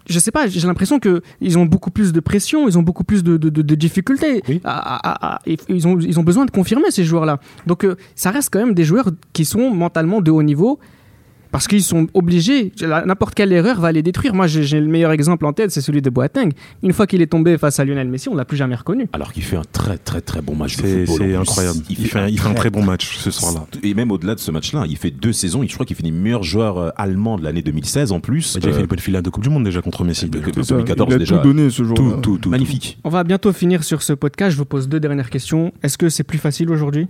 je 0.07 0.19
sais 0.19 0.31
pas, 0.31 0.47
j'ai 0.47 0.65
l'impression 0.67 0.99
que 0.99 1.21
ils 1.41 1.57
ont 1.57 1.65
beaucoup 1.65 1.91
plus 1.91 2.13
de 2.13 2.19
pression, 2.19 2.67
ils 2.67 2.77
ont 2.77 2.83
beaucoup 2.83 3.03
plus 3.03 3.23
de, 3.23 3.37
de- 3.37 3.49
de- 3.49 3.61
de 3.61 3.75
difficultés. 3.75 4.41
Oui. 4.47 4.61
À- 4.63 4.95
à- 5.09 5.35
à- 5.35 5.39
et 5.45 5.57
ils, 5.69 5.87
ont, 5.87 5.99
ils 5.99 6.19
ont 6.19 6.23
besoin 6.23 6.45
de 6.45 6.51
confirmer 6.51 6.91
ces 6.91 7.03
joueurs-là. 7.03 7.39
Donc 7.67 7.83
euh, 7.85 7.95
ça 8.15 8.31
reste 8.31 8.49
quand 8.51 8.59
même 8.59 8.73
des 8.73 8.83
joueurs 8.83 9.09
qui 9.33 9.45
sont 9.45 9.71
mentalement 9.73 10.21
de 10.21 10.31
haut 10.31 10.43
niveau. 10.43 10.79
Parce 11.55 11.69
qu'ils 11.69 11.83
sont 11.83 12.07
obligés, 12.13 12.73
n'importe 13.05 13.33
quelle 13.33 13.53
erreur 13.53 13.79
va 13.79 13.93
les 13.93 14.03
détruire. 14.03 14.33
Moi, 14.35 14.45
j'ai 14.45 14.77
le 14.81 14.87
meilleur 14.87 15.13
exemple 15.13 15.45
en 15.45 15.53
tête, 15.53 15.71
c'est 15.71 15.79
celui 15.79 16.01
de 16.01 16.09
Boateng. 16.09 16.49
Une 16.83 16.91
fois 16.91 17.07
qu'il 17.07 17.21
est 17.21 17.27
tombé 17.27 17.57
face 17.57 17.79
à 17.79 17.85
Lionel 17.85 18.09
Messi, 18.09 18.27
on 18.27 18.35
l'a 18.35 18.43
plus 18.43 18.57
jamais 18.57 18.75
reconnu. 18.75 19.07
Alors 19.13 19.31
qu'il 19.31 19.41
fait 19.43 19.55
un 19.55 19.61
très 19.71 19.97
très 19.97 20.19
très 20.19 20.41
bon 20.41 20.53
match 20.53 20.75
de 20.75 21.05
c'est 21.05 21.35
incroyable. 21.35 21.79
Il, 21.89 21.95
fait, 22.07 22.19
un, 22.19 22.27
il 22.27 22.37
fait 22.37 22.49
un 22.49 22.53
très 22.55 22.69
bon 22.69 22.83
match 22.83 23.15
ce 23.17 23.31
soir-là. 23.31 23.67
Et 23.83 23.93
même 23.93 24.11
au-delà 24.11 24.35
de 24.35 24.41
ce 24.41 24.51
match-là, 24.51 24.83
il 24.89 24.97
fait 24.97 25.11
deux 25.11 25.31
saisons. 25.31 25.63
Je 25.65 25.73
crois 25.73 25.85
qu'il 25.85 25.95
finit 25.95 26.11
meilleur 26.11 26.43
joueur 26.43 26.77
euh, 26.77 26.89
allemand 26.97 27.37
de 27.37 27.43
l'année 27.45 27.61
2016 27.61 28.11
en 28.11 28.19
plus. 28.19 28.53
Il 28.55 28.57
a 28.57 28.59
déjà 28.59 28.71
Euh, 28.71 28.73
fait 28.75 28.81
une 28.81 28.87
bonne 28.87 28.99
finale 28.99 29.21
de 29.23 29.29
Coupe 29.29 29.43
du 29.43 29.49
Monde 29.49 29.63
déjà 29.63 29.81
contre 29.81 30.03
Messi. 30.03 30.25
de- 30.25 30.37
déjà. 30.39 30.47
de- 30.47 30.53
C'est 30.55 30.63
ça. 30.63 30.73
2014 30.75 31.07
il 31.09 31.15
a 31.15 31.17
déjà. 31.19 31.37
tout 31.37 31.47
donné 31.47 31.69
ce 31.69 31.83
jour-là. 31.83 31.95
Tout, 32.15 32.21
tout, 32.21 32.37
tout. 32.37 32.49
magnifique. 32.49 32.97
On 33.05 33.09
va 33.09 33.23
bientôt 33.23 33.53
finir 33.53 33.85
sur 33.85 34.01
ce 34.03 34.11
podcast. 34.11 34.51
Je 34.51 34.57
vous 34.57 34.65
pose 34.65 34.89
deux 34.89 34.99
dernières 34.99 35.29
questions. 35.29 35.71
Est-ce 35.83 35.97
que 35.97 36.09
c'est 36.09 36.23
plus 36.23 36.37
facile 36.37 36.69
aujourd'hui? 36.69 37.07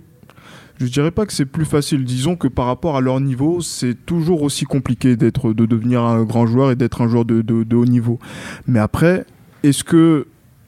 Je 0.78 0.86
dirais 0.86 1.10
pas 1.10 1.24
que 1.26 1.32
c'est 1.32 1.46
plus 1.46 1.64
facile. 1.64 2.04
Disons 2.04 2.36
que 2.36 2.48
par 2.48 2.66
rapport 2.66 2.96
à 2.96 3.00
leur 3.00 3.18
niveau, 3.20 3.60
c'est 3.62 3.94
toujours 4.06 4.42
aussi 4.42 4.64
compliqué 4.64 5.16
d'être, 5.16 5.52
de 5.54 5.64
devenir 5.64 6.02
un 6.02 6.22
grand 6.24 6.46
joueur 6.46 6.70
et 6.70 6.76
d'être 6.76 7.00
un 7.00 7.08
joueur 7.08 7.24
de, 7.24 7.40
de- 7.42 7.76
haut 7.76 7.86
niveau. 7.86 8.18
Mais 8.66 8.78
après, 8.78 9.24
est-ce 9.62 9.82
que 9.84 10.26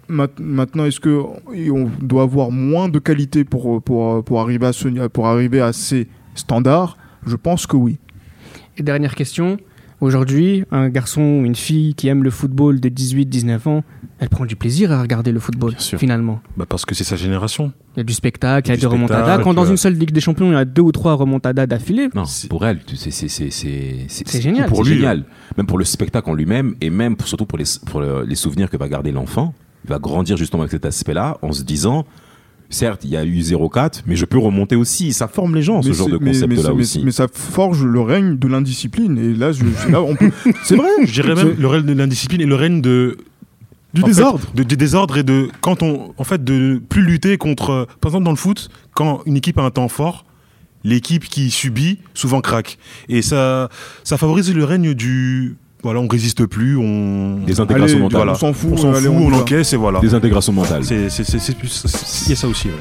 maintenant, 0.09 0.87
est-ce 0.87 1.01
que 1.01 1.21
on 1.71 1.90
doit 2.01 2.23
avoir 2.23 2.51
moins 2.51 2.88
de 2.88 2.99
qualité 2.99 3.44
pour, 3.44 3.83
pour, 3.83 4.25
pour 4.25 4.40
arriver 4.40 4.66
à 4.66 4.73
ce, 4.73 5.09
pour 5.09 5.27
arriver 5.27 5.61
à 5.61 5.73
ces 5.75 6.09
standards? 6.35 6.97
Je 7.27 7.37
pense 7.37 7.66
que 7.66 7.77
oui. 7.77 7.99
Et 8.79 8.83
dernière 8.83 9.14
question. 9.14 9.59
Aujourd'hui, 10.01 10.64
un 10.71 10.88
garçon 10.88 11.21
ou 11.21 11.44
une 11.44 11.57
fille 11.57 11.94
qui 11.94 12.07
aime 12.09 12.23
le 12.23 12.31
football 12.31 12.79
de 12.81 12.88
18-19 12.88 13.68
ans, 13.68 13.85
elle 14.20 14.28
prend 14.28 14.44
du 14.46 14.57
plaisir 14.57 14.90
à 14.92 15.00
regarder 15.00 15.31
le 15.33 15.38
football, 15.40 15.70
Bien 15.72 15.78
sûr. 15.81 15.98
finalement. 15.98 16.40
Bah, 16.57 16.66
parce 16.68 16.85
que 16.85 16.94
c'est 16.94 17.04
sa 17.04 17.16
génération. 17.16 17.72
Il 17.96 17.98
y 17.98 18.00
a 18.00 18.04
du 18.04 18.12
spectacle, 18.12 18.68
il 18.68 18.70
y 18.70 18.72
a 18.72 18.76
Du 18.76 18.81
des 18.81 18.87
remontadas. 18.87 19.38
Quand 19.38 19.54
dans 19.54 19.64
euh, 19.66 19.70
une 19.70 19.76
seule 19.76 19.94
Ligue 19.94 20.11
des 20.12 20.20
Champions, 20.20 20.50
il 20.50 20.54
y 20.54 20.57
a 20.57 20.64
deux 20.64 20.83
ou 20.83 20.92
trois 20.92 21.14
remontadas 21.14 21.66
d'affilée, 21.66 22.09
Non, 22.14 22.24
C'est- 22.24 22.48
pour 22.48 22.66
elle, 22.66 22.81
c'est 22.96 24.40
génial. 24.42 24.68
Pour 24.68 24.85
lui, 24.85 24.94
génial. 24.96 25.24
Même 25.57 25.66
pour 25.66 25.78
le 25.78 25.85
spectacle 25.85 26.28
en 26.31 26.35
lui-même 26.35 26.74
et 26.81 26.90
même 26.90 27.16
pour- 27.16 27.28
surtout 27.28 27.46
pour 27.46 27.59
les 27.59 27.64
pour 27.87 28.00
le- 28.00 28.24
les 28.24 28.35
souvenirs 28.35 28.70
que 28.70 28.76
va 28.76 28.88
garder 28.88 29.12
l'enfant. 29.12 29.54
Il 29.85 29.90
va 29.90 29.98
grandir 29.98 30.37
justement 30.37 30.62
avec 30.62 30.72
cet 30.72 30.85
aspect-là 30.87 31.38
en 31.42 31.52
se 31.52 31.62
disant. 31.62 32.07
Certes, 32.70 33.00
il 33.04 33.09
y 33.11 33.16
a 33.16 33.24
eu 33.24 33.40
0,4, 33.40 34.02
mais 34.07 34.14
je 34.14 34.26
peux 34.26 34.37
remonter 34.37 34.76
aussi. 34.76 35.14
Ça 35.14 35.26
forme 35.26 35.54
les 35.54 35.62
gens, 35.62 35.81
ce 35.81 35.90
genre 35.92 36.11
de 36.11 36.18
concept-là 36.18 36.70
mais- 36.74 36.83
aussi. 36.83 37.00
Mais 37.02 37.12
ça 37.12 37.26
forge 37.33 37.83
le 37.83 37.98
règne 38.02 38.37
de 38.37 38.46
l'indiscipline. 38.46 39.16
Et 39.16 39.33
là, 39.33 39.52
je, 39.52 39.64
là 39.90 40.02
on 40.02 40.14
peut- 40.14 40.31
c'est 40.64 40.76
vrai. 40.76 40.87
Je 41.02 41.11
dirais 41.11 41.35
même 41.35 41.54
le 41.59 41.66
règne 41.66 41.87
de 41.87 41.94
l'indiscipline 41.94 42.42
et 42.42 42.44
le 42.44 42.54
règne 42.54 42.83
de 42.83 43.16
du 43.94 44.03
en 44.03 44.07
fait, 44.07 44.11
désordre. 44.12 44.46
de, 44.55 44.62
du 44.62 44.77
désordre 44.77 45.16
et 45.18 45.22
de 45.22 45.48
quand 45.61 45.83
on 45.83 46.14
en 46.18 46.24
fait 46.24 46.42
de 46.44 46.81
plus 46.88 47.03
lutter 47.03 47.38
contre 47.38 47.87
par 48.01 48.11
exemple 48.11 48.24
dans 48.24 48.31
le 48.31 48.37
foot 48.37 48.68
quand 48.94 49.20
une 49.27 49.37
équipe 49.37 49.59
a 49.59 49.62
un 49.62 49.70
temps 49.70 49.88
fort 49.88 50.24
l'équipe 50.85 51.24
qui 51.24 51.51
subit 51.51 51.98
souvent 52.14 52.40
craque 52.40 52.79
et 53.09 53.22
ça 53.22 53.68
ça 54.05 54.16
favorise 54.18 54.53
le 54.55 54.64
règne 54.64 54.94
du 54.94 55.57
voilà 55.83 56.01
on 56.01 56.09
résiste 56.09 56.44
plus 56.46 56.77
on 56.77 57.38
Désintégration 57.46 57.96
Allez, 57.96 58.03
mentale. 58.03 58.16
voilà. 58.18 58.33
on 58.33 58.35
s'en 58.37 58.53
fout, 58.53 58.70
on 58.72 58.77
s'en 58.77 58.92
allez, 58.94 59.07
fout 59.07 59.16
on 59.16 59.33
on, 59.33 59.40
encaisse 59.40 59.72
et 59.72 59.77
voilà 59.77 60.01
Désintégration 60.01 60.53
mentale. 60.53 60.85
c'est 60.85 61.09
c'est 61.09 61.24
c'est 61.24 61.38
c'est 61.38 61.57
plus 61.57 61.83
il 62.27 62.31
y 62.31 62.33
a 62.33 62.37
ça 62.37 62.48
aussi 62.48 62.68
ouais. 62.68 62.74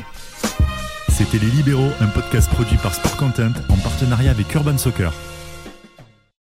C'était 1.09 1.39
Les 1.39 1.49
Libéraux, 1.49 1.89
un 1.99 2.07
podcast 2.07 2.47
produit 2.51 2.77
par 2.77 2.93
Sport 2.93 3.17
Content 3.17 3.51
en 3.69 3.75
partenariat 3.77 4.29
avec 4.29 4.53
Urban 4.53 4.77
Soccer. 4.77 5.11